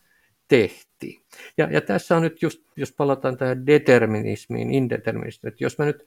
tehtiin. 0.49 1.23
Ja, 1.59 1.69
ja 1.73 1.81
tässä 1.81 2.17
on 2.17 2.23
nyt 2.23 2.43
just, 2.43 2.63
jos 2.77 2.93
palataan 2.93 3.37
tähän 3.37 3.67
determinismiin, 3.67 4.71
indeterminismiin, 4.71 5.53
että 5.53 5.65
jos 5.65 5.79
mä 5.79 5.85
nyt 5.85 6.05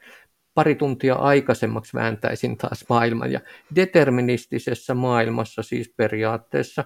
pari 0.57 0.75
tuntia 0.75 1.15
aikaisemmaksi 1.15 1.93
vääntäisin 1.93 2.57
taas 2.57 2.85
maailman, 2.89 3.31
ja 3.31 3.39
deterministisessä 3.75 4.93
maailmassa 4.93 5.63
siis 5.63 5.93
periaatteessa, 5.97 6.83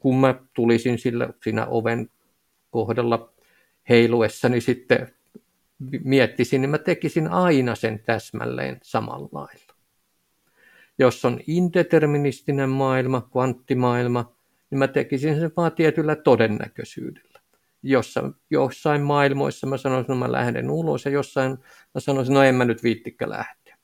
kun 0.00 0.20
mä 0.20 0.34
tulisin 0.54 0.98
sillä, 0.98 1.28
siinä 1.42 1.66
oven 1.66 2.10
kohdalla 2.70 3.32
heiluessani 3.88 4.60
sitten 4.60 5.14
miettisin, 6.04 6.60
niin 6.60 6.70
mä 6.70 6.78
tekisin 6.78 7.28
aina 7.28 7.74
sen 7.74 7.98
täsmälleen 7.98 8.78
samalla 8.82 9.28
lailla. 9.32 9.74
Jos 10.98 11.24
on 11.24 11.40
indeterministinen 11.46 12.70
maailma, 12.70 13.20
kvanttimaailma, 13.20 14.32
niin 14.70 14.78
mä 14.78 14.88
tekisin 14.88 15.40
sen 15.40 15.52
vaan 15.56 15.72
tietyllä 15.72 16.16
todennäköisyydellä. 16.16 17.31
Jossain, 17.82 18.34
jossain 18.50 19.02
maailmoissa 19.02 19.66
mä 19.66 19.76
sanoisin, 19.76 20.00
että 20.00 20.12
no 20.12 20.18
mä 20.18 20.32
lähden 20.32 20.70
ulos, 20.70 21.04
ja 21.04 21.10
jossain 21.10 21.50
mä 21.94 22.00
sanoisin, 22.00 22.34
no 22.34 22.42
en 22.42 22.54
mä 22.54 22.64
nyt 22.64 22.82
viittikkä 22.82 23.30
lähteä. 23.30 23.76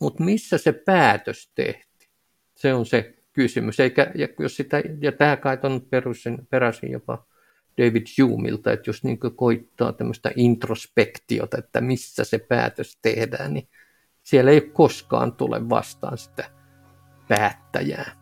Mutta 0.00 0.24
missä 0.24 0.58
se 0.58 0.72
päätös 0.72 1.52
tehtiin? 1.54 2.10
Se 2.54 2.74
on 2.74 2.86
se 2.86 3.14
kysymys. 3.32 3.80
Eikä, 3.80 4.12
ja, 4.14 4.28
jos 4.38 4.56
sitä, 4.56 4.82
ja 5.00 5.12
tämä 5.12 5.36
kai 5.36 5.58
on 5.62 5.80
perusin, 5.90 6.38
peräisin 6.50 6.90
jopa 6.90 7.26
David 7.78 8.06
Humeilta, 8.22 8.72
että 8.72 8.90
jos 8.90 9.04
niin 9.04 9.18
koittaa 9.36 9.92
tämmöistä 9.92 10.30
introspektiota, 10.36 11.58
että 11.58 11.80
missä 11.80 12.24
se 12.24 12.38
päätös 12.38 12.98
tehdään, 13.02 13.54
niin 13.54 13.68
siellä 14.22 14.50
ei 14.50 14.60
koskaan 14.60 15.32
tule 15.32 15.68
vastaan 15.68 16.18
sitä 16.18 16.50
päättäjää. 17.28 18.20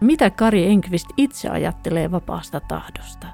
Mitä 0.00 0.30
Kari 0.30 0.66
Enkvist 0.66 1.06
itse 1.16 1.48
ajattelee 1.48 2.10
vapaasta 2.10 2.60
tahdosta? 2.60 3.26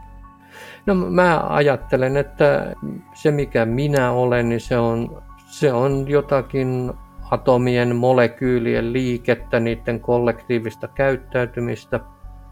No 0.87 0.95
mä 0.95 1.41
ajattelen, 1.49 2.17
että 2.17 2.75
se 3.15 3.31
mikä 3.31 3.65
minä 3.65 4.11
olen, 4.11 4.49
niin 4.49 4.61
se 4.61 4.79
on, 4.79 5.23
se 5.47 5.73
on 5.73 6.09
jotakin 6.09 6.93
atomien, 7.31 7.97
molekyylien 7.97 8.93
liikettä, 8.93 9.61
niiden 9.61 10.01
kollektiivista 10.01 10.89
käyttäytymistä 10.89 12.01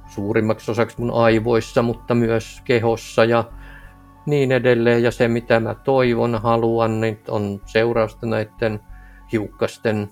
suurimmaksi 0.07 0.71
osaksi 0.71 1.01
mun 1.01 1.15
aivoissa, 1.15 1.83
mutta 1.83 2.15
myös 2.15 2.63
kehossa 2.65 3.25
ja 3.25 3.45
niin 4.27 4.53
edelleen. 4.53 5.03
Ja 5.03 5.11
se 5.11 5.29
mitä 5.29 5.61
mä 5.61 5.75
toivon, 5.75 6.41
haluan, 6.43 7.01
niin 7.01 7.19
on 7.29 7.61
seurausta 7.67 8.27
näiden 8.27 8.81
hiukkasten 9.33 10.09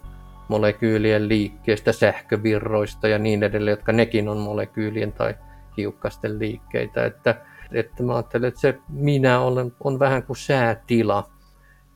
molekyylien 0.48 1.28
liikkeestä, 1.28 1.92
sähkövirroista 1.92 3.08
ja 3.08 3.18
niin 3.18 3.42
edelleen, 3.42 3.72
jotka 3.72 3.92
nekin 3.92 4.28
on 4.28 4.38
molekyylien 4.38 5.12
tai 5.12 5.34
hiukkasten 5.76 6.38
liikkeitä. 6.38 7.04
Että, 7.04 7.34
että 7.72 8.02
mä 8.02 8.14
ajattelen, 8.14 8.48
että 8.48 8.60
se 8.60 8.78
minä 8.88 9.40
olen, 9.40 9.72
on 9.84 9.98
vähän 9.98 10.22
kuin 10.22 10.36
säätila, 10.36 11.30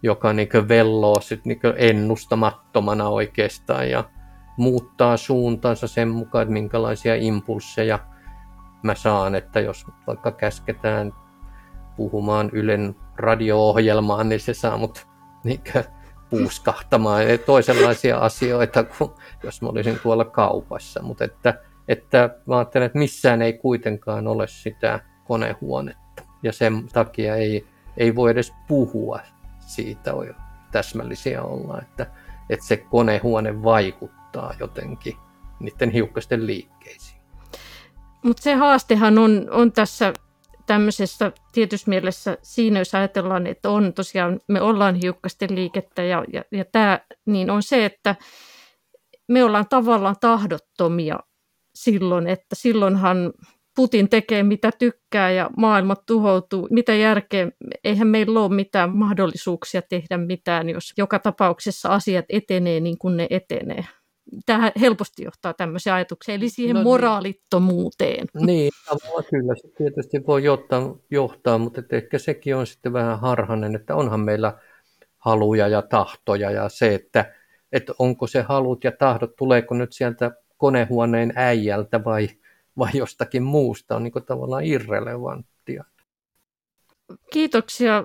joka 0.02 0.32
niin 0.32 0.48
velloo 0.68 1.20
sit 1.20 1.44
niin 1.44 1.60
ennustamattomana 1.76 3.08
oikeastaan 3.08 3.90
ja 3.90 4.04
muuttaa 4.56 5.16
suuntaansa 5.16 5.86
sen 5.86 6.08
mukaan, 6.08 6.42
että 6.42 6.52
minkälaisia 6.52 7.14
impulsseja 7.14 7.98
mä 8.82 8.94
saan, 8.94 9.34
että 9.34 9.60
jos 9.60 9.86
vaikka 10.06 10.32
käsketään 10.32 11.12
puhumaan 11.96 12.50
Ylen 12.52 12.96
radio-ohjelmaan, 13.16 14.28
niin 14.28 14.40
se 14.40 14.54
saa 14.54 14.76
mut 14.76 15.06
niin 15.44 15.60
puuskahtamaan 16.30 17.22
toisenlaisia 17.46 18.18
asioita 18.18 18.84
kuin 18.84 19.10
jos 19.42 19.62
mä 19.62 19.68
olisin 19.68 19.98
tuolla 20.02 20.24
kaupassa. 20.24 21.02
Mutta 21.02 21.24
että, 21.24 21.54
että 21.88 22.30
mä 22.46 22.56
ajattelen, 22.58 22.86
että 22.86 22.98
missään 22.98 23.42
ei 23.42 23.52
kuitenkaan 23.52 24.26
ole 24.28 24.46
sitä 24.46 25.00
konehuonetta. 25.24 26.22
Ja 26.42 26.52
sen 26.52 26.88
takia 26.92 27.36
ei, 27.36 27.66
ei 27.96 28.14
voi 28.14 28.30
edes 28.30 28.52
puhua 28.68 29.20
siitä 29.60 30.12
täsmällisiä 30.72 31.42
olla, 31.42 31.80
että, 31.82 32.06
että 32.50 32.66
se 32.66 32.76
konehuone 32.76 33.62
vaikuttaa 33.62 34.54
jotenkin 34.60 35.16
niiden 35.60 35.90
hiukkasten 35.90 36.46
liikkeisiin. 36.46 37.20
Mutta 38.22 38.42
se 38.42 38.54
haastehan 38.54 39.18
on, 39.18 39.46
on 39.50 39.72
tässä 39.72 40.12
tämmöisessä 40.66 41.32
tietyssä 41.52 41.90
mielessä 41.90 42.38
siinä, 42.42 42.78
jos 42.78 42.94
ajatellaan, 42.94 43.46
että 43.46 43.70
on 43.70 43.92
tosiaan, 43.92 44.40
me 44.48 44.60
ollaan 44.60 44.94
hiukkasten 44.94 45.54
liikettä 45.54 46.02
ja, 46.02 46.24
ja, 46.32 46.44
ja 46.52 46.64
tämä, 46.64 47.00
niin 47.26 47.50
on 47.50 47.62
se, 47.62 47.84
että 47.84 48.16
me 49.28 49.44
ollaan 49.44 49.68
tavallaan 49.68 50.16
tahdottomia 50.20 51.18
silloin, 51.74 52.26
että 52.26 52.54
silloinhan 52.54 53.32
Putin 53.76 54.08
tekee 54.08 54.42
mitä 54.42 54.70
tykkää 54.78 55.30
ja 55.30 55.50
maailma 55.56 55.96
tuhoutuu. 55.96 56.68
Mitä 56.70 56.94
järkeä, 56.94 57.50
eihän 57.84 58.08
meillä 58.08 58.40
ole 58.40 58.54
mitään 58.54 58.96
mahdollisuuksia 58.96 59.82
tehdä 59.82 60.16
mitään, 60.18 60.68
jos 60.68 60.92
joka 60.98 61.18
tapauksessa 61.18 61.88
asiat 61.88 62.24
etenee 62.28 62.80
niin 62.80 62.98
kuin 62.98 63.16
ne 63.16 63.26
etenee 63.30 63.84
tähän 64.46 64.72
helposti 64.80 65.24
johtaa 65.24 65.54
tämmöisiä 65.54 65.94
ajatuksia, 65.94 66.34
eli 66.34 66.48
siihen 66.48 66.74
no, 66.74 66.80
niin. 66.80 66.84
moraalittomuuteen. 66.84 68.26
Niin, 68.34 68.70
kyllä 69.30 69.54
se 69.54 69.68
tietysti 69.76 70.26
voi 70.26 70.44
johtaa, 70.44 70.96
johtaa 71.10 71.58
mutta 71.58 71.82
ehkä 71.90 72.18
sekin 72.18 72.56
on 72.56 72.66
sitten 72.66 72.92
vähän 72.92 73.20
harhainen, 73.20 73.74
että 73.74 73.94
onhan 73.94 74.20
meillä 74.20 74.58
haluja 75.18 75.68
ja 75.68 75.82
tahtoja 75.82 76.50
ja 76.50 76.68
se, 76.68 76.94
että, 76.94 77.34
että 77.72 77.92
onko 77.98 78.26
se 78.26 78.42
halut 78.42 78.84
ja 78.84 78.92
tahdot, 78.92 79.36
tuleeko 79.36 79.74
nyt 79.74 79.92
sieltä 79.92 80.30
konehuoneen 80.56 81.32
äijältä 81.36 82.04
vai, 82.04 82.28
vai 82.78 82.90
jostakin 82.94 83.42
muusta, 83.42 83.96
on 83.96 84.02
niin 84.02 84.12
tavallaan 84.26 84.64
irrelevanttia. 84.64 85.84
Kiitoksia 87.32 88.04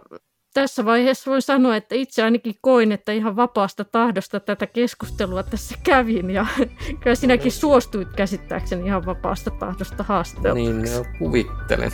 tässä 0.54 0.86
vaiheessa 0.86 1.32
voi 1.32 1.42
sanoa, 1.42 1.76
että 1.76 1.96
itse 1.96 2.24
ainakin 2.24 2.56
koin, 2.62 2.92
että 2.92 3.12
ihan 3.12 3.36
vapaasta 3.36 3.86
tahdosta 3.86 4.40
tätä 4.40 4.68
keskustelua 4.68 5.44
tässä 5.44 5.76
kävin. 5.84 6.30
Ja 6.30 6.46
kyllä 7.02 7.16
sinäkin 7.16 7.52
suostuit 7.52 8.08
käsittääkseni 8.16 8.86
ihan 8.86 9.06
vapaasta 9.06 9.52
tahdosta 9.52 10.04
haastatteluun. 10.04 10.82
Niin, 10.82 11.06
kuvittelen. 11.20 11.92